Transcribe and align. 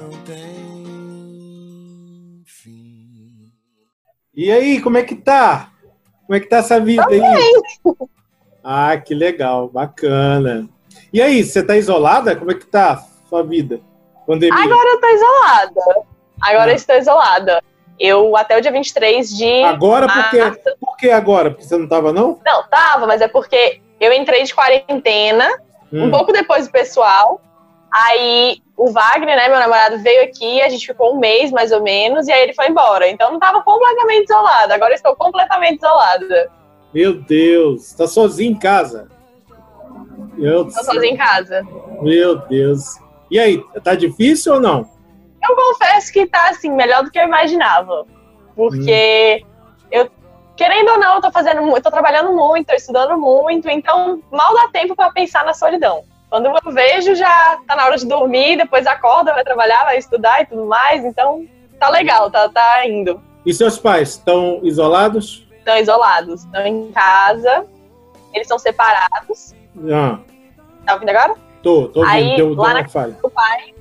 não 0.00 0.10
tem 0.24 0.34
fim. 2.46 3.52
E 4.34 4.50
aí, 4.50 4.80
como 4.80 4.96
é 4.98 5.02
que 5.02 5.14
tá? 5.16 5.70
Como 6.26 6.36
é 6.36 6.40
que 6.40 6.46
tá 6.46 6.58
essa 6.58 6.78
vida 6.80 7.04
aí? 7.08 7.20
Ah, 8.62 8.96
que 8.98 9.14
legal, 9.14 9.68
bacana. 9.68 10.68
E 11.12 11.20
aí, 11.22 11.42
você 11.42 11.62
tá 11.62 11.76
isolada? 11.76 12.36
Como 12.36 12.50
é 12.50 12.54
que 12.54 12.66
tá 12.66 12.92
a 12.92 12.96
sua 13.28 13.42
vida? 13.42 13.80
Pandemia. 14.26 14.62
Agora 14.62 14.88
eu 14.90 15.00
tô 15.00 15.08
isolada. 15.08 15.80
Agora 16.40 16.64
Ah. 16.64 16.72
eu 16.72 16.76
estou 16.76 16.96
isolada. 16.96 17.62
Eu, 17.98 18.36
até 18.36 18.56
o 18.56 18.60
dia 18.60 18.70
23 18.70 19.36
de. 19.36 19.64
Agora, 19.64 20.06
por 20.06 20.30
quê? 20.30 20.38
março- 20.38 20.60
Por 20.78 20.96
que 20.96 21.10
agora? 21.10 21.50
Porque 21.50 21.64
você 21.64 21.76
não 21.76 21.88
tava, 21.88 22.12
não? 22.12 22.38
Não, 22.44 22.68
tava, 22.68 23.06
mas 23.08 23.20
é 23.20 23.26
porque 23.26 23.80
eu 23.98 24.12
entrei 24.12 24.44
de 24.44 24.54
quarentena 24.54 25.48
um 25.92 26.04
Hum. 26.04 26.10
pouco 26.10 26.30
depois 26.32 26.66
do 26.68 26.70
pessoal. 26.72 27.40
Aí 27.90 28.58
o 28.78 28.92
Wagner, 28.92 29.36
né, 29.36 29.48
meu 29.48 29.58
namorado, 29.58 29.98
veio 29.98 30.22
aqui, 30.22 30.62
a 30.62 30.68
gente 30.68 30.86
ficou 30.86 31.12
um 31.12 31.18
mês 31.18 31.50
mais 31.50 31.72
ou 31.72 31.82
menos, 31.82 32.28
e 32.28 32.32
aí 32.32 32.44
ele 32.44 32.54
foi 32.54 32.68
embora. 32.68 33.08
Então 33.08 33.26
eu 33.26 33.32
não 33.32 33.40
tava 33.40 33.60
completamente 33.60 34.30
isolada. 34.30 34.72
Agora 34.72 34.92
eu 34.92 34.94
estou 34.94 35.16
completamente 35.16 35.78
isolada. 35.78 36.48
Meu 36.94 37.20
Deus, 37.20 37.92
tá 37.92 38.06
sozinho 38.06 38.52
em 38.52 38.58
casa. 38.58 39.08
Meu, 40.34 40.64
Tô 40.66 40.70
sozinha 40.84 41.12
em 41.12 41.16
casa. 41.16 41.66
meu 42.00 42.36
Deus. 42.46 42.84
E 43.28 43.40
aí, 43.40 43.60
tá 43.82 43.96
difícil 43.96 44.54
ou 44.54 44.60
não? 44.60 44.88
Eu 45.42 45.56
confesso 45.56 46.12
que 46.12 46.26
tá 46.26 46.50
assim, 46.50 46.70
melhor 46.70 47.02
do 47.02 47.10
que 47.10 47.18
eu 47.18 47.24
imaginava. 47.24 48.06
Porque 48.54 49.44
eu, 49.90 50.08
querendo 50.56 50.92
ou 50.92 50.98
não, 50.98 51.16
eu 51.16 51.20
tô 51.20 51.32
fazendo 51.32 51.62
muito, 51.62 51.82
tô 51.82 51.90
trabalhando 51.90 52.32
muito, 52.32 52.68
tô 52.68 52.74
estudando 52.74 53.18
muito, 53.18 53.68
então 53.68 54.22
mal 54.30 54.54
dá 54.54 54.68
tempo 54.68 54.94
pra 54.94 55.10
pensar 55.10 55.44
na 55.44 55.52
solidão. 55.52 56.04
Quando 56.30 56.46
eu 56.46 56.72
vejo, 56.72 57.14
já 57.14 57.58
tá 57.66 57.74
na 57.74 57.86
hora 57.86 57.96
de 57.96 58.06
dormir, 58.06 58.56
depois 58.56 58.86
acorda, 58.86 59.32
vai 59.32 59.42
trabalhar, 59.44 59.84
vai 59.84 59.96
estudar 59.98 60.42
e 60.42 60.46
tudo 60.46 60.66
mais, 60.66 61.04
então 61.04 61.46
tá 61.80 61.88
legal, 61.88 62.30
tá, 62.30 62.48
tá 62.48 62.86
indo. 62.86 63.20
E 63.46 63.52
seus 63.54 63.78
pais 63.78 64.10
estão 64.10 64.60
isolados? 64.62 65.46
Estão 65.58 65.76
isolados, 65.78 66.44
estão 66.44 66.66
em 66.66 66.90
casa, 66.92 67.64
eles 68.34 68.46
são 68.46 68.58
separados. 68.58 69.54
Ah, 69.92 70.18
Tá 70.84 70.94
ouvindo 70.94 71.10
agora? 71.10 71.34
tô, 71.62 71.88
tô 71.88 72.00
ouvindo. 72.00 72.14
Aí, 72.14 72.36
deu, 72.36 72.54
deu 72.54 72.54
lá 72.56 72.64
uma 72.70 72.82
na- 72.82 72.88
falha. 72.88 73.16
O 73.22 73.30
pai, 73.30 73.74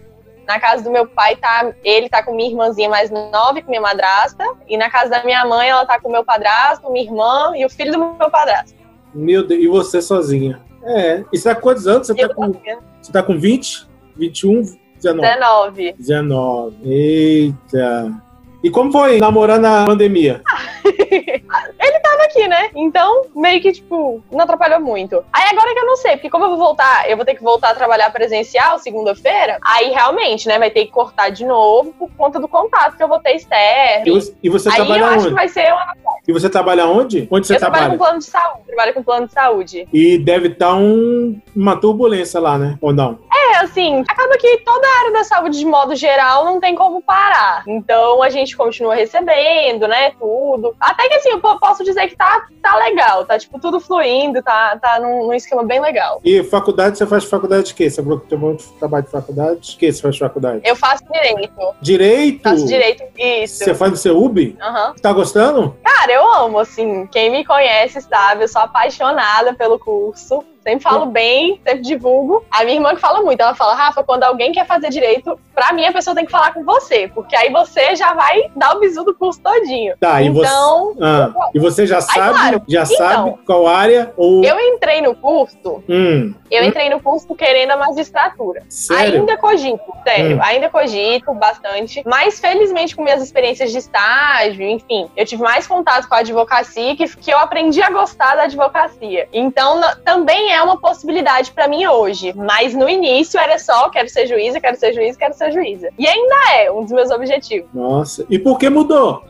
na 0.48 0.60
casa 0.60 0.84
do 0.84 0.90
meu 0.92 1.06
pai, 1.08 1.36
tá, 1.36 1.74
ele 1.84 2.08
tá 2.10 2.24
com 2.24 2.34
minha 2.34 2.50
irmãzinha 2.50 2.90
mais 2.90 3.10
nova 3.12 3.62
com 3.62 3.70
minha 3.70 3.82
madrasta. 3.82 4.44
E 4.68 4.78
na 4.78 4.90
casa 4.90 5.10
da 5.10 5.24
minha 5.24 5.46
mãe, 5.46 5.70
ela 5.70 5.86
tá 5.86 6.00
com 6.00 6.10
meu 6.10 6.24
padrasto, 6.24 6.90
minha 6.92 7.06
irmã 7.06 7.52
e 7.56 7.66
o 7.66 7.70
filho 7.70 7.92
do 7.92 8.00
meu 8.00 8.30
padrasto. 8.30 8.76
Meu 9.14 9.46
Deus, 9.46 9.62
e 9.64 9.68
você 9.68 10.02
sozinha? 10.02 10.62
É. 10.88 11.24
E 11.32 11.38
você 11.38 11.50
tá 11.50 11.56
com 11.56 11.62
quantos 11.62 11.88
anos? 11.88 12.08
Você 12.08 12.16
tá 12.16 12.34
com, 12.34 12.54
você 13.02 13.12
tá 13.12 13.24
com 13.24 13.38
20? 13.38 13.88
21? 14.16 14.62
19? 14.96 15.22
19. 15.22 15.94
19. 15.94 16.78
Eita. 16.84 18.27
E 18.64 18.70
como 18.70 18.92
foi 18.92 19.20
namorando 19.20 19.62
na 19.62 19.86
pandemia? 19.86 20.42
Ele 20.86 22.00
tava 22.02 22.24
aqui, 22.24 22.48
né? 22.48 22.70
Então, 22.76 23.24
meio 23.36 23.62
que, 23.62 23.72
tipo, 23.72 24.22
não 24.32 24.42
atrapalhou 24.42 24.80
muito. 24.80 25.24
Aí 25.32 25.48
agora 25.52 25.74
que 25.74 25.80
eu 25.80 25.86
não 25.86 25.96
sei, 25.96 26.14
porque 26.14 26.30
como 26.30 26.46
eu 26.46 26.50
vou 26.50 26.58
voltar, 26.58 27.10
eu 27.10 27.16
vou 27.16 27.26
ter 27.26 27.36
que 27.36 27.44
voltar 27.44 27.70
a 27.72 27.76
trabalhar 27.76 28.12
presencial 28.12 28.80
segunda-feira, 28.80 29.58
aí 29.64 29.90
realmente, 29.92 30.48
né, 30.48 30.58
vai 30.58 30.70
ter 30.72 30.86
que 30.86 30.92
cortar 30.92 31.30
de 31.30 31.46
novo 31.46 31.94
por 31.94 32.10
conta 32.18 32.40
do 32.40 32.48
contato 32.48 32.98
que 32.98 33.04
eu 33.04 33.08
vou 33.08 33.20
ter 33.20 33.34
E 33.34 33.36
externo. 33.38 34.14
você, 34.14 34.34
e 34.42 34.50
você 34.50 34.70
Aí 34.70 34.80
eu 34.80 34.86
trabalha 34.86 35.06
acho 35.08 35.18
que 35.20 35.26
onde? 35.26 35.36
vai 35.36 35.48
ser 35.48 35.72
uma... 35.74 35.94
E 36.28 36.34
você 36.34 36.50
trabalha 36.50 36.86
onde? 36.88 37.28
Onde 37.32 37.48
você 37.48 37.56
eu 37.56 37.60
trabalho 37.60 37.82
trabalha? 37.84 37.98
com 37.98 38.04
plano 38.04 38.20
de 38.20 38.26
saúde, 38.26 38.64
trabalho 38.68 38.94
com 38.94 39.04
plano 39.04 39.28
de 39.28 39.34
saúde. 39.34 39.88
E 39.94 40.18
deve 40.18 40.48
estar 40.50 40.76
um, 40.76 41.40
uma 41.56 41.76
turbulência 41.78 42.40
lá, 42.40 42.58
né? 42.58 42.78
Ou 42.82 42.92
não? 42.92 43.20
É, 43.54 43.58
assim, 43.60 44.04
acaba 44.08 44.38
que 44.38 44.58
toda 44.58 44.86
a 44.86 45.00
área 45.00 45.12
da 45.14 45.24
saúde, 45.24 45.58
de 45.60 45.66
modo 45.66 45.96
geral, 45.96 46.44
não 46.46 46.60
tem 46.60 46.76
como 46.76 47.02
parar. 47.02 47.64
Então 47.68 48.22
a 48.22 48.30
gente 48.30 48.56
continua 48.58 48.94
recebendo, 48.96 49.88
né, 49.88 50.12
tudo. 50.20 50.76
Até 50.80 51.08
que 51.08 51.16
assim, 51.16 51.30
eu 51.30 51.40
po- 51.40 51.60
posso 51.60 51.84
dizer 51.84 52.08
que 52.08 52.16
tá, 52.16 52.46
tá 52.62 52.76
legal, 52.78 53.26
tá 53.26 53.38
tipo 53.40 53.60
tudo 53.60 53.80
fluindo, 53.80 54.42
tá, 54.44 54.78
tá 54.82 55.00
num, 55.00 55.28
num 55.28 55.34
esquema 55.34 55.64
bem 55.64 55.80
legal. 55.80 56.20
E 56.24 56.44
faculdade, 56.44 56.98
você 56.98 57.06
faz 57.08 57.24
faculdade 57.26 57.68
de 57.68 57.74
quê? 57.74 57.90
Você 57.90 58.02
falou 58.04 58.20
que 58.20 58.28
tem 58.28 58.38
um 58.38 58.42
monte 58.42 58.66
de 58.68 58.74
trabalho 58.74 59.06
de 59.06 59.12
faculdade. 59.12 59.60
De 59.72 59.78
que 59.78 59.92
você 59.92 60.02
faz 60.02 60.18
faculdade? 60.18 60.62
Eu 60.66 60.76
faço 60.76 61.04
direito, 61.12 61.74
Direito? 61.82 62.44
faço 62.44 62.66
direito, 62.66 63.04
isso. 63.18 63.64
Você 63.64 63.74
faz 63.74 63.92
no 63.92 63.98
CEUB? 63.98 64.58
Aham. 64.62 64.94
Tá 65.02 65.14
gostando? 65.14 65.76
Cara, 65.84 66.12
eu 66.12 66.34
amo, 66.36 66.60
assim, 66.60 67.08
quem 67.08 67.30
me 67.32 67.46
conhece 67.46 68.02
sabe, 68.02 68.44
eu 68.44 68.48
sou 68.48 68.62
apaixonada 68.62 69.54
pelo 69.54 69.80
curso. 69.80 70.44
Sempre 70.68 70.84
falo 70.84 71.06
bem, 71.06 71.62
sempre 71.66 71.80
divulgo. 71.80 72.44
A 72.52 72.66
minha 72.66 72.76
irmã 72.76 72.94
que 72.94 73.00
fala 73.00 73.22
muito, 73.22 73.40
ela 73.40 73.56
fala, 73.56 73.74
Rafa, 73.74 74.04
quando 74.04 74.24
alguém 74.24 74.52
quer 74.52 74.68
fazer 74.68 74.90
direito, 74.90 75.40
pra 75.58 75.74
mim 75.74 75.84
a 75.88 75.92
pessoa 75.92 76.16
tem 76.16 76.24
que 76.24 76.32
falar 76.32 76.54
com 76.54 76.64
você, 76.64 77.10
porque 77.16 77.36
aí 77.36 77.52
você 77.52 77.96
já 77.96 78.14
vai 78.14 78.44
dar 78.56 78.76
o 78.76 78.80
bizu 78.80 79.04
do 79.04 79.16
curso 79.16 79.42
todinho. 79.42 79.96
Tá, 80.00 80.22
e 80.22 80.30
você. 80.30 80.46
Então, 80.48 80.94
Ah, 81.02 81.32
e 81.52 81.58
você 81.60 81.88
já 81.88 82.00
sabe? 82.00 82.38
claro. 82.38 82.62
Já 82.68 82.84
Então, 82.84 82.96
sabe 82.96 83.36
qual 83.44 83.66
área? 83.68 84.14
Ou. 84.16 84.44
eu 84.44 84.60
entrei 84.60 85.02
no 85.02 85.16
curso, 85.16 85.84
Hum, 85.90 86.36
eu 86.52 86.62
Hum? 86.64 86.66
entrei 86.68 86.90
no 86.92 87.00
curso 87.00 87.34
querendo 87.34 87.72
a 87.72 87.78
magistratura. 87.78 88.62
sério? 88.70 89.22
Ainda 89.22 89.36
cogito, 89.38 89.82
sério, 90.04 90.38
Hum. 90.38 90.42
ainda 90.44 90.70
cogito 90.70 91.34
bastante. 91.34 92.04
Mas 92.06 92.40
felizmente 92.40 92.96
com 92.96 93.04
minhas 93.04 93.24
experiências 93.24 93.72
de 93.72 93.80
estágio, 93.80 94.62
enfim, 94.64 95.10
eu 95.18 95.26
tive 95.26 95.42
mais 95.42 95.66
contato 95.66 96.08
com 96.08 96.14
a 96.14 96.20
advocacia 96.20 96.96
que, 96.96 97.08
que 97.18 97.32
eu 97.32 97.40
aprendi 97.40 97.82
a 97.82 97.90
gostar 97.90 98.36
da 98.36 98.44
advocacia. 98.44 99.28
Então 99.34 99.82
também 100.06 100.54
é 100.54 100.62
uma 100.62 100.78
possibilidade 100.80 101.52
pra 101.52 101.68
mim 101.68 101.88
hoje. 101.88 102.32
Mas 102.36 102.76
no 102.76 102.88
início 102.88 103.40
era 103.40 103.58
só 103.58 103.90
quero 103.90 104.08
ser 104.10 104.28
juíza, 104.28 104.60
quero 104.60 104.78
ser 104.78 104.94
juíza, 104.94 105.18
quero 105.18 105.34
ser 105.34 105.47
juíza. 105.52 105.90
E 105.98 106.08
ainda 106.08 106.36
é 106.56 106.72
um 106.72 106.84
dos 106.84 106.92
meus 106.92 107.10
objetivos. 107.12 107.70
Nossa. 107.74 108.26
E 108.30 108.38
por 108.40 108.58
que 108.58 108.70
mudou? 108.70 109.24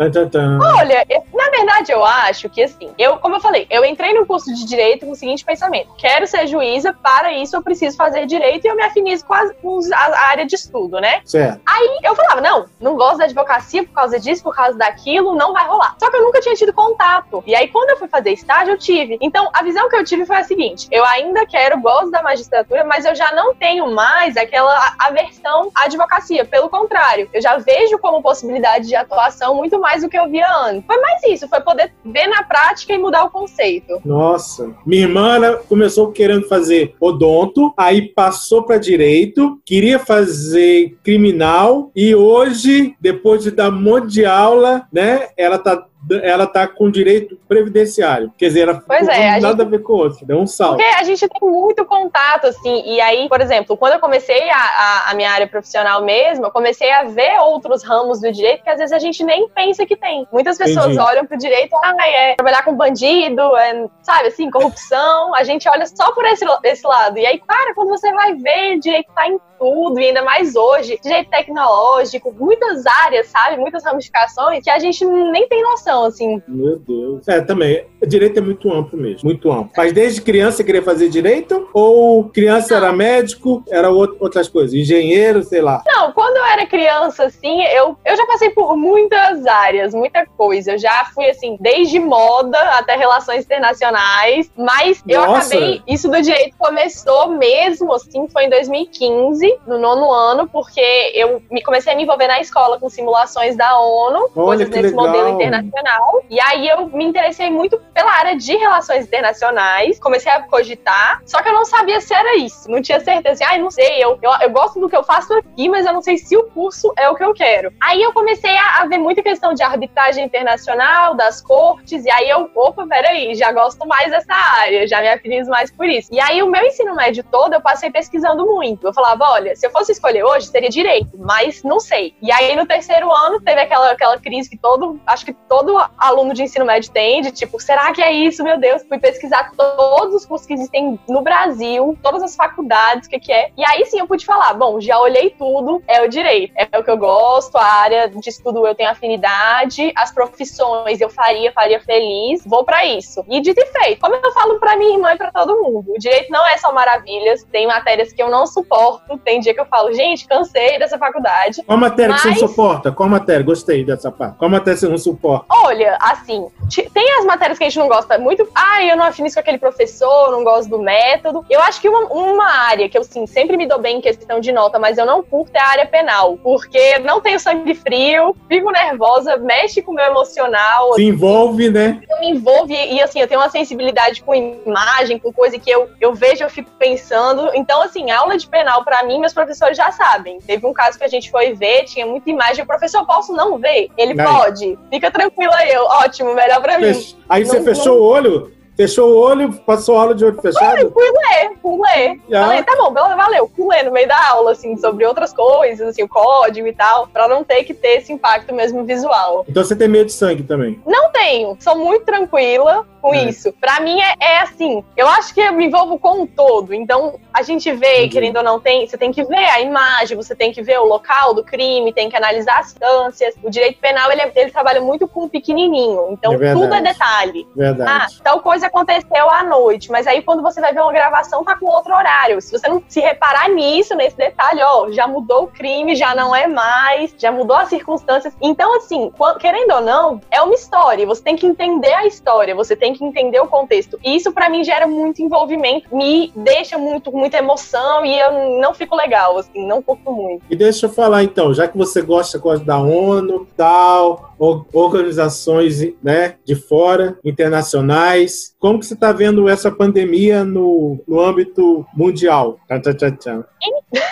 Olha, 0.79 1.05
na 1.33 1.49
verdade 1.49 1.91
eu 1.91 2.03
acho 2.03 2.49
que 2.49 2.63
assim, 2.63 2.89
eu, 2.97 3.17
como 3.17 3.35
eu 3.35 3.39
falei, 3.39 3.65
eu 3.69 3.83
entrei 3.85 4.13
no 4.13 4.25
curso 4.25 4.53
de 4.53 4.65
direito 4.65 5.05
com 5.05 5.11
o 5.11 5.15
seguinte 5.15 5.43
pensamento: 5.45 5.89
quero 5.97 6.25
ser 6.27 6.47
juíza, 6.47 6.93
para 6.93 7.31
isso 7.33 7.55
eu 7.55 7.61
preciso 7.61 7.95
fazer 7.97 8.25
direito 8.25 8.65
e 8.65 8.67
eu 8.69 8.75
me 8.75 8.83
afinizo 8.83 9.25
com, 9.25 9.33
as- 9.33 9.51
com 9.61 9.79
a 9.93 10.19
área 10.29 10.45
de 10.45 10.55
estudo, 10.55 10.99
né? 10.99 11.21
Certo. 11.25 11.61
Aí 11.65 11.99
eu 12.03 12.15
falava, 12.15 12.41
não, 12.41 12.65
não 12.79 12.95
gosto 12.95 13.17
da 13.17 13.25
advocacia 13.25 13.83
por 13.83 13.93
causa 13.93 14.19
disso, 14.19 14.43
por 14.43 14.55
causa 14.55 14.77
daquilo, 14.77 15.35
não 15.35 15.53
vai 15.53 15.65
rolar. 15.67 15.95
Só 15.99 16.09
que 16.09 16.17
eu 16.17 16.23
nunca 16.23 16.39
tinha 16.39 16.55
tido 16.55 16.73
contato. 16.73 17.43
E 17.45 17.55
aí, 17.55 17.67
quando 17.67 17.89
eu 17.91 17.97
fui 17.97 18.07
fazer 18.07 18.31
estágio, 18.31 18.73
eu 18.73 18.77
tive. 18.77 19.17
Então, 19.21 19.49
a 19.53 19.63
visão 19.63 19.89
que 19.89 19.95
eu 19.95 20.03
tive 20.03 20.25
foi 20.25 20.37
a 20.37 20.43
seguinte: 20.43 20.87
eu 20.91 21.03
ainda 21.05 21.45
quero, 21.45 21.79
gosto 21.81 22.11
da 22.11 22.21
magistratura, 22.21 22.83
mas 22.83 23.05
eu 23.05 23.15
já 23.15 23.31
não 23.33 23.53
tenho 23.55 23.89
mais 23.93 24.35
aquela 24.37 24.93
aversão 24.99 25.71
à 25.75 25.85
advocacia. 25.85 26.06
Pelo 26.49 26.69
contrário, 26.69 27.29
eu 27.33 27.41
já 27.41 27.57
vejo 27.57 27.97
como 27.99 28.21
possibilidade 28.21 28.87
de 28.87 28.95
atuação 28.95 29.55
muito 29.55 29.79
mais 29.79 30.01
do 30.01 30.09
que 30.09 30.17
eu 30.17 30.29
via 30.29 30.47
antes. 30.65 30.85
Foi 30.85 30.99
mais 30.99 31.23
isso, 31.23 31.47
foi 31.47 31.61
poder 31.61 31.93
ver 32.03 32.27
na 32.27 32.43
prática 32.43 32.93
e 32.93 32.97
mudar 32.97 33.23
o 33.25 33.29
conceito. 33.29 33.99
Nossa. 34.03 34.73
Minha 34.85 35.03
irmã 35.03 35.57
começou 35.67 36.11
querendo 36.11 36.47
fazer 36.47 36.95
odonto, 36.99 37.73
aí 37.77 38.01
passou 38.01 38.63
para 38.63 38.77
direito, 38.77 39.59
queria 39.65 39.99
fazer 39.99 40.97
criminal 41.03 41.91
e 41.95 42.15
hoje, 42.15 42.95
depois 42.99 43.43
de 43.43 43.51
dar 43.51 43.69
um 43.69 43.81
monte 43.81 44.07
de 44.07 44.25
aula, 44.25 44.87
né, 44.91 45.29
ela 45.37 45.57
tá 45.57 45.85
ela 46.23 46.47
tá 46.47 46.67
com 46.67 46.89
direito 46.89 47.37
previdenciário. 47.47 48.31
Quer 48.37 48.47
dizer, 48.47 48.61
ela 48.61 48.83
Pois 48.85 49.07
é, 49.07 49.31
a 49.31 49.39
nada 49.39 49.63
a 49.63 49.65
ver 49.65 49.79
com 49.79 49.93
o 49.93 49.97
outro, 49.97 50.25
deu 50.25 50.37
um 50.37 50.47
salto. 50.47 50.77
Porque 50.77 50.95
a 50.95 51.03
gente 51.03 51.27
tem 51.27 51.49
muito 51.49 51.85
contato, 51.85 52.47
assim, 52.47 52.83
e 52.85 53.01
aí, 53.01 53.27
por 53.27 53.41
exemplo, 53.41 53.75
quando 53.77 53.93
eu 53.93 53.99
comecei 53.99 54.49
a, 54.49 54.57
a, 54.57 55.11
a 55.11 55.13
minha 55.13 55.29
área 55.31 55.47
profissional 55.47 56.03
mesmo, 56.03 56.45
eu 56.45 56.51
comecei 56.51 56.91
a 56.91 57.03
ver 57.03 57.39
outros 57.39 57.83
ramos 57.83 58.21
do 58.21 58.31
direito 58.31 58.63
que 58.63 58.69
às 58.69 58.77
vezes 58.77 58.93
a 58.93 58.99
gente 58.99 59.23
nem 59.23 59.47
pensa 59.49 59.85
que 59.85 59.95
tem. 59.95 60.27
Muitas 60.31 60.57
pessoas 60.57 60.87
Entendi. 60.87 60.99
olham 60.99 61.25
pro 61.25 61.37
direito, 61.37 61.75
ah, 61.83 61.95
é 62.07 62.35
trabalhar 62.35 62.63
com 62.63 62.75
bandido, 62.75 63.41
é, 63.57 63.87
sabe, 64.01 64.27
assim, 64.27 64.49
corrupção, 64.49 65.35
a 65.35 65.43
gente 65.43 65.67
olha 65.67 65.85
só 65.85 66.11
por 66.11 66.25
esse, 66.25 66.45
esse 66.63 66.85
lado. 66.85 67.17
E 67.17 67.25
aí, 67.25 67.39
cara, 67.39 67.73
quando 67.73 67.89
você 67.89 68.11
vai 68.13 68.35
ver, 68.35 68.79
direito 68.79 69.11
tá 69.13 69.27
em 69.27 69.39
tudo, 69.59 69.99
e 69.99 70.07
ainda 70.07 70.21
mais 70.23 70.55
hoje, 70.55 70.99
direito 71.01 71.29
tecnológico, 71.29 72.33
muitas 72.37 72.85
áreas, 72.85 73.27
sabe, 73.27 73.57
muitas 73.57 73.83
ramificações 73.83 74.63
que 74.63 74.69
a 74.69 74.79
gente 74.79 75.05
nem 75.05 75.47
tem 75.47 75.61
noção, 75.63 76.05
assim. 76.05 76.41
Meu 76.47 76.77
Deus. 76.79 77.27
É, 77.27 77.41
também. 77.41 77.85
Direito 78.07 78.37
é 78.37 78.41
muito 78.41 78.71
amplo 78.71 78.97
mesmo, 78.99 79.21
muito 79.27 79.51
amplo. 79.51 79.71
Mas 79.75 79.91
desde 79.91 80.21
criança 80.21 80.57
você 80.57 80.63
queria 80.63 80.83
fazer 80.83 81.09
direito? 81.09 81.67
Ou 81.73 82.25
criança 82.29 82.75
era 82.75 82.91
médico, 82.93 83.63
era 83.69 83.87
out- 83.87 84.15
outras 84.19 84.47
coisas? 84.47 84.73
Engenheiro, 84.73 85.43
sei 85.43 85.61
lá. 85.61 85.83
Não, 85.85 86.11
quando 86.11 86.37
eu 86.37 86.45
era 86.45 86.65
criança, 86.65 87.25
assim, 87.25 87.63
eu, 87.63 87.97
eu 88.05 88.15
já 88.17 88.25
passei 88.25 88.49
por 88.51 88.75
muitas 88.77 89.45
áreas, 89.45 89.93
muita 89.93 90.25
coisa. 90.25 90.73
Eu 90.73 90.77
já 90.77 91.05
fui, 91.13 91.29
assim, 91.29 91.57
desde 91.59 91.99
moda 91.99 92.57
até 92.77 92.95
relações 92.95 93.43
internacionais, 93.45 94.51
mas 94.55 95.03
eu 95.07 95.21
Nossa! 95.25 95.55
acabei. 95.55 95.81
Isso 95.87 96.09
do 96.09 96.21
direito 96.21 96.55
começou 96.57 97.29
mesmo, 97.29 97.93
assim, 97.93 98.27
foi 98.27 98.45
em 98.45 98.49
2015, 98.49 99.46
no 99.65 99.77
nono 99.77 100.11
ano, 100.11 100.47
porque 100.47 100.81
eu 101.13 101.41
me, 101.49 101.61
comecei 101.61 101.93
a 101.93 101.95
me 101.95 102.03
envolver 102.03 102.27
na 102.27 102.39
escola 102.39 102.79
com 102.79 102.89
simulações 102.89 103.55
da 103.55 103.79
ONU, 103.79 104.29
Olha 104.35 104.45
coisas 104.45 104.69
que 104.69 104.73
desse 104.73 104.95
legal. 104.95 105.07
modelo 105.07 105.29
internacional. 105.29 106.21
E 106.29 106.39
aí 106.39 106.67
eu 106.67 106.87
me 106.87 107.05
interessei 107.05 107.49
muito 107.49 107.77
pela 107.93 108.11
área 108.11 108.35
de 108.35 108.55
relações 108.55 109.05
internacionais. 109.05 109.99
Comecei 109.99 110.31
a 110.31 110.41
cogitar, 110.43 111.21
só 111.25 111.41
que 111.41 111.49
eu 111.49 111.53
não 111.53 111.65
sabia 111.65 111.99
se 112.01 112.13
era 112.13 112.37
isso. 112.37 112.69
Não 112.69 112.81
tinha 112.81 112.99
certeza. 112.99 113.43
Ai, 113.47 113.57
ah, 113.57 113.61
não 113.61 113.71
sei, 113.71 114.03
eu, 114.03 114.17
eu, 114.21 114.31
eu, 114.41 114.49
gosto 114.49 114.79
do 114.79 114.89
que 114.89 114.95
eu 114.95 115.03
faço 115.03 115.33
aqui, 115.33 115.69
mas 115.69 115.85
eu 115.85 115.93
não 115.93 116.01
sei 116.01 116.17
se 116.17 116.35
o 116.35 116.43
curso 116.45 116.93
é 116.97 117.09
o 117.09 117.15
que 117.15 117.23
eu 117.23 117.33
quero. 117.33 117.71
Aí 117.81 118.01
eu 118.01 118.13
comecei 118.13 118.55
a, 118.57 118.81
a 118.81 118.85
ver 118.85 118.97
muita 118.97 119.21
questão 119.21 119.53
de 119.53 119.63
arbitragem 119.63 120.25
internacional, 120.25 121.15
das 121.15 121.41
cortes, 121.41 122.05
e 122.05 122.11
aí 122.11 122.29
eu, 122.29 122.49
opa, 122.55 122.85
peraí, 122.87 123.35
já 123.35 123.51
gosto 123.51 123.87
mais 123.87 124.11
dessa 124.11 124.33
área, 124.33 124.87
já 124.87 125.01
me 125.01 125.09
afinizo 125.09 125.49
mais 125.49 125.71
por 125.71 125.85
isso. 125.85 126.09
E 126.11 126.19
aí 126.19 126.41
o 126.41 126.49
meu 126.49 126.65
ensino 126.65 126.95
médio 126.95 127.23
todo 127.23 127.53
eu 127.53 127.61
passei 127.61 127.89
pesquisando 127.89 128.45
muito. 128.45 128.87
Eu 128.87 128.93
falava, 128.93 129.36
olha, 129.37 129.55
se 129.55 129.65
eu 129.65 129.71
fosse 129.71 129.91
escolher 129.91 130.23
hoje, 130.23 130.47
seria 130.47 130.69
direito, 130.69 131.11
mas 131.17 131.63
não 131.63 131.79
sei. 131.79 132.15
E 132.21 132.31
aí 132.31 132.55
no 132.55 132.65
terceiro 132.65 133.11
ano 133.11 133.39
teve 133.39 133.61
aquela, 133.61 133.91
aquela 133.91 134.19
crise 134.19 134.49
que 134.49 134.57
todo, 134.57 134.99
acho 135.05 135.25
que 135.25 135.33
todo 135.33 135.77
aluno 135.97 136.33
de 136.33 136.43
ensino 136.43 136.65
médio 136.65 136.91
tem, 136.91 137.21
de 137.21 137.31
tipo, 137.31 137.59
será 137.59 137.91
que 137.93 138.01
é 138.01 138.11
isso? 138.11 138.43
Meu 138.43 138.59
Deus, 138.59 138.83
fui 138.87 138.99
pesquisar 138.99 139.51
todos 139.55 140.15
os 140.15 140.25
cursos 140.25 140.47
que 140.47 140.53
existem 140.53 140.99
no 141.07 141.21
Brasil, 141.21 141.97
todas 142.01 142.23
as 142.23 142.35
faculdades, 142.35 143.07
o 143.07 143.09
que, 143.09 143.19
que 143.19 143.31
é. 143.31 143.51
E 143.55 143.63
aí 143.65 143.85
sim 143.85 143.99
eu 143.99 144.07
pude 144.07 144.25
falar, 144.25 144.53
bom, 144.53 144.81
já 144.81 144.99
olhei 144.99 145.29
tudo, 145.29 145.81
é 145.87 146.01
o 146.01 146.09
direito, 146.09 146.53
é 146.55 146.77
o 146.77 146.83
que 146.83 146.89
eu 146.89 146.97
gosto, 146.97 147.57
a 147.57 147.65
área 147.65 148.09
de 148.09 148.29
estudo 148.29 148.65
eu 148.65 148.75
tenho 148.75 148.89
afinidade, 148.89 149.91
as 149.95 150.11
profissões 150.11 150.99
eu 150.99 151.09
faria, 151.09 151.51
faria 151.51 151.79
feliz, 151.79 152.43
vou 152.45 152.63
para 152.63 152.85
isso. 152.85 153.23
E 153.29 153.39
dito 153.39 153.59
e 153.59 153.65
feito, 153.67 154.01
como 154.01 154.15
eu 154.15 154.31
falo 154.31 154.59
para 154.59 154.75
minha 154.77 154.95
irmã 154.95 155.13
e 155.13 155.17
para 155.17 155.31
todo 155.31 155.61
mundo, 155.61 155.93
o 155.93 155.99
direito 155.99 156.31
não 156.31 156.45
é 156.47 156.57
só 156.57 156.71
maravilhas, 156.73 157.43
tem 157.51 157.67
matérias 157.67 158.11
que 158.11 158.21
eu 158.21 158.29
não 158.29 158.47
suporto, 158.47 159.17
tem 159.27 159.41
dia 159.41 159.53
que 159.53 159.59
eu 159.59 159.65
falo, 159.65 159.91
gente, 159.91 160.25
cansei 160.25 160.79
dessa 160.79 160.97
faculdade. 160.97 161.61
Qual 161.63 161.77
matéria 161.77 162.13
mas... 162.13 162.21
que 162.21 162.29
você 162.29 162.39
não 162.39 162.47
suporta? 162.47 162.91
Qual 162.93 163.09
matéria? 163.09 163.43
Gostei 163.43 163.83
dessa 163.83 164.09
parte. 164.09 164.37
Qual 164.37 164.49
matéria 164.49 164.79
você 164.79 164.87
não 164.87 164.97
suporta? 164.97 165.45
Olha, 165.49 165.97
assim, 165.99 166.47
tem 166.93 167.11
as 167.19 167.25
matérias 167.25 167.57
que 167.57 167.65
a 167.65 167.69
gente 167.69 167.77
não 167.77 167.89
gosta 167.89 168.17
muito, 168.17 168.47
ah, 168.55 168.81
eu 168.85 168.95
não 168.95 169.03
afino 169.03 169.27
isso 169.27 169.35
com 169.35 169.41
aquele 169.41 169.57
professor, 169.57 170.31
não 170.31 170.45
gosto 170.45 170.69
do 170.69 170.79
método. 170.79 171.45
Eu 171.49 171.59
acho 171.59 171.81
que 171.81 171.89
uma, 171.89 172.05
uma 172.05 172.47
área 172.47 172.87
que 172.87 172.97
eu, 172.97 173.03
sim, 173.03 173.27
sempre 173.27 173.57
me 173.57 173.67
dou 173.67 173.79
bem 173.79 173.97
em 173.97 174.01
questão 174.01 174.39
de 174.39 174.53
nota, 174.53 174.79
mas 174.79 174.97
eu 174.97 175.05
não 175.05 175.21
curto 175.21 175.57
é 175.57 175.59
a 175.59 175.67
área 175.67 175.85
penal, 175.85 176.37
porque 176.37 176.99
não 176.99 177.19
tenho 177.19 177.39
sangue 177.39 177.73
frio, 177.73 178.33
fico 178.47 178.71
nervosa, 178.71 179.35
mexe 179.37 179.81
com 179.81 179.91
o 179.91 179.95
meu 179.95 180.05
emocional. 180.05 180.93
Se 180.93 181.03
envolve, 181.03 181.69
né? 181.69 181.99
Eu 182.09 182.19
me 182.19 182.29
envolvo 182.29 182.71
e, 182.71 182.95
e, 182.95 183.01
assim, 183.01 183.19
eu 183.19 183.27
tenho 183.27 183.41
uma 183.41 183.49
sensibilidade 183.49 184.23
com 184.23 184.33
imagem, 184.33 185.19
com 185.19 185.33
coisa 185.33 185.59
que 185.59 185.69
eu, 185.69 185.89
eu 185.99 186.13
vejo, 186.13 186.43
eu 186.43 186.49
fico 186.49 186.69
pensando. 186.79 187.51
Então, 187.55 187.81
assim, 187.81 188.09
aula 188.11 188.37
de 188.37 188.47
penal, 188.47 188.83
para 188.85 189.03
mim, 189.03 189.16
meus 189.19 189.33
professores 189.33 189.77
já 189.77 189.91
sabem. 189.91 190.39
Teve 190.39 190.65
um 190.65 190.73
caso 190.73 190.97
que 190.97 191.03
a 191.03 191.07
gente 191.07 191.29
foi 191.29 191.53
ver, 191.53 191.85
tinha 191.85 192.05
muita 192.05 192.29
imagem, 192.29 192.63
o 192.63 192.67
professor, 192.67 193.05
posso 193.05 193.33
não 193.33 193.57
ver? 193.57 193.89
Ele 193.97 194.15
pode. 194.15 194.77
Fica 194.89 195.11
tranquilo 195.11 195.53
aí, 195.53 195.71
eu, 195.71 195.83
ótimo, 195.83 196.33
melhor 196.33 196.61
pra 196.61 196.77
mim. 196.77 196.93
Aí 197.29 197.43
não, 197.43 197.49
você 197.49 197.61
fechou 197.61 197.95
não... 197.95 198.01
o 198.01 198.03
olho? 198.03 198.57
Fechou 198.77 199.09
o 199.09 199.17
olho, 199.17 199.51
passou 199.65 199.97
a 199.97 200.01
aula 200.01 200.13
de 200.13 200.23
olho 200.23 200.39
fechado? 200.39 200.91
Fui, 200.91 200.91
fui 200.91 201.11
ler, 201.11 201.51
fui 201.63 201.79
ler. 201.79 202.21
Yeah. 202.29 202.47
Falei, 202.47 202.63
tá 202.63 202.75
bom, 202.77 202.93
valeu. 202.93 203.51
Fui 203.55 203.67
ler 203.67 203.83
no 203.83 203.91
meio 203.91 204.07
da 204.07 204.29
aula, 204.29 204.51
assim, 204.51 204.77
sobre 204.77 205.03
outras 205.03 205.33
coisas, 205.33 205.87
assim, 205.87 206.03
o 206.03 206.07
código 206.07 206.67
e 206.67 206.73
tal, 206.73 207.07
pra 207.07 207.27
não 207.27 207.43
ter 207.43 207.63
que 207.63 207.73
ter 207.73 207.97
esse 207.97 208.13
impacto 208.13 208.53
mesmo 208.53 208.85
visual. 208.85 209.43
Então 209.49 209.63
você 209.63 209.75
tem 209.75 209.87
medo 209.87 210.05
de 210.05 210.13
sangue 210.13 210.43
também? 210.43 210.79
Não 210.85 211.11
tenho. 211.11 211.57
Sou 211.59 211.75
muito 211.75 212.05
tranquila 212.05 212.85
com 213.01 213.13
é. 213.13 213.25
isso. 213.25 213.53
Pra 213.53 213.79
mim 213.79 213.99
é, 213.99 214.13
é, 214.19 214.39
assim, 214.39 214.83
eu 214.95 215.07
acho 215.07 215.33
que 215.33 215.41
eu 215.41 215.53
me 215.53 215.65
envolvo 215.65 215.97
com 215.99 216.21
um 216.21 216.27
todo. 216.27 216.73
Então, 216.73 217.19
a 217.33 217.41
gente 217.41 217.71
vê, 217.71 217.97
Entendi. 217.97 218.09
querendo 218.09 218.37
ou 218.37 218.43
não, 218.43 218.59
tem, 218.59 218.87
você 218.87 218.97
tem 218.97 219.11
que 219.11 219.23
ver 219.23 219.45
a 219.45 219.61
imagem, 219.61 220.17
você 220.17 220.35
tem 220.35 220.51
que 220.51 220.61
ver 220.61 220.79
o 220.79 220.85
local 220.85 221.33
do 221.33 221.43
crime, 221.43 221.93
tem 221.93 222.09
que 222.09 222.15
analisar 222.15 222.59
as 222.59 222.67
instâncias. 222.67 223.35
O 223.43 223.49
direito 223.49 223.79
penal, 223.79 224.11
ele, 224.11 224.21
ele 224.35 224.51
trabalha 224.51 224.81
muito 224.81 225.07
com 225.07 225.25
o 225.25 225.29
pequenininho. 225.29 226.09
Então, 226.11 226.33
é 226.33 226.53
tudo 226.53 226.73
é 226.73 226.81
detalhe. 226.81 227.47
Verdade. 227.55 228.17
Ah, 228.19 228.23
tal 228.23 228.41
coisa 228.41 228.67
aconteceu 228.67 229.29
à 229.29 229.43
noite, 229.43 229.91
mas 229.91 230.07
aí 230.07 230.21
quando 230.21 230.41
você 230.41 230.59
vai 230.61 230.73
ver 230.73 230.81
uma 230.81 230.91
gravação, 230.91 231.43
tá 231.43 231.55
com 231.55 231.65
outro 231.65 231.95
horário. 231.95 232.41
Se 232.41 232.51
você 232.51 232.67
não 232.67 232.83
se 232.87 232.99
reparar 232.99 233.49
nisso, 233.49 233.95
nesse 233.95 234.17
detalhe, 234.17 234.61
ó, 234.61 234.91
já 234.91 235.07
mudou 235.07 235.43
o 235.43 235.47
crime, 235.47 235.95
já 235.95 236.15
não 236.15 236.35
é 236.35 236.47
mais, 236.47 237.13
já 237.17 237.31
mudou 237.31 237.55
as 237.55 237.69
circunstâncias. 237.69 238.35
Então, 238.41 238.75
assim, 238.77 239.11
querendo 239.39 239.75
ou 239.75 239.81
não, 239.81 240.21
é 240.31 240.41
uma 240.41 240.53
história. 240.53 241.05
Você 241.05 241.23
tem 241.23 241.35
que 241.35 241.45
entender 241.45 241.93
a 241.93 242.05
história, 242.05 242.55
você 242.55 242.75
tem 242.75 242.93
que 242.93 242.96
entender 243.03 243.39
o 243.39 243.47
contexto. 243.47 243.99
E 244.03 244.15
isso 244.15 244.31
para 244.31 244.49
mim 244.49 244.63
gera 244.63 244.87
muito 244.87 245.21
envolvimento, 245.21 245.95
me 245.95 246.31
deixa 246.35 246.77
muito, 246.77 247.11
muita 247.11 247.37
emoção 247.37 248.05
e 248.05 248.17
eu 248.19 248.59
não 248.59 248.73
fico 248.73 248.95
legal, 248.95 249.37
assim, 249.37 249.65
não 249.65 249.81
curto 249.81 250.11
muito. 250.11 250.43
E 250.49 250.55
deixa 250.55 250.85
eu 250.85 250.89
falar 250.89 251.23
então, 251.23 251.53
já 251.53 251.67
que 251.67 251.77
você 251.77 252.01
gosta, 252.01 252.37
gosta 252.37 252.65
da 252.65 252.77
ONU, 252.77 253.47
tal, 253.55 254.33
organizações 254.73 255.79
né, 256.03 256.35
de 256.45 256.55
fora, 256.55 257.17
internacionais. 257.23 258.55
Como 258.59 258.79
que 258.79 258.85
você 258.85 258.93
está 258.93 259.11
vendo 259.11 259.47
essa 259.49 259.71
pandemia 259.71 260.43
no, 260.43 260.99
no 261.07 261.19
âmbito 261.19 261.85
mundial? 261.95 262.59
Tchau, 262.67 262.93
tchau, 262.93 263.11
tchau. 263.11 263.45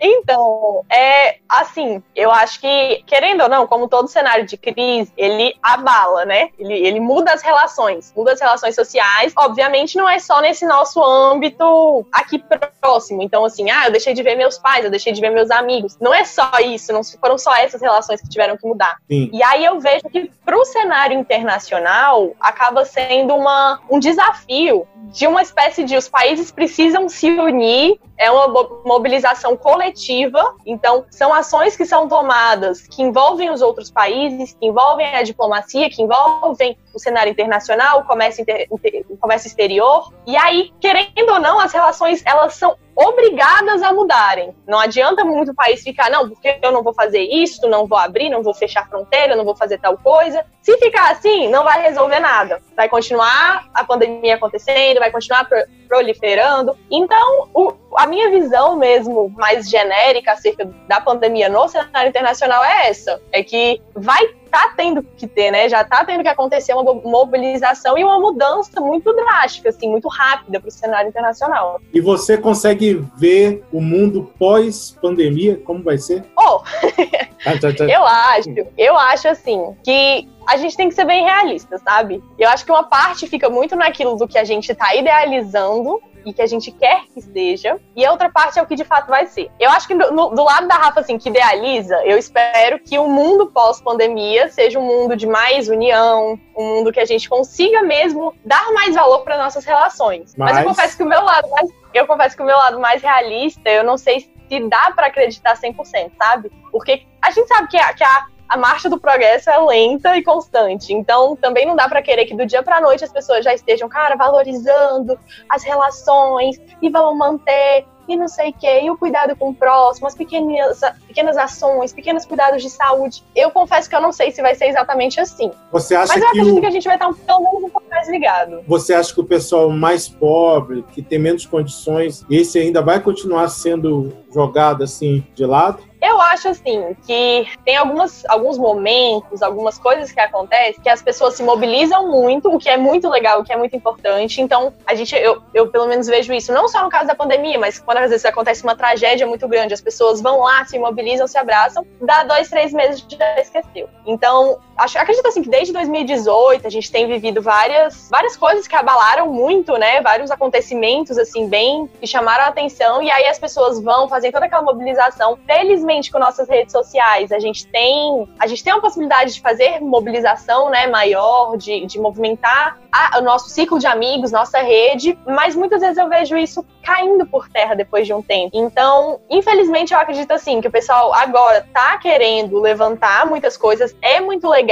então, 0.00 0.84
é 0.90 1.36
assim, 1.48 2.02
eu 2.14 2.30
acho 2.30 2.60
que, 2.60 3.02
querendo 3.06 3.42
ou 3.42 3.48
não, 3.48 3.66
como 3.66 3.88
todo 3.88 4.08
cenário 4.08 4.46
de 4.46 4.56
crise, 4.56 5.12
ele 5.16 5.54
abala, 5.62 6.24
né? 6.24 6.50
Ele, 6.58 6.74
ele 6.74 7.00
muda 7.00 7.32
as 7.32 7.42
relações, 7.42 8.12
muda 8.16 8.32
as 8.32 8.40
relações 8.40 8.74
sociais. 8.74 9.32
Obviamente, 9.36 9.96
não 9.96 10.08
é 10.08 10.18
só 10.18 10.40
nesse 10.40 10.66
nosso 10.66 11.02
âmbito 11.02 12.06
aqui 12.12 12.42
próximo. 12.80 13.22
Então, 13.22 13.44
assim, 13.44 13.70
ah, 13.70 13.86
eu 13.86 13.92
deixei 13.92 14.14
de 14.14 14.22
ver 14.22 14.36
meus 14.36 14.58
pais, 14.58 14.84
eu 14.84 14.90
deixei 14.90 15.12
de 15.12 15.20
ver 15.20 15.30
meus 15.30 15.50
amigos. 15.50 15.96
Não 16.00 16.12
é 16.12 16.24
só 16.24 16.50
isso, 16.64 16.92
não 16.92 17.02
foram 17.04 17.38
só 17.38 17.54
essas 17.56 17.80
relações 17.80 18.20
que 18.20 18.28
tiveram 18.28 18.56
que 18.56 18.66
mudar. 18.66 18.96
Sim. 19.08 19.30
E 19.32 19.42
aí 19.42 19.64
eu 19.64 19.80
vejo 19.80 20.08
que 20.10 20.30
para 20.44 20.56
o 20.56 20.64
cenário 20.64 21.18
internacional 21.18 22.34
acaba 22.40 22.84
sendo 22.84 23.34
uma, 23.34 23.80
um 23.90 23.98
desafio 23.98 24.86
de 25.12 25.26
uma 25.26 25.42
espécie 25.42 25.84
de 25.84 25.96
os 25.96 26.08
países 26.08 26.50
precisam 26.50 27.08
se 27.08 27.30
unir 27.30 27.98
é 28.18 28.30
uma 28.30 28.48
mobilização 28.84 29.17
coletiva, 29.56 30.54
então 30.64 31.04
são 31.10 31.32
ações 31.32 31.76
que 31.76 31.84
são 31.84 32.08
tomadas 32.08 32.86
que 32.86 33.02
envolvem 33.02 33.50
os 33.50 33.62
outros 33.62 33.90
países, 33.90 34.56
que 34.58 34.66
envolvem 34.66 35.06
a 35.14 35.22
diplomacia, 35.22 35.90
que 35.90 36.02
envolvem 36.02 36.76
o 36.98 37.00
cenário 37.00 37.30
internacional, 37.30 38.00
o 38.00 38.04
comércio, 38.04 38.42
inter, 38.42 38.66
o 39.08 39.16
comércio 39.16 39.46
exterior. 39.46 40.12
E 40.26 40.36
aí, 40.36 40.72
querendo 40.80 41.30
ou 41.30 41.40
não, 41.40 41.58
as 41.58 41.72
relações 41.72 42.22
elas 42.26 42.54
são 42.54 42.76
obrigadas 42.94 43.80
a 43.80 43.92
mudarem. 43.92 44.52
Não 44.66 44.80
adianta 44.80 45.24
muito 45.24 45.52
o 45.52 45.54
país 45.54 45.82
ficar, 45.82 46.10
não, 46.10 46.28
porque 46.28 46.58
eu 46.60 46.72
não 46.72 46.82
vou 46.82 46.92
fazer 46.92 47.20
isso, 47.20 47.68
não 47.68 47.86
vou 47.86 47.96
abrir, 47.96 48.28
não 48.28 48.42
vou 48.42 48.52
fechar 48.52 48.88
fronteira, 48.88 49.36
não 49.36 49.44
vou 49.44 49.54
fazer 49.54 49.78
tal 49.78 49.96
coisa. 49.96 50.44
Se 50.60 50.76
ficar 50.78 51.12
assim, 51.12 51.48
não 51.48 51.62
vai 51.62 51.80
resolver 51.80 52.18
nada. 52.18 52.60
Vai 52.76 52.88
continuar 52.88 53.68
a 53.72 53.84
pandemia 53.84 54.34
acontecendo, 54.34 54.98
vai 54.98 55.12
continuar 55.12 55.48
proliferando. 55.88 56.76
Então, 56.90 57.48
o, 57.54 57.72
a 57.94 58.04
minha 58.04 58.30
visão 58.30 58.74
mesmo, 58.74 59.32
mais 59.36 59.70
genérica 59.70 60.32
acerca 60.32 60.68
da 60.88 61.00
pandemia 61.00 61.48
no 61.48 61.68
cenário 61.68 62.08
internacional 62.08 62.64
é 62.64 62.88
essa: 62.88 63.22
é 63.30 63.44
que 63.44 63.80
vai 63.94 64.28
tá 64.50 64.72
tendo 64.76 65.02
que 65.02 65.26
ter, 65.26 65.50
né? 65.50 65.68
Já 65.68 65.84
tá 65.84 66.04
tendo 66.04 66.22
que 66.22 66.28
acontecer 66.28 66.74
uma 66.74 66.94
mobilização 66.94 67.96
e 67.96 68.04
uma 68.04 68.18
mudança 68.18 68.80
muito 68.80 69.12
drástica, 69.12 69.68
assim, 69.68 69.88
muito 69.88 70.08
rápida 70.08 70.60
para 70.60 70.68
o 70.68 70.72
cenário 70.72 71.08
internacional. 71.08 71.80
E 71.92 72.00
você 72.00 72.36
consegue 72.36 73.04
ver 73.16 73.64
o 73.72 73.80
mundo 73.80 74.32
pós-pandemia 74.38 75.60
como 75.64 75.82
vai 75.82 75.98
ser? 75.98 76.24
Oh, 76.36 76.60
eu 77.88 78.04
acho, 78.04 78.48
eu 78.76 78.96
acho 78.96 79.28
assim 79.28 79.76
que 79.84 80.28
a 80.48 80.56
gente 80.56 80.76
tem 80.76 80.88
que 80.88 80.94
ser 80.94 81.04
bem 81.04 81.24
realista, 81.24 81.76
sabe? 81.78 82.22
Eu 82.38 82.48
acho 82.48 82.64
que 82.64 82.72
uma 82.72 82.84
parte 82.84 83.26
fica 83.26 83.50
muito 83.50 83.76
naquilo 83.76 84.16
do 84.16 84.26
que 84.26 84.38
a 84.38 84.44
gente 84.44 84.74
tá 84.74 84.94
idealizando 84.94 86.00
e 86.24 86.32
que 86.32 86.42
a 86.42 86.46
gente 86.46 86.70
quer 86.70 87.06
que 87.12 87.20
seja, 87.20 87.78
e 87.94 88.04
a 88.04 88.10
outra 88.10 88.30
parte 88.30 88.58
é 88.58 88.62
o 88.62 88.66
que 88.66 88.74
de 88.74 88.84
fato 88.84 89.08
vai 89.08 89.26
ser. 89.26 89.50
Eu 89.58 89.70
acho 89.70 89.86
que 89.86 89.94
no, 89.94 90.30
do 90.30 90.44
lado 90.44 90.66
da 90.68 90.74
Rafa, 90.74 91.00
assim, 91.00 91.18
que 91.18 91.28
idealiza, 91.28 91.96
eu 92.04 92.18
espero 92.18 92.78
que 92.78 92.98
o 92.98 93.08
mundo 93.08 93.46
pós-pandemia 93.46 94.48
seja 94.48 94.78
um 94.78 94.84
mundo 94.84 95.16
de 95.16 95.26
mais 95.26 95.68
união, 95.68 96.38
um 96.56 96.76
mundo 96.76 96.92
que 96.92 97.00
a 97.00 97.04
gente 97.04 97.28
consiga 97.28 97.82
mesmo 97.82 98.34
dar 98.44 98.72
mais 98.72 98.94
valor 98.94 99.20
para 99.20 99.38
nossas 99.38 99.64
relações. 99.64 100.34
Mas... 100.36 100.52
Mas 100.52 100.58
eu 100.58 100.68
confesso 100.68 100.96
que 100.96 101.02
o 101.02 101.08
meu 101.08 101.22
lado 101.22 101.48
mais, 101.50 101.70
eu 101.94 102.06
confesso 102.06 102.36
que 102.36 102.42
o 102.42 102.46
meu 102.46 102.56
lado 102.56 102.78
mais 102.80 103.02
realista, 103.02 103.68
eu 103.70 103.84
não 103.84 103.96
sei 103.96 104.20
se 104.20 104.68
dá 104.68 104.92
para 104.94 105.06
acreditar 105.06 105.58
100%, 105.58 106.12
sabe? 106.18 106.50
Porque 106.70 107.02
a 107.22 107.30
gente 107.30 107.46
sabe 107.48 107.68
que 107.68 107.76
a, 107.76 107.92
que 107.92 108.04
a 108.04 108.26
a 108.48 108.56
marcha 108.56 108.88
do 108.88 108.98
progresso 108.98 109.50
é 109.50 109.58
lenta 109.58 110.16
e 110.16 110.22
constante. 110.22 110.92
Então, 110.92 111.36
também 111.36 111.66
não 111.66 111.76
dá 111.76 111.88
para 111.88 112.02
querer 112.02 112.24
que 112.24 112.34
do 112.34 112.46
dia 112.46 112.62
para 112.62 112.80
noite 112.80 113.04
as 113.04 113.12
pessoas 113.12 113.44
já 113.44 113.52
estejam, 113.52 113.88
cara, 113.88 114.16
valorizando 114.16 115.18
as 115.48 115.62
relações 115.62 116.58
e 116.80 116.88
vão 116.88 117.14
manter 117.14 117.86
e 118.08 118.16
não 118.16 118.26
sei 118.26 118.50
o 118.50 118.52
quê, 118.54 118.80
e 118.82 118.90
o 118.90 118.96
cuidado 118.96 119.36
com 119.36 119.50
o 119.50 119.54
próximo, 119.54 120.06
as 120.06 120.14
pequenas, 120.14 120.80
pequenas 121.18 121.36
ações, 121.36 121.92
pequenos 121.92 122.24
cuidados 122.24 122.62
de 122.62 122.70
saúde. 122.70 123.24
Eu 123.34 123.50
confesso 123.50 123.90
que 123.90 123.96
eu 123.96 124.00
não 124.00 124.12
sei 124.12 124.30
se 124.30 124.40
vai 124.40 124.54
ser 124.54 124.66
exatamente 124.66 125.18
assim. 125.18 125.50
Você 125.72 125.96
acha 125.96 126.12
Mas 126.12 126.22
eu 126.22 126.30
que 126.30 126.38
acredito 126.38 126.58
o... 126.58 126.60
que 126.60 126.66
a 126.66 126.70
gente 126.70 126.84
vai 126.84 126.94
estar 126.94 127.12
pelo 127.12 127.40
menos 127.40 127.64
um 127.64 127.70
pouco 127.70 127.88
mais 127.90 128.08
ligado. 128.08 128.62
Você 128.68 128.94
acha 128.94 129.12
que 129.12 129.20
o 129.20 129.24
pessoal 129.24 129.68
mais 129.68 130.08
pobre, 130.08 130.84
que 130.92 131.02
tem 131.02 131.18
menos 131.18 131.44
condições, 131.44 132.24
esse 132.30 132.56
ainda 132.56 132.80
vai 132.80 133.00
continuar 133.00 133.48
sendo 133.48 134.12
jogado 134.32 134.84
assim 134.84 135.24
de 135.34 135.44
lado? 135.44 135.88
Eu 136.00 136.20
acho 136.20 136.48
assim 136.48 136.96
que 137.04 137.46
tem 137.64 137.76
algumas, 137.76 138.24
alguns 138.26 138.56
momentos, 138.56 139.42
algumas 139.42 139.78
coisas 139.78 140.12
que 140.12 140.20
acontecem 140.20 140.80
que 140.80 140.88
as 140.88 141.02
pessoas 141.02 141.34
se 141.34 141.42
mobilizam 141.42 142.08
muito, 142.08 142.54
o 142.54 142.58
que 142.58 142.68
é 142.68 142.76
muito 142.76 143.08
legal, 143.08 143.40
o 143.40 143.44
que 143.44 143.52
é 143.52 143.56
muito 143.56 143.74
importante. 143.74 144.40
Então, 144.40 144.72
a 144.86 144.94
gente, 144.94 145.16
eu, 145.16 145.42
eu 145.52 145.68
pelo 145.68 145.86
menos 145.86 146.06
vejo 146.06 146.32
isso, 146.32 146.52
não 146.52 146.68
só 146.68 146.84
no 146.84 146.88
caso 146.88 147.08
da 147.08 147.16
pandemia, 147.16 147.58
mas 147.58 147.80
quando 147.80 147.98
às 147.98 148.10
vezes 148.10 148.24
acontece 148.24 148.62
uma 148.62 148.76
tragédia 148.76 149.26
muito 149.26 149.48
grande, 149.48 149.74
as 149.74 149.80
pessoas 149.80 150.20
vão 150.20 150.40
lá, 150.40 150.64
se 150.64 150.78
mobilizam, 150.78 151.07
se 151.26 151.38
abraçam, 151.38 151.86
dá 152.00 152.24
dois, 152.24 152.48
três 152.48 152.72
meses 152.72 153.04
já 153.08 153.40
esqueceu. 153.40 153.88
Então, 154.06 154.58
acho, 154.78 154.98
acredito 154.98 155.26
assim 155.26 155.42
que 155.42 155.50
desde 155.50 155.72
2018 155.72 156.66
a 156.66 156.70
gente 156.70 156.90
tem 156.90 157.06
vivido 157.06 157.42
várias, 157.42 158.08
várias 158.10 158.36
coisas 158.36 158.66
que 158.66 158.76
abalaram 158.76 159.30
muito, 159.32 159.76
né? 159.76 160.00
Vários 160.00 160.30
acontecimentos 160.30 161.18
assim 161.18 161.48
bem 161.48 161.88
que 162.00 162.06
chamaram 162.06 162.44
a 162.44 162.48
atenção 162.48 163.02
e 163.02 163.10
aí 163.10 163.26
as 163.26 163.38
pessoas 163.38 163.80
vão 163.80 164.08
fazem 164.08 164.30
toda 164.30 164.46
aquela 164.46 164.62
mobilização. 164.62 165.38
Felizmente 165.46 166.10
com 166.10 166.18
nossas 166.18 166.48
redes 166.48 166.72
sociais 166.72 167.32
a 167.32 167.38
gente 167.38 167.66
tem 167.66 168.28
a 168.38 168.46
gente 168.46 168.62
tem 168.62 168.72
uma 168.72 168.80
possibilidade 168.80 169.34
de 169.34 169.40
fazer 169.40 169.80
mobilização, 169.80 170.70
né, 170.70 170.86
maior, 170.86 171.56
de, 171.56 171.84
de 171.84 171.98
movimentar 171.98 172.78
a, 172.92 173.18
o 173.18 173.22
nosso 173.22 173.48
ciclo 173.50 173.78
de 173.78 173.86
amigos, 173.86 174.32
nossa 174.32 174.60
rede, 174.60 175.18
mas 175.26 175.54
muitas 175.54 175.80
vezes 175.80 175.98
eu 175.98 176.08
vejo 176.08 176.36
isso 176.36 176.64
caindo 176.82 177.26
por 177.26 177.48
terra 177.48 177.74
depois 177.74 178.06
de 178.06 178.14
um 178.14 178.22
tempo. 178.22 178.50
Então, 178.54 179.20
infelizmente 179.28 179.92
eu 179.92 179.98
acredito 179.98 180.32
assim 180.32 180.60
que 180.60 180.68
o 180.68 180.70
pessoal 180.70 181.12
agora 181.12 181.66
tá 181.72 181.98
querendo 181.98 182.58
levantar 182.60 183.26
muitas 183.26 183.56
coisas, 183.56 183.94
é 184.00 184.20
muito 184.20 184.48
legal, 184.48 184.67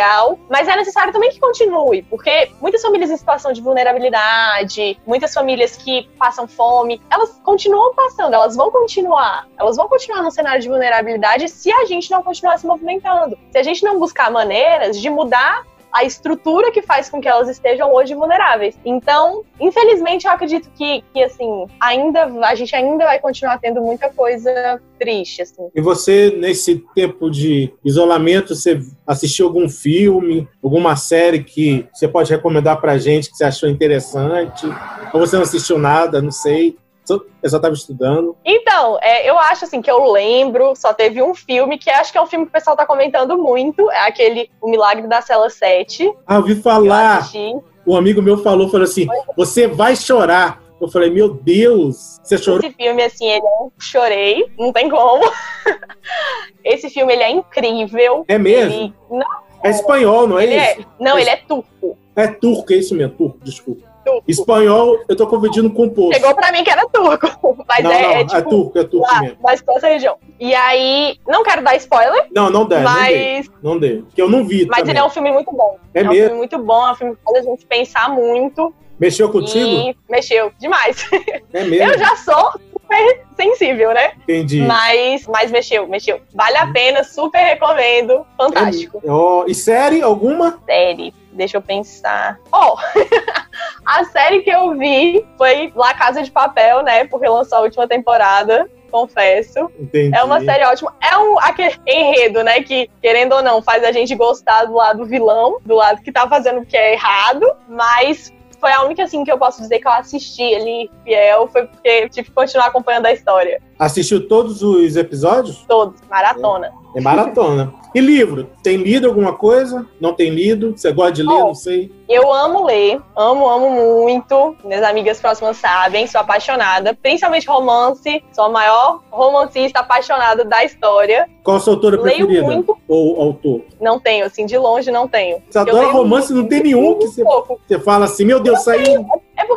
mas 0.49 0.69
é 0.69 0.77
necessário 0.77 1.13
também 1.13 1.31
que 1.31 1.41
continue, 1.41 2.03
porque 2.03 2.51
muitas 2.61 2.83
famílias 2.83 3.11
em 3.11 3.17
situação 3.17 3.53
de 3.53 3.61
vulnerabilidade, 3.61 4.99
muitas 5.07 5.33
famílias 5.33 5.77
que 5.77 6.09
passam 6.19 6.47
fome, 6.47 7.01
elas 7.11 7.41
continuam 7.43 7.95
passando, 7.95 8.35
elas 8.35 8.57
vão 8.57 8.71
continuar, 8.71 9.47
elas 9.59 9.77
vão 9.77 9.89
continuar 9.89 10.23
no 10.23 10.31
cenário 10.31 10.61
de 10.61 10.69
vulnerabilidade 10.69 11.49
se 11.49 11.73
a 11.73 11.85
gente 11.85 12.11
não 12.11 12.23
continuar 12.23 12.59
se 12.59 12.67
movimentando. 12.67 13.39
Se 13.51 13.59
a 13.59 13.63
gente 13.63 13.83
não 13.85 13.99
buscar 13.99 14.31
maneiras 14.31 15.01
de 15.01 15.09
mudar 15.09 15.65
a 15.93 16.05
estrutura 16.05 16.71
que 16.71 16.83
faz 16.83 17.09
com 17.09 17.21
que 17.21 17.29
elas 17.29 17.49
estejam 17.49 17.93
hoje 17.93 18.15
vulneráveis. 18.15 18.79
Então, 18.85 19.43
infelizmente, 19.61 20.27
eu 20.27 20.33
acredito 20.33 20.71
que, 20.77 21.03
que 21.13 21.23
assim, 21.23 21.67
ainda 21.81 22.25
a 22.47 22.55
gente 22.55 22.75
ainda 22.75 23.05
vai 23.05 23.19
continuar 23.19 23.59
tendo 23.59 23.81
muita 23.81 24.11
coisa 24.11 24.81
triste, 24.99 25.43
assim. 25.43 25.69
E 25.75 25.81
você, 25.81 26.31
nesse 26.37 26.85
tempo 26.95 27.31
de 27.31 27.73
isolamento, 27.85 28.55
você 28.55 28.81
assistiu 29.07 29.47
algum 29.47 29.69
filme, 29.69 30.49
alguma 30.63 30.97
série 30.97 31.43
que 31.43 31.87
você 31.93 32.07
pode 32.09 32.31
recomendar 32.31 32.81
pra 32.81 32.99
gente 32.99 33.31
que 33.31 33.37
você 33.37 33.45
achou 33.45 33.69
interessante? 33.69 34.67
Ou 35.13 35.21
você 35.21 35.37
não 35.37 35.43
assistiu 35.43 35.79
nada, 35.79 36.21
não 36.21 36.31
sei. 36.31 36.77
Eu 37.15 37.51
só 37.51 37.57
estava 37.57 37.75
estudando. 37.75 38.37
Então, 38.45 38.99
é, 39.01 39.29
eu 39.29 39.39
acho 39.39 39.65
assim 39.65 39.81
que 39.81 39.91
eu 39.91 40.11
lembro, 40.11 40.75
só 40.75 40.93
teve 40.93 41.23
um 41.23 41.35
filme 41.35 41.79
que 41.79 41.91
acho 41.91 42.13
que 42.13 42.19
é 42.19 42.23
um 42.23 42.27
filme 42.27 42.47
que 42.47 42.51
o 42.51 42.53
pessoal 42.53 42.77
tá 42.77 42.87
comentando 42.87 43.39
muito, 43.39 43.91
é 43.91 44.07
aquele 44.07 44.51
O 44.61 44.69
Milagre 44.69 45.07
da 45.07 45.21
Cela 45.21 45.49
7. 45.49 46.13
Ah, 46.27 46.35
eu 46.35 46.41
ouvi 46.41 46.57
falar. 46.57 47.29
Eu 47.35 47.65
um 47.87 47.97
amigo 47.97 48.21
meu 48.21 48.39
falou, 48.39 48.69
falou 48.69 48.85
assim: 48.85 49.07
"Você 49.37 49.67
vai 49.67 49.95
chorar". 49.95 50.67
Eu 50.79 50.89
falei, 50.89 51.09
meu 51.09 51.33
Deus, 51.33 52.21
você 52.23 52.37
chorou? 52.37 52.61
Esse 52.61 52.77
filme, 52.77 53.03
assim, 53.03 53.27
ele 53.27 53.47
é... 53.47 53.69
chorei, 53.79 54.47
não 54.59 54.73
tem 54.73 54.91
como. 54.91 55.25
Esse 56.63 56.91
filme, 56.91 57.15
ele 57.15 57.23
é 57.23 57.31
incrível. 57.31 58.25
É 58.29 58.37
mesmo? 58.37 58.75
Ele... 58.75 58.95
Não, 59.11 59.27
é 59.65 59.71
espanhol, 59.71 60.29
não 60.29 60.39
é 60.39 60.45
ele 60.45 60.57
isso? 60.57 60.81
É... 60.81 60.85
Não, 61.01 61.17
é... 61.17 61.21
ele 61.23 61.31
é 61.31 61.37
turco. 61.37 61.99
É 62.15 62.27
turco, 62.27 62.73
é 62.73 62.77
isso 62.77 62.95
mesmo, 62.95 63.15
turco, 63.17 63.39
desculpa. 63.43 63.86
Turco. 64.07 64.23
Espanhol, 64.29 65.01
eu 65.09 65.17
tô 65.17 65.27
confundindo 65.27 65.69
com 65.69 65.89
poço. 65.89 66.15
Chegou 66.15 66.33
pra 66.33 66.53
mim 66.53 66.63
que 66.63 66.71
era 66.71 66.87
turco. 66.89 67.27
Mas 67.69 67.83
não, 67.83 67.91
é, 67.91 68.03
não, 68.03 68.11
é, 68.11 68.25
tipo, 68.25 68.37
é 68.37 68.43
turco, 68.43 68.79
é 68.79 68.85
turco 68.85 69.07
lá, 69.13 69.21
mesmo. 69.21 69.39
Mas 69.43 69.65
essa 69.69 69.89
região. 69.89 70.17
E 70.39 70.55
aí, 70.55 71.19
não 71.27 71.43
quero 71.43 71.63
dar 71.65 71.75
spoiler. 71.77 72.27
Não, 72.33 72.49
não 72.49 72.67
dá, 72.67 72.81
mas... 72.81 73.51
não 73.63 73.79
dê. 73.79 74.03
Porque 74.03 74.23
eu 74.23 74.29
não 74.29 74.45
vi. 74.45 74.67
Mas 74.67 74.79
também. 74.79 74.93
ele 74.93 74.99
é 75.01 75.05
um 75.05 75.11
filme 75.11 75.33
muito 75.33 75.51
bom. 75.51 75.77
É, 75.93 76.03
é 76.03 76.05
um 76.05 76.09
mesmo? 76.09 76.25
filme 76.25 76.39
muito 76.39 76.59
bom, 76.59 76.87
é 76.87 76.93
um 76.93 76.95
filme 76.95 77.17
que 77.17 77.23
faz 77.25 77.47
a 77.47 77.51
gente 77.51 77.67
pensar 77.67 78.11
muito. 78.11 78.73
Mexeu 78.99 79.29
contigo? 79.29 79.67
E 79.67 79.97
mexeu 80.09 80.53
demais. 80.59 81.09
É 81.53 81.65
mesmo? 81.65 81.93
Eu 81.93 81.99
já 81.99 82.15
sou 82.17 82.53
super 82.87 83.27
sensível, 83.37 83.93
né? 83.93 84.13
Entendi. 84.23 84.63
Mas, 84.63 85.27
mas 85.27 85.51
mexeu, 85.51 85.87
mexeu. 85.87 86.21
Vale 86.33 86.57
a 86.57 86.67
pena, 86.69 87.05
super 87.05 87.39
recomendo. 87.39 88.25
Fantástico. 88.37 89.01
É, 89.05 89.11
oh, 89.11 89.45
e 89.47 89.55
série 89.55 90.01
alguma? 90.01 90.61
Série. 90.65 91.13
Deixa 91.33 91.59
eu 91.59 91.63
pensar. 91.63 92.39
Ó, 92.51 92.75
oh, 92.75 93.01
a 93.85 94.05
série 94.05 94.41
que 94.41 94.51
eu 94.51 94.77
vi 94.79 95.27
foi 95.37 95.73
La 95.75 95.93
Casa 95.93 96.23
de 96.23 96.31
Papel, 96.31 96.83
né? 96.83 97.05
Porque 97.05 97.29
lançou 97.29 97.59
a 97.59 97.63
última 97.63 97.87
temporada 97.87 98.69
confesso. 98.89 99.71
Entendi. 99.79 100.17
É 100.17 100.23
uma 100.23 100.41
série 100.43 100.65
ótima. 100.65 100.95
É 101.03 101.19
um 101.19 101.39
aquele 101.41 101.75
enredo, 101.87 102.43
né? 102.43 102.63
Que, 102.63 102.89
querendo 103.03 103.35
ou 103.35 103.43
não, 103.43 103.61
faz 103.61 103.85
a 103.85 103.93
gente 103.93 104.15
gostar 104.15 104.65
do 104.65 104.75
lado 104.75 105.05
vilão, 105.05 105.59
do 105.67 105.75
lado 105.75 106.01
que 106.03 106.11
tá 106.11 106.27
fazendo 106.27 106.61
o 106.61 106.67
que 106.67 106.77
é 106.77 106.95
errado, 106.95 107.45
mas 107.69 108.33
foi 108.61 108.73
a 108.73 108.83
única, 108.83 109.05
assim, 109.05 109.25
que 109.25 109.31
eu 109.31 109.39
posso 109.39 109.61
dizer 109.61 109.79
que 109.79 109.87
eu 109.87 109.93
assisti 109.93 110.55
ali 110.55 110.91
fiel, 111.05 111.49
foi 111.49 111.67
porque 111.67 111.89
eu 111.89 112.09
tive 112.09 112.29
que 112.29 112.35
continuar 112.35 112.67
acompanhando 112.67 113.07
a 113.07 113.13
história. 113.13 113.61
Assistiu 113.79 114.27
todos 114.27 114.63
os 114.63 114.97
episódios? 114.97 115.65
Todos, 115.69 116.01
maratona. 116.09 116.69
É, 116.69 116.71
é 116.97 117.01
maratona. 117.01 117.75
E 117.95 118.01
livro? 118.01 118.49
Tem 118.63 118.79
lido 118.79 119.07
alguma 119.07 119.35
coisa? 119.35 119.87
Não 120.01 120.15
tem 120.15 120.31
lido? 120.31 120.73
Você 120.77 120.91
gosta 120.93 121.13
de 121.13 121.23
ler? 121.23 121.35
Oh, 121.35 121.47
não 121.49 121.55
sei. 121.55 121.93
Eu 122.09 122.33
amo 122.33 122.65
ler, 122.65 123.01
amo, 123.15 123.47
amo 123.49 123.71
muito. 124.03 124.57
Minhas 124.65 124.83
amigas 124.83 125.21
próximas 125.21 125.59
sabem, 125.59 126.07
sou 126.07 126.21
apaixonada. 126.21 126.95
Principalmente 126.95 127.47
romance, 127.47 128.23
sou 128.33 128.45
a 128.45 128.49
maior 128.49 129.03
romancista 129.11 129.81
apaixonada 129.81 130.45
da 130.45 130.65
história. 130.65 131.29
Qual 131.43 131.59
a 131.59 131.61
sua 131.61 131.75
autora 131.75 132.01
Leio 132.01 132.27
preferida? 132.27 132.47
muito. 132.47 132.79
Ou 132.89 133.21
autor? 133.21 133.63
Não 133.81 134.01
tenho, 134.01 134.25
assim, 134.25 134.47
de 134.47 134.57
longe 134.57 134.91
não 134.91 135.07
tenho. 135.07 135.43
Você 135.51 135.59
adora 135.59 135.89
romance, 135.89 136.33
não 136.33 136.47
tem 136.47 136.63
nenhum 136.63 136.99
que 136.99 137.09
você, 137.09 137.23
você 137.23 137.79
fala 137.79 138.07
assim, 138.07 138.25
meu 138.25 138.41
Deus, 138.41 138.63
saiu. 138.63 139.01
É 139.03 139.05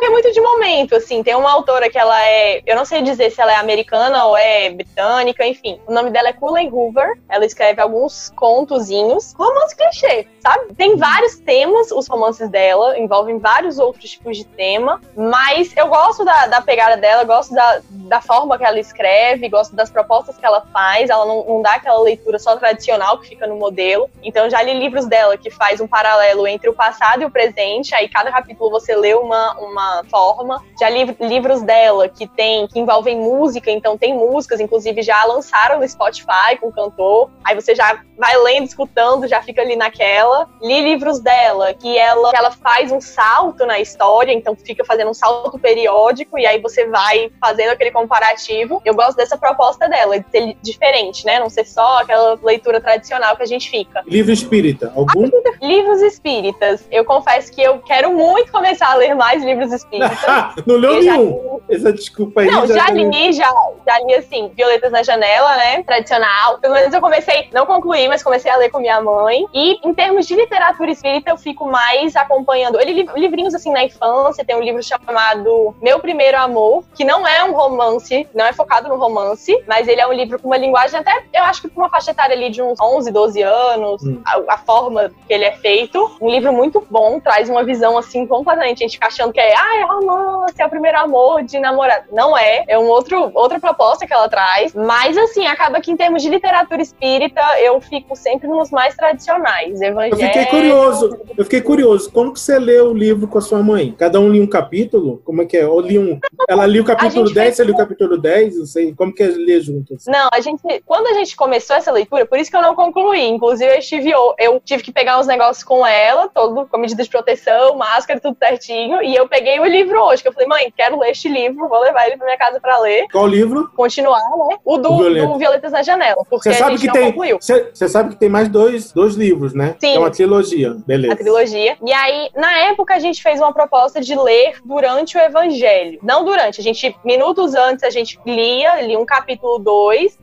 porque 0.00 0.06
é 0.06 0.10
muito 0.10 0.32
de 0.32 0.40
momento, 0.40 0.96
assim. 0.96 1.22
Tem 1.22 1.34
uma 1.34 1.52
autora 1.52 1.90
que 1.90 1.98
ela 1.98 2.18
é. 2.26 2.62
Eu 2.64 2.74
não 2.74 2.86
sei 2.86 3.02
dizer 3.02 3.30
se 3.30 3.38
ela 3.38 3.52
é 3.52 3.56
americana 3.56 4.24
ou 4.24 4.34
é 4.34 4.70
britânica, 4.70 5.46
enfim. 5.46 5.78
O 5.86 5.92
nome 5.92 6.10
dela 6.10 6.30
é 6.30 6.32
Cullen 6.32 6.70
Hoover. 6.72 7.18
Ela 7.28 7.44
escreve 7.44 7.82
alguns 7.82 8.32
contozinhos. 8.34 9.34
Romance 9.34 9.76
clichê, 9.76 10.26
sabe? 10.40 10.72
Tem 10.74 10.96
vários 10.96 11.38
temas, 11.40 11.90
os 11.90 12.08
romances 12.08 12.48
dela, 12.48 12.98
envolvem 12.98 13.38
vários 13.38 13.78
outros 13.78 14.12
tipos 14.12 14.38
de 14.38 14.44
tema. 14.44 15.02
Mas 15.14 15.76
eu 15.76 15.88
gosto 15.88 16.24
da, 16.24 16.46
da 16.46 16.62
pegada 16.62 16.96
dela, 16.96 17.22
gosto 17.24 17.54
da, 17.54 17.82
da 17.90 18.22
forma 18.22 18.56
que 18.56 18.64
ela 18.64 18.80
escreve, 18.80 19.50
gosto 19.50 19.76
das 19.76 19.90
propostas 19.90 20.38
que 20.38 20.46
ela 20.46 20.64
faz. 20.72 21.10
Ela 21.10 21.26
não, 21.26 21.44
não 21.44 21.60
dá 21.60 21.74
aquela 21.74 22.00
leitura 22.00 22.38
só 22.38 22.56
tradicional 22.56 23.18
que 23.18 23.28
fica 23.28 23.46
no 23.46 23.56
modelo. 23.56 24.08
Então 24.22 24.48
já 24.48 24.62
li 24.62 24.72
livros 24.72 25.04
dela 25.04 25.36
que 25.36 25.50
faz 25.50 25.78
um 25.78 25.86
paralelo 25.86 26.46
entre 26.46 26.70
o 26.70 26.72
passado 26.72 27.20
e 27.20 27.26
o 27.26 27.30
presente. 27.30 27.94
Aí 27.94 28.08
cada 28.08 28.32
capítulo 28.32 28.70
você 28.70 28.96
lê 28.96 29.12
uma, 29.12 29.58
uma 29.58 29.89
forma. 30.10 30.62
Já 30.78 30.88
li 30.88 31.16
livros 31.20 31.62
dela 31.62 32.08
que 32.08 32.26
tem 32.26 32.66
que 32.66 32.78
envolvem 32.78 33.18
música, 33.18 33.70
então 33.70 33.96
tem 33.96 34.14
músicas, 34.14 34.60
inclusive 34.60 35.02
já 35.02 35.24
lançaram 35.24 35.80
no 35.80 35.88
Spotify 35.88 36.56
com 36.60 36.68
o 36.68 36.72
cantor. 36.72 37.30
Aí 37.44 37.54
você 37.54 37.74
já 37.74 38.00
vai 38.18 38.36
lendo, 38.38 38.66
escutando, 38.66 39.26
já 39.26 39.42
fica 39.42 39.62
ali 39.62 39.76
naquela. 39.76 40.48
Li 40.62 40.80
livros 40.82 41.20
dela 41.20 41.72
que 41.74 41.96
ela, 41.96 42.30
que 42.30 42.36
ela 42.36 42.50
faz 42.50 42.92
um 42.92 43.00
salto 43.00 43.66
na 43.66 43.80
história, 43.80 44.32
então 44.32 44.54
fica 44.54 44.84
fazendo 44.84 45.10
um 45.10 45.14
salto 45.14 45.58
periódico 45.58 46.38
e 46.38 46.46
aí 46.46 46.60
você 46.60 46.86
vai 46.86 47.30
fazendo 47.40 47.70
aquele 47.70 47.90
comparativo. 47.90 48.80
Eu 48.84 48.94
gosto 48.94 49.16
dessa 49.16 49.36
proposta 49.36 49.88
dela, 49.88 50.18
de 50.18 50.30
ser 50.30 50.56
diferente, 50.62 51.24
né? 51.24 51.38
Não 51.38 51.48
ser 51.48 51.64
só 51.64 51.98
aquela 51.98 52.38
leitura 52.42 52.80
tradicional 52.80 53.36
que 53.36 53.42
a 53.42 53.46
gente 53.46 53.70
fica. 53.70 54.02
Livro 54.06 54.32
espírita, 54.32 54.92
algum? 54.94 55.28
Livros 55.60 56.02
espíritas. 56.02 56.86
Eu 56.90 57.04
confesso 57.04 57.52
que 57.52 57.62
eu 57.62 57.78
quero 57.80 58.12
muito 58.12 58.52
começar 58.52 58.90
a 58.90 58.94
ler 58.94 59.14
mais 59.14 59.42
livros 59.42 59.72
espíritas. 59.72 59.79
não 60.66 60.76
leu 60.76 61.00
nenhum? 61.00 61.60
Já... 61.68 61.74
Essa 61.74 61.92
desculpa 61.92 62.40
aí. 62.40 62.50
Não, 62.50 62.66
já, 62.66 62.74
já 62.74 62.90
li, 62.90 63.32
já, 63.32 63.48
já 63.86 63.98
li 64.00 64.14
assim, 64.14 64.50
Violetas 64.54 64.90
na 64.90 65.02
Janela, 65.02 65.56
né? 65.56 65.82
Tradicional. 65.82 66.58
Pelo 66.58 66.74
menos 66.74 66.92
eu 66.92 67.00
comecei, 67.00 67.48
não 67.52 67.66
concluí, 67.66 68.08
mas 68.08 68.22
comecei 68.22 68.50
a 68.50 68.56
ler 68.56 68.70
com 68.70 68.80
minha 68.80 69.00
mãe. 69.00 69.44
E 69.54 69.78
em 69.86 69.94
termos 69.94 70.26
de 70.26 70.34
literatura 70.34 70.90
espírita, 70.90 71.30
eu 71.30 71.36
fico 71.36 71.66
mais 71.66 72.16
acompanhando. 72.16 72.80
Ele 72.80 73.08
livrinhos 73.16 73.54
assim 73.54 73.72
na 73.72 73.84
infância, 73.84 74.44
tem 74.44 74.56
um 74.56 74.62
livro 74.62 74.82
chamado 74.82 75.74
Meu 75.80 75.98
Primeiro 76.00 76.38
Amor, 76.38 76.84
que 76.94 77.04
não 77.04 77.26
é 77.26 77.44
um 77.44 77.52
romance, 77.52 78.28
não 78.34 78.44
é 78.44 78.52
focado 78.52 78.88
no 78.88 78.96
romance, 78.96 79.62
mas 79.66 79.88
ele 79.88 80.00
é 80.00 80.06
um 80.06 80.12
livro 80.12 80.38
com 80.40 80.48
uma 80.48 80.56
linguagem 80.56 80.98
até, 80.98 81.24
eu 81.32 81.44
acho 81.44 81.62
que 81.62 81.68
com 81.68 81.80
uma 81.80 81.88
faixa 81.88 82.10
etária 82.10 82.34
ali 82.34 82.50
de 82.50 82.62
uns 82.62 82.80
11, 82.80 83.10
12 83.10 83.42
anos, 83.42 84.02
hum. 84.02 84.20
a, 84.24 84.54
a, 84.54 84.58
forma 84.58 85.10
que 85.26 85.32
ele 85.32 85.44
é 85.44 85.52
feito. 85.52 86.16
Um 86.20 86.30
livro 86.30 86.52
muito 86.52 86.84
bom, 86.90 87.20
traz 87.20 87.48
uma 87.48 87.64
visão 87.64 87.96
assim 87.96 88.26
completamente, 88.26 88.82
a 88.82 88.86
gente 88.86 88.94
fica 88.94 89.08
achando 89.08 89.32
que 89.32 89.40
é, 89.40 89.54
ah, 89.54 89.69
é 89.76 89.84
romance, 89.84 90.54
é 90.58 90.66
o 90.66 90.70
primeiro 90.70 90.98
amor 90.98 91.42
de 91.42 91.58
namorado. 91.58 92.04
Não 92.12 92.36
é, 92.36 92.64
é 92.68 92.78
um 92.78 92.86
outro, 92.86 93.30
outra 93.34 93.60
proposta 93.60 94.06
que 94.06 94.12
ela 94.12 94.28
traz. 94.28 94.74
Mas, 94.74 95.16
assim, 95.16 95.46
acaba 95.46 95.80
que 95.80 95.90
em 95.90 95.96
termos 95.96 96.22
de 96.22 96.28
literatura 96.28 96.82
espírita, 96.82 97.40
eu 97.60 97.80
fico 97.80 98.16
sempre 98.16 98.48
nos 98.48 98.70
mais 98.70 98.94
tradicionais. 98.94 99.80
Eu 99.80 100.16
fiquei 100.16 100.46
curioso, 100.46 101.18
eu 101.36 101.44
fiquei 101.44 101.60
curioso. 101.60 102.10
Como 102.12 102.32
que 102.32 102.40
você 102.40 102.58
leu 102.58 102.90
o 102.90 102.94
livro 102.94 103.28
com 103.28 103.38
a 103.38 103.40
sua 103.40 103.62
mãe? 103.62 103.94
Cada 103.98 104.18
um 104.20 104.30
lia 104.30 104.42
um 104.42 104.46
capítulo? 104.46 105.20
Como 105.24 105.42
é 105.42 105.46
que 105.46 105.56
é? 105.56 105.66
Ou 105.66 105.80
li 105.80 105.98
um. 105.98 106.18
Ela 106.48 106.66
lia 106.66 106.82
o 106.82 106.84
capítulo 106.84 107.32
10, 107.32 107.56
você 107.56 107.64
lia 107.64 107.74
o 107.74 107.76
capítulo 107.76 108.18
10? 108.18 108.58
Não 108.58 108.66
sei. 108.66 108.94
Como 108.94 109.14
que 109.14 109.22
é 109.22 109.26
ler 109.26 109.60
juntos? 109.60 110.04
Não, 110.06 110.28
a 110.32 110.40
gente. 110.40 110.60
Quando 110.84 111.06
a 111.08 111.14
gente 111.14 111.36
começou 111.36 111.76
essa 111.76 111.92
leitura, 111.92 112.26
por 112.26 112.38
isso 112.38 112.50
que 112.50 112.56
eu 112.56 112.62
não 112.62 112.74
concluí. 112.74 113.28
Inclusive, 113.28 113.72
eu 113.72 113.78
estive. 113.78 114.10
Eu 114.38 114.60
tive 114.64 114.82
que 114.82 114.92
pegar 114.92 115.18
uns 115.18 115.26
negócios 115.26 115.64
com 115.64 115.86
ela, 115.86 116.28
todo 116.28 116.66
com 116.66 116.78
medidas 116.78 117.06
de 117.06 117.10
proteção, 117.10 117.76
máscara, 117.76 118.20
tudo 118.20 118.36
certinho. 118.38 119.02
E 119.02 119.14
eu 119.14 119.28
peguei 119.28 119.59
o 119.60 119.66
livro 119.66 120.00
hoje, 120.02 120.22
que 120.22 120.28
eu 120.28 120.32
falei, 120.32 120.48
mãe, 120.48 120.72
quero 120.76 120.98
ler 120.98 121.10
este 121.10 121.28
livro, 121.28 121.68
vou 121.68 121.80
levar 121.80 122.06
ele 122.06 122.16
pra 122.16 122.26
minha 122.26 122.38
casa 122.38 122.60
pra 122.60 122.78
ler. 122.80 123.06
Qual 123.12 123.26
livro? 123.26 123.70
Continuar, 123.76 124.18
né? 124.18 124.58
O 124.64 124.78
do, 124.78 124.92
o 124.92 124.96
Violeta. 124.98 125.26
do 125.26 125.38
Violetas 125.38 125.72
na 125.72 125.82
Janela. 125.82 126.24
Porque 126.28 126.52
sabe 126.52 126.78
que 126.78 126.90
tem. 126.90 127.14
Você 127.38 127.88
sabe 127.88 128.10
que 128.10 128.16
tem 128.16 128.28
mais 128.28 128.48
dois, 128.48 128.92
dois 128.92 129.14
livros, 129.14 129.54
né? 129.54 129.76
Sim. 129.80 129.96
É 129.96 129.98
uma 129.98 130.10
trilogia. 130.10 130.76
Beleza. 130.86 131.14
A 131.14 131.16
trilogia. 131.16 131.76
E 131.84 131.92
aí, 131.92 132.30
na 132.34 132.52
época, 132.70 132.94
a 132.94 132.98
gente 132.98 133.22
fez 133.22 133.40
uma 133.40 133.52
proposta 133.52 134.00
de 134.00 134.14
ler 134.14 134.54
durante 134.64 135.16
o 135.16 135.20
Evangelho. 135.20 135.98
Não 136.02 136.24
durante, 136.24 136.60
a 136.60 136.62
gente, 136.62 136.96
minutos 137.04 137.54
antes, 137.54 137.84
a 137.84 137.90
gente 137.90 138.18
lia, 138.26 138.80
lia 138.82 138.98
um 138.98 139.06
capítulo 139.06 139.58
2, 139.58 140.18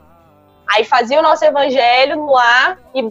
aí 0.67 0.83
fazia 0.83 1.19
o 1.19 1.21
nosso 1.21 1.43
Evangelho 1.45 2.25
lá 2.25 2.77
e 2.93 3.09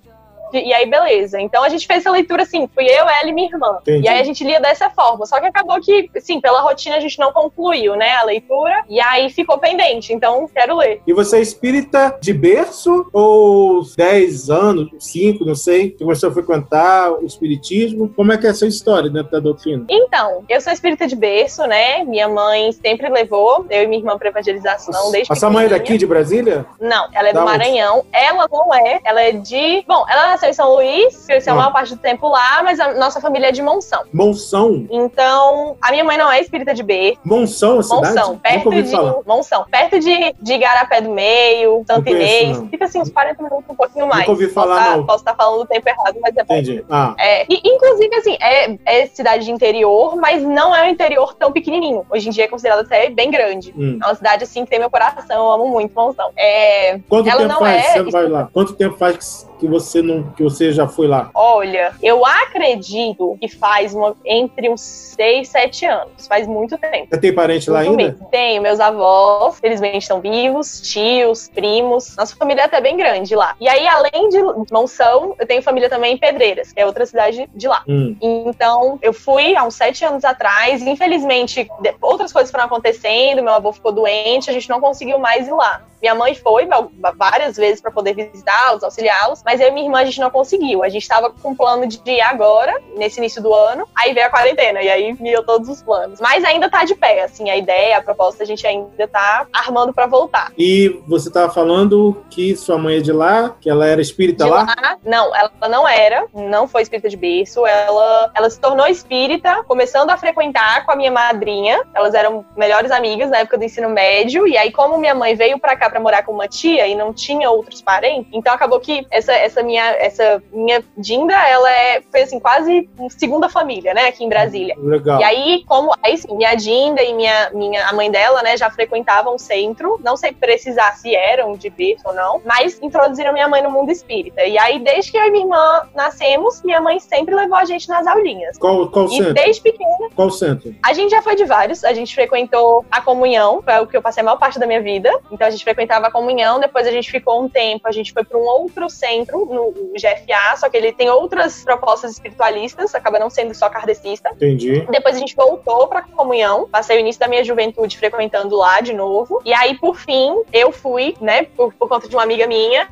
e 0.53 0.73
aí, 0.73 0.89
beleza. 0.89 1.41
Então 1.41 1.63
a 1.63 1.69
gente 1.69 1.87
fez 1.87 2.01
essa 2.01 2.11
leitura 2.11 2.43
assim, 2.43 2.69
fui 2.75 2.85
eu, 2.85 3.09
ela 3.09 3.29
e 3.29 3.33
minha 3.33 3.49
irmã. 3.49 3.79
Entendi. 3.81 4.05
E 4.05 4.09
aí 4.09 4.21
a 4.21 4.25
gente 4.25 4.45
lia 4.45 4.61
dessa 4.61 4.91
forma. 4.91 5.27
Só 5.27 5.41
que 5.41 5.47
acabou 5.47 5.81
que, 5.81 6.11
assim, 6.17 6.41
pela 6.41 6.61
rotina 6.61 6.97
a 6.97 7.01
gente 7.01 7.19
não 7.19 7.33
concluiu, 7.33 7.97
né, 7.97 8.17
a 8.17 8.25
leitura. 8.25 8.85
E 8.89 9.01
aí 9.01 9.31
ficou 9.31 9.59
pendente. 9.59 10.13
Então, 10.13 10.49
quero 10.53 10.77
ler. 10.77 11.01
E 11.07 11.13
você 11.13 11.39
é 11.39 11.41
espírita 11.41 12.17
de 12.21 12.33
berço 12.33 13.09
ou 13.13 13.83
10 13.97 14.51
anos, 14.51 14.91
5, 14.99 15.45
não 15.45 15.55
sei, 15.55 15.91
que 15.91 16.05
começou 16.05 16.31
a 16.31 16.33
frequentar 16.33 17.13
o 17.13 17.25
espiritismo? 17.25 18.13
Como 18.15 18.33
é 18.33 18.39
que 18.39 18.47
é 18.47 18.51
essa 18.51 18.67
história 18.67 19.11
dentro 19.11 19.33
da 19.33 19.41
doutrina? 19.41 19.85
Então, 19.89 20.45
eu 20.49 20.61
sou 20.61 20.73
espírita 20.73 21.07
de 21.07 21.17
berço, 21.17 21.67
né? 21.67 22.05
Minha 22.05 22.29
mãe 22.29 22.73
sempre 22.73 23.09
levou 23.09 23.67
eu 23.71 23.83
e 23.83 23.87
minha 23.87 24.01
irmã 24.01 24.17
para 24.19 24.29
evangelização 24.29 25.11
desde 25.11 25.33
A 25.33 25.37
sua 25.37 25.51
mãe 25.51 25.67
é 25.67 25.69
daqui 25.69 25.99
de 25.99 26.07
Brasília? 26.07 26.67
Não, 26.81 27.09
ela 27.13 27.29
é 27.29 27.33
da 27.33 27.41
do 27.41 27.47
Maranhão. 27.47 27.99
Onde? 27.99 28.09
Ela 28.13 28.49
não 28.51 28.75
é. 28.75 29.01
Ela 29.05 29.23
é 29.23 29.33
de. 29.33 29.85
Bom, 29.87 30.05
ela 30.09 30.36
nasceu 30.37 30.51
em 30.51 30.53
São 30.53 30.75
Luís, 30.75 31.27
cresceu 31.27 31.53
a 31.53 31.57
ah. 31.57 31.59
maior 31.59 31.73
parte 31.73 31.95
do 31.95 32.01
tempo 32.01 32.29
lá, 32.29 32.63
mas 32.63 32.79
a 32.79 32.95
nossa 32.95 33.21
família 33.21 33.49
é 33.49 33.53
de 33.53 33.63
Monção. 33.63 34.05
Monção? 34.13 34.87
Então, 34.91 35.77
a 35.81 35.91
minha 35.91 36.05
mãe 36.05 36.17
não 36.17 36.31
é 36.31 36.41
espírita 36.41 36.75
de 36.75 36.83
B. 36.83 37.17
Monção, 37.25 37.79
a 37.79 37.83
cidade? 37.83 38.15
Monção, 38.15 38.39
perto 38.39 38.71
de 38.71 38.91
falar. 38.91 39.15
Monção, 39.27 39.65
perto 39.71 39.99
de, 39.99 40.35
de 40.41 40.53
Igarapé 40.53 41.01
do 41.01 41.11
Meio, 41.11 41.83
Santo 41.87 42.09
Inês. 42.09 42.63
Fica 42.71 42.85
assim, 42.85 43.01
uns 43.01 43.11
40 43.11 43.43
minutos, 43.43 43.65
um 43.71 43.75
pouquinho 43.75 44.07
mais. 44.07 44.21
Nunca 44.21 44.33
ouvi 44.33 44.49
falar, 44.49 44.77
posso 44.77 44.91
não. 44.91 45.01
Tá, 45.01 45.07
posso 45.07 45.19
estar 45.19 45.35
tá 45.35 45.45
falando 45.45 45.63
o 45.63 45.67
tempo 45.67 45.89
errado, 45.89 46.19
mas 46.21 46.37
é 46.37 46.43
Entendi. 46.43 46.85
Ah. 46.91 47.15
É, 47.19 47.47
e, 47.49 47.61
inclusive, 47.65 48.15
assim, 48.15 48.37
é, 48.41 48.79
é 48.85 49.07
cidade 49.07 49.47
de 49.47 49.51
interior, 49.51 50.17
mas 50.17 50.43
não 50.43 50.75
é 50.75 50.85
um 50.85 50.89
interior 50.89 51.35
tão 51.35 51.51
pequenininho. 51.51 52.05
Hoje 52.11 52.29
em 52.29 52.31
dia 52.31 52.45
é 52.45 52.49
considerado 52.49 52.81
até 52.81 53.09
bem 53.11 53.31
grande. 53.31 53.75
Hum. 53.77 53.99
É 54.03 54.07
uma 54.07 54.15
cidade, 54.15 54.45
assim, 54.45 54.65
que 54.65 54.71
tem 54.71 54.79
meu 54.79 54.91
coração. 54.91 55.37
Eu 55.37 55.53
amo 55.53 55.69
muito 55.69 55.95
Monção. 55.97 56.31
É, 56.37 56.99
Quanto 57.09 57.25
tempo 57.25 57.59
faz? 57.59 57.85
É... 57.87 58.03
Você 58.03 58.11
vai 58.11 58.29
lá. 58.29 58.49
Quanto 58.53 58.75
tempo 58.75 58.97
faz 58.97 59.47
que 59.56 59.56
você 59.65 60.03
não 60.03 60.25
que 60.33 60.43
você 60.43 60.73
já 60.73 60.89
foi 60.89 61.07
lá? 61.07 61.31
Olha, 61.33 61.93
eu 62.03 62.27
acredito 62.27 63.37
que 63.41 63.49
faz 63.49 63.95
uma, 63.95 64.17
entre 64.25 64.69
uns 64.69 64.81
6, 64.81 65.49
7 65.49 65.87
anos. 65.87 66.27
Faz 66.27 66.47
muito 66.47 66.77
tempo. 66.77 67.07
Você 67.11 67.21
tem 67.21 67.33
parente 67.33 67.71
lá 67.71 67.81
ainda? 67.81 67.97
Mesmo. 67.97 68.29
Tenho, 68.31 68.61
meus 68.61 68.81
avós, 68.81 69.61
felizmente 69.61 69.99
estão 69.99 70.21
vivos, 70.21 70.81
tios, 70.81 71.49
primos. 71.49 72.17
Nossa 72.17 72.35
família 72.35 72.63
é 72.63 72.65
até 72.65 72.81
bem 72.81 72.97
grande 72.97 73.35
lá. 73.37 73.55
E 73.61 73.69
aí, 73.69 73.87
além 73.87 74.29
de 74.29 74.39
Monção, 74.73 75.35
eu 75.39 75.47
tenho 75.47 75.63
família 75.63 75.89
também 75.89 76.15
em 76.15 76.19
Pedreiras, 76.19 76.73
que 76.73 76.81
é 76.81 76.87
outra 76.87 77.07
cidade 77.07 77.49
de 77.55 77.69
lá. 77.69 77.83
Hum. 77.89 78.17
Então, 78.21 78.99
eu 79.01 79.13
fui 79.13 79.55
há 79.55 79.65
uns 79.65 79.75
7 79.75 80.05
anos 80.05 80.25
atrás. 80.25 80.83
Infelizmente, 80.83 81.69
outras 82.03 82.33
coisas 82.33 82.51
foram 82.51 82.65
acontecendo. 82.65 83.43
Meu 83.43 83.55
avô 83.55 83.73
ficou 83.73 83.93
doente, 83.93 84.51
a 84.51 84.53
gente 84.53 84.69
não 84.69 84.81
conseguiu 84.81 85.19
mais 85.19 85.47
ir 85.47 85.53
lá. 85.53 85.83
Minha 86.01 86.15
mãe 86.15 86.35
foi 86.35 86.69
várias 87.17 87.57
vezes 87.57 87.81
para 87.81 87.91
poder 87.91 88.15
visitá-los, 88.15 88.83
auxiliá-los, 88.83 89.43
mas 89.47 89.61
eu 89.61 89.69
e 89.69 89.71
minha 89.71 89.87
irmã 89.87 90.01
a 90.01 90.05
gente 90.05 90.21
não 90.21 90.31
conseguiu. 90.31 90.83
A 90.83 90.89
gente 90.91 91.03
estava 91.03 91.31
com 91.31 91.51
um 91.51 91.55
plano 91.55 91.87
de 91.87 91.99
ir 92.05 92.21
agora, 92.21 92.75
nesse 92.97 93.19
início 93.19 93.43
do 93.43 93.55
ano, 93.55 93.89
aí 93.97 94.13
veio 94.13 94.27
a 94.27 94.31
quarentena 94.31 94.83
e 94.83 94.89
aí 94.91 95.17
miou 95.19 95.43
todos 95.43 95.69
os 95.69 95.83
planos. 95.83 96.21
Mas 96.21 96.45
ainda 96.45 96.69
tá 96.69 96.85
de 96.85 96.95
pé, 96.95 97.25
assim, 97.25 97.49
a 97.49 97.57
ideia, 97.57 97.97
a 97.97 98.03
proposta 98.03 98.43
a 98.43 98.47
gente 98.47 98.67
ainda 98.67 99.09
tá 99.09 99.47
armando 99.53 99.95
para 99.95 100.07
voltar. 100.07 100.53
E 100.59 101.01
você 101.07 101.31
tava 101.31 101.53
falando 101.53 102.23
que 102.29 102.55
sua 102.55 102.77
mãe 102.77 102.97
é 102.97 103.01
de 103.01 103.13
lá, 103.13 103.55
que 103.61 103.71
ela 103.71 103.87
era 103.87 104.03
espírita 104.03 104.45
de 104.45 104.51
lá? 104.51 104.65
lá? 104.65 104.99
Não, 105.05 105.35
ela 105.35 105.69
não 105.71 105.89
era, 105.89 106.27
não 106.35 106.69
foi 106.69 106.83
espírita 106.83 107.09
de 107.09 107.17
berço, 107.17 107.67
ela, 107.67 108.31
ela 108.35 108.51
se 108.51 108.61
tornou 108.61 108.87
espírita, 108.87 109.65
começando 109.65 110.11
a 110.11 110.17
frequentar 110.19 110.85
com 110.85 110.93
a 110.93 110.97
minha 110.97 111.11
madrinha. 111.11 111.81
Elas 111.95 112.13
eram 112.13 112.45
melhores 112.57 112.91
amigas 112.91 113.31
na 113.31 113.39
época 113.39 113.57
do 113.57 113.65
ensino 113.65 113.89
médio, 113.89 114.47
e 114.47 114.59
aí 114.59 114.71
como 114.71 114.99
minha 114.99 115.15
mãe 115.15 115.35
veio 115.35 115.59
para 115.59 115.77
cá 115.77 115.87
cá 115.87 115.91
para 115.91 116.01
morar 116.01 116.23
com 116.25 116.33
uma 116.33 116.49
tia 116.49 116.87
e 116.87 116.95
não 116.95 117.13
tinha 117.13 117.51
outros 117.51 117.81
parentes. 117.81 118.29
Então 118.33 118.53
acabou 118.53 118.81
que 118.81 119.07
essa, 119.11 119.33
essa 119.37 119.63
minha 119.63 119.85
essa 119.99 120.43
minha 120.53 120.83
Dinda, 120.97 121.35
ela 121.35 121.71
é, 121.71 122.03
foi 122.11 122.23
assim, 122.23 122.41
quase 122.41 122.89
segunda 123.11 123.49
família, 123.49 123.93
né, 123.95 124.09
aqui 124.09 124.25
em 124.25 124.29
Brasília. 124.29 124.75
Legal. 124.79 125.21
E 125.21 125.25
aí, 125.25 125.65
como 125.67 125.93
aí 126.03 126.17
sim, 126.17 126.35
minha 126.37 126.55
Dinda 126.55 127.03
e 127.03 127.13
minha, 127.13 127.51
minha 127.53 127.87
a 127.89 127.93
mãe 127.93 128.11
dela, 128.11 128.43
né, 128.43 128.57
já 128.57 128.71
frequentavam 128.71 129.35
o 129.35 129.39
centro, 129.39 130.01
não 130.03 130.17
sei 130.17 130.33
precisar 130.33 130.93
se 130.97 131.15
eram 131.15 131.55
de 131.55 131.71
berço 131.71 132.07
ou 132.07 132.15
não, 132.15 132.41
mas 132.45 132.79
introduziram 132.83 133.33
minha 133.33 133.49
mãe 133.49 133.63
no 133.63 133.71
mundo 133.71 133.91
espírita. 133.91 134.45
E 134.45 134.59
aí, 134.59 134.79
desde 134.79 135.11
que 135.11 135.19
eu 135.19 135.25
e 135.25 135.31
minha 135.31 135.45
irmã 135.45 135.89
nascemos, 135.95 136.63
minha 136.63 136.81
mãe 136.81 137.01
sempre 137.01 137.35
levou 137.35 137.57
a 137.57 137.65
gente 137.65 137.89
nas 137.89 138.07
aulinhas. 138.07 138.59
Qual, 138.59 138.89
qual 138.89 139.07
e 139.07 139.17
centro? 139.17 139.35
desde 139.35 139.63
pequena. 139.63 140.11
Qual 140.15 140.31
centro? 140.31 140.75
A 140.83 140.93
gente 140.93 141.11
já 141.11 141.23
foi 141.23 141.37
de 141.37 141.45
vários, 141.45 141.85
a 141.85 141.93
gente 141.93 142.15
frequentou 142.15 142.85
a 142.91 143.01
comunhão, 143.01 143.63
foi 143.63 143.79
o 143.81 143.87
que 143.87 143.97
eu 143.97 144.03
passei 144.03 144.21
a 144.21 144.25
maior 144.25 144.39
parte 144.39 144.59
da 144.59 144.67
minha 144.67 144.81
vida. 144.81 145.11
Então 145.31 145.47
a 145.47 145.51
gente 145.51 145.65
frequentava 145.65 146.07
a 146.07 146.11
comunhão, 146.11 146.61
depois 146.61 146.87
a 146.87 146.91
gente 146.91 147.11
ficou 147.11 147.43
um 147.43 147.49
tempo, 147.49 147.87
a 147.89 147.93
gente 147.93 148.13
foi 148.13 148.25
para 148.25 148.39
um 148.39 148.43
outro 148.43 148.89
centro, 148.89 149.26
no 149.33 149.73
GFA, 149.95 150.57
só 150.57 150.69
que 150.69 150.77
ele 150.77 150.93
tem 150.93 151.09
outras 151.09 151.65
propostas 151.65 152.13
espiritualistas, 152.13 152.95
acaba 152.95 153.19
não 153.19 153.31
sendo 153.31 153.55
só 153.55 153.69
kardecista. 153.69 154.31
Entendi. 154.35 154.87
Depois 154.91 155.17
a 155.17 155.19
gente 155.19 155.35
voltou 155.35 155.89
para 155.89 156.03
comunhão, 156.03 156.69
passei 156.69 156.97
o 156.97 157.01
início 157.01 157.21
da 157.21 157.29
minha 157.29 157.45
juventude 157.45 157.97
frequentando 157.99 158.57
lá 158.57 158.81
de 158.81 158.93
novo. 158.93 159.41
E 159.45 159.53
aí, 159.53 159.77
por 159.79 159.97
fim, 159.97 160.43
eu 160.53 160.73
fui, 160.73 161.17
né, 161.21 161.45
por, 161.45 161.73
por 161.75 161.89
conta 161.89 162.09
de 162.09 162.15
uma 162.15 162.23
amiga 162.23 162.47
minha. 162.47 162.89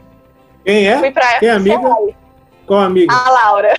Quem 0.65 0.89
é? 0.89 0.99
Fui 0.99 1.11
pra 1.11 1.39
Quem 1.39 1.49
é 1.49 1.53
amiga? 1.53 1.79
Qual 2.67 2.81
amiga? 2.81 3.15
A 3.15 3.31
Laura. 3.31 3.75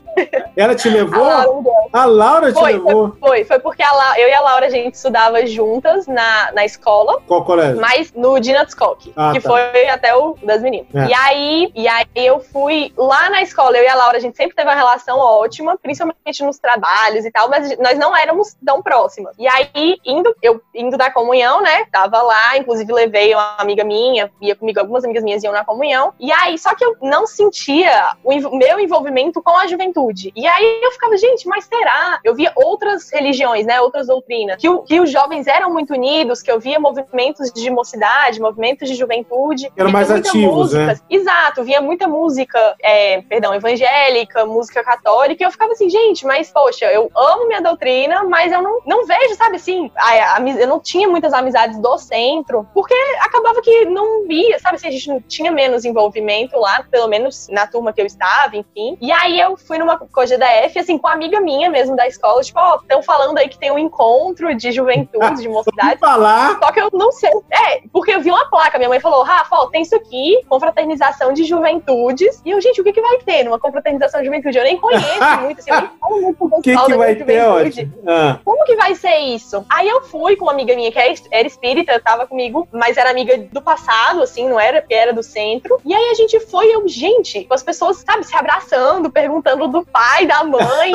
Ela 0.56 0.76
te 0.76 0.90
levou? 0.90 1.24
A 1.24 1.46
Laura, 1.46 1.72
a 1.92 2.06
Laura 2.06 2.54
te 2.54 2.60
foi, 2.60 2.74
levou? 2.74 3.16
Foi, 3.20 3.30
foi, 3.30 3.46
foi 3.46 3.60
porque 3.60 3.84
a 3.84 4.20
eu 4.20 4.28
e 4.30 4.34
a 4.34 4.42
Laura 4.42 4.68
a 4.68 4.70
gente 4.70 4.96
estudava 4.96 5.46
juntas 5.46 6.08
na, 6.08 6.52
na 6.54 6.66
escola. 6.66 7.22
Qual 7.28 7.44
colégio? 7.44 7.80
Mas 7.80 8.14
no 8.14 8.40
Dinatscock, 8.40 9.12
ah, 9.16 9.32
que 9.34 9.42
tá. 9.42 9.50
foi 9.50 9.88
até 9.90 10.16
o 10.16 10.38
das 10.44 10.62
meninas. 10.62 10.88
É. 10.94 11.08
E 11.08 11.14
aí, 11.14 11.72
e 11.76 11.88
aí 11.88 12.06
eu 12.16 12.40
fui 12.40 12.94
lá 12.98 13.30
na 13.30 13.42
escola, 13.42 13.78
eu 13.78 13.84
e 13.84 13.88
a 13.88 13.96
Laura, 13.96 14.18
a 14.18 14.20
gente 14.20 14.38
sempre 14.38 14.56
teve 14.56 14.70
uma 14.70 14.76
relação 14.76 15.18
ótima, 15.18 15.78
principalmente 15.78 16.44
nos 16.44 16.58
trabalhos 16.58 17.26
e 17.26 17.32
tal, 17.32 17.50
mas 17.50 17.78
nós 17.78 17.98
não 17.98 18.16
éramos 18.16 18.56
tão 18.66 18.82
próximas. 18.82 19.36
E 19.38 19.48
aí, 19.48 19.98
indo, 20.06 20.36
eu 20.42 20.62
indo 20.74 20.98
da 20.98 21.12
comunhão, 21.12 21.62
né? 21.62 21.86
Tava 21.92 22.22
lá, 22.22 22.58
inclusive 22.58 22.92
levei 22.92 23.34
uma 23.34 23.56
amiga 23.58 23.84
minha, 23.84 24.32
ia 24.42 24.56
comigo, 24.56 24.80
algumas 24.80 25.04
amigas 25.04 25.24
minhas 25.24 25.44
iam 25.44 25.54
na 25.54 25.66
comunhão. 25.66 26.14
E 26.20 26.32
aí, 26.32 26.58
só 26.58 26.74
que 26.76 26.84
eu 26.84 26.96
não 27.02 27.28
sentia 27.28 28.16
o 28.24 28.58
meu 28.58 28.75
meu 28.76 28.80
envolvimento 28.80 29.42
com 29.42 29.58
a 29.58 29.68
juventude. 29.68 30.32
E 30.36 30.46
aí 30.46 30.82
eu 30.84 30.92
ficava, 30.92 31.18
gente, 31.18 31.48
mas 31.48 31.66
será? 31.66 32.20
Eu 32.24 32.36
via 32.36 32.52
outras 32.56 33.10
religiões, 33.12 33.66
né, 33.66 33.80
outras 33.82 34.08
doutrinas, 34.08 34.58
que, 34.58 34.70
o, 34.70 34.82
que 34.82 35.00
os 35.00 35.10
jovens 35.10 35.48
eram 35.48 35.72
muito 35.72 35.94
unidos, 35.94 36.42
que 36.42 36.52
eu 36.52 36.60
via 36.60 36.80
movimentos 36.80 37.52
de 37.52 37.70
mocidade, 37.70 38.40
movimentos 38.40 38.90
de 38.90 38.96
juventude. 38.96 39.72
Eram 39.76 39.92
mais 39.92 40.12
ativos, 40.12 40.74
música. 40.74 40.86
né? 40.86 40.96
Exato, 41.10 41.64
via 41.64 41.82
muita 41.82 42.08
música, 42.08 42.76
é, 42.82 43.22
perdão, 43.22 43.54
evangélica, 43.54 44.46
música 44.46 44.84
católica, 44.84 45.44
e 45.44 45.46
eu 45.46 45.52
ficava 45.52 45.72
assim, 45.72 45.90
gente, 45.90 46.26
mas 46.26 46.52
poxa, 46.52 46.86
eu 46.86 47.10
amo 47.16 47.48
minha 47.48 47.62
doutrina, 47.62 48.24
mas 48.24 48.52
eu 48.52 48.62
não, 48.62 48.82
não 48.86 49.06
vejo, 49.06 49.36
sabe 49.36 49.56
assim, 49.56 49.92
a, 49.96 50.38
a, 50.38 50.42
eu 50.42 50.68
não 50.68 50.80
tinha 50.80 51.08
muitas 51.08 51.34
amizades 51.34 51.80
do 51.80 51.98
centro, 51.98 52.68
porque 52.74 52.94
acabava 53.22 53.62
que 53.62 53.86
não 53.86 54.28
via, 54.28 54.60
sabe 54.60 54.76
assim, 54.76 54.88
a 54.88 54.92
gente 54.92 55.08
não 55.08 55.22
tinha 55.22 55.52
menos 55.52 55.86
envolvimento 55.86 56.58
lá, 56.58 56.84
pelo 56.90 57.08
menos 57.08 57.48
na 57.50 57.68
turma 57.68 57.94
que 57.94 58.02
eu 58.02 58.06
estava, 58.06 58.65
enfim. 58.76 58.98
E 59.02 59.12
aí 59.12 59.40
eu 59.40 59.56
fui 59.58 59.78
numa 59.78 59.98
coisa 59.98 60.38
da 60.38 60.48
F, 60.48 60.80
assim, 60.80 60.98
com 60.98 61.08
uma 61.08 61.14
amiga 61.14 61.40
minha 61.40 61.70
mesmo 61.70 61.96
da 61.96 62.08
escola, 62.08 62.42
tipo, 62.42 62.60
ó, 62.60 62.76
oh, 62.76 62.82
estão 62.82 63.02
falando 63.02 63.38
aí 63.38 63.48
que 63.48 63.58
tem 63.58 63.72
um 63.72 63.80
encontro 63.80 64.54
de 64.56 64.72
juventude, 64.72 65.42
de 65.42 65.48
mocidade. 65.50 66.00
falar. 66.00 66.60
Só 66.60 66.72
que 66.72 66.82
eu 66.82 66.90
não 66.94 67.12
sei. 67.12 67.32
É, 67.52 67.82
porque 67.92 68.12
eu 68.12 68.22
vi 68.22 68.30
uma 68.30 68.50
placa, 68.50 68.78
minha 68.78 68.90
mãe 68.90 69.00
falou, 69.00 69.24
Rafa, 69.24 69.56
ó, 69.56 69.68
tem 69.68 69.82
isso 69.82 69.96
aqui, 69.96 70.42
confraternização 70.48 71.34
de 71.34 71.44
juventudes. 71.44 72.42
E 72.46 72.52
eu, 72.52 72.62
gente, 72.62 72.82
o 72.82 72.84
que, 72.84 72.94
que 72.94 73.02
vai 73.02 73.18
ter 73.20 73.44
numa 73.44 73.60
confraternização 73.60 74.20
de 74.20 74.26
juventude? 74.26 74.58
Eu 74.58 74.64
nem 74.64 74.78
conheço 74.78 75.06
muito, 75.42 75.60
assim, 75.60 75.72
eu 75.72 75.82
nem 75.82 75.90
falo 76.00 76.22
muito 76.22 76.38
com 76.38 76.46
o 76.46 76.62
que 76.62 76.76
que 76.76 76.94
vai 76.96 77.16
ter, 77.16 77.48
hoje? 77.48 77.92
Ah. 78.08 78.40
Como 78.44 78.66
que 78.66 78.76
vai 78.76 78.96
ser 78.96 79.16
isso? 79.18 79.66
Aí 79.70 79.88
eu 79.88 80.02
fui 80.04 80.36
com 80.36 80.46
uma 80.46 80.52
amiga 80.52 80.76
minha 80.76 80.92
que 80.92 81.00
é 81.00 81.16
era 81.32 81.48
espírita, 81.48 82.00
tava 82.00 82.28
comigo, 82.28 82.68
mas 82.72 82.98
era 82.98 83.10
amiga 83.10 83.38
do 83.38 83.62
passado, 83.62 84.22
assim, 84.22 84.48
não 84.48 84.60
era, 84.60 84.82
porque 84.82 84.94
era 84.94 85.14
do 85.14 85.24
centro. 85.24 85.80
E 85.86 85.94
aí 85.94 86.10
a 86.10 86.14
gente 86.14 86.40
foi, 86.40 86.74
eu, 86.74 86.88
gente, 86.88 87.44
com 87.46 87.54
as 87.54 87.64
pessoas, 87.64 87.98
sabe, 87.98 88.24
se 88.24 88.36
abraçando, 88.56 89.12
perguntando 89.12 89.68
do 89.68 89.86
pai, 89.86 90.26
da 90.26 90.44
mãe, 90.44 90.92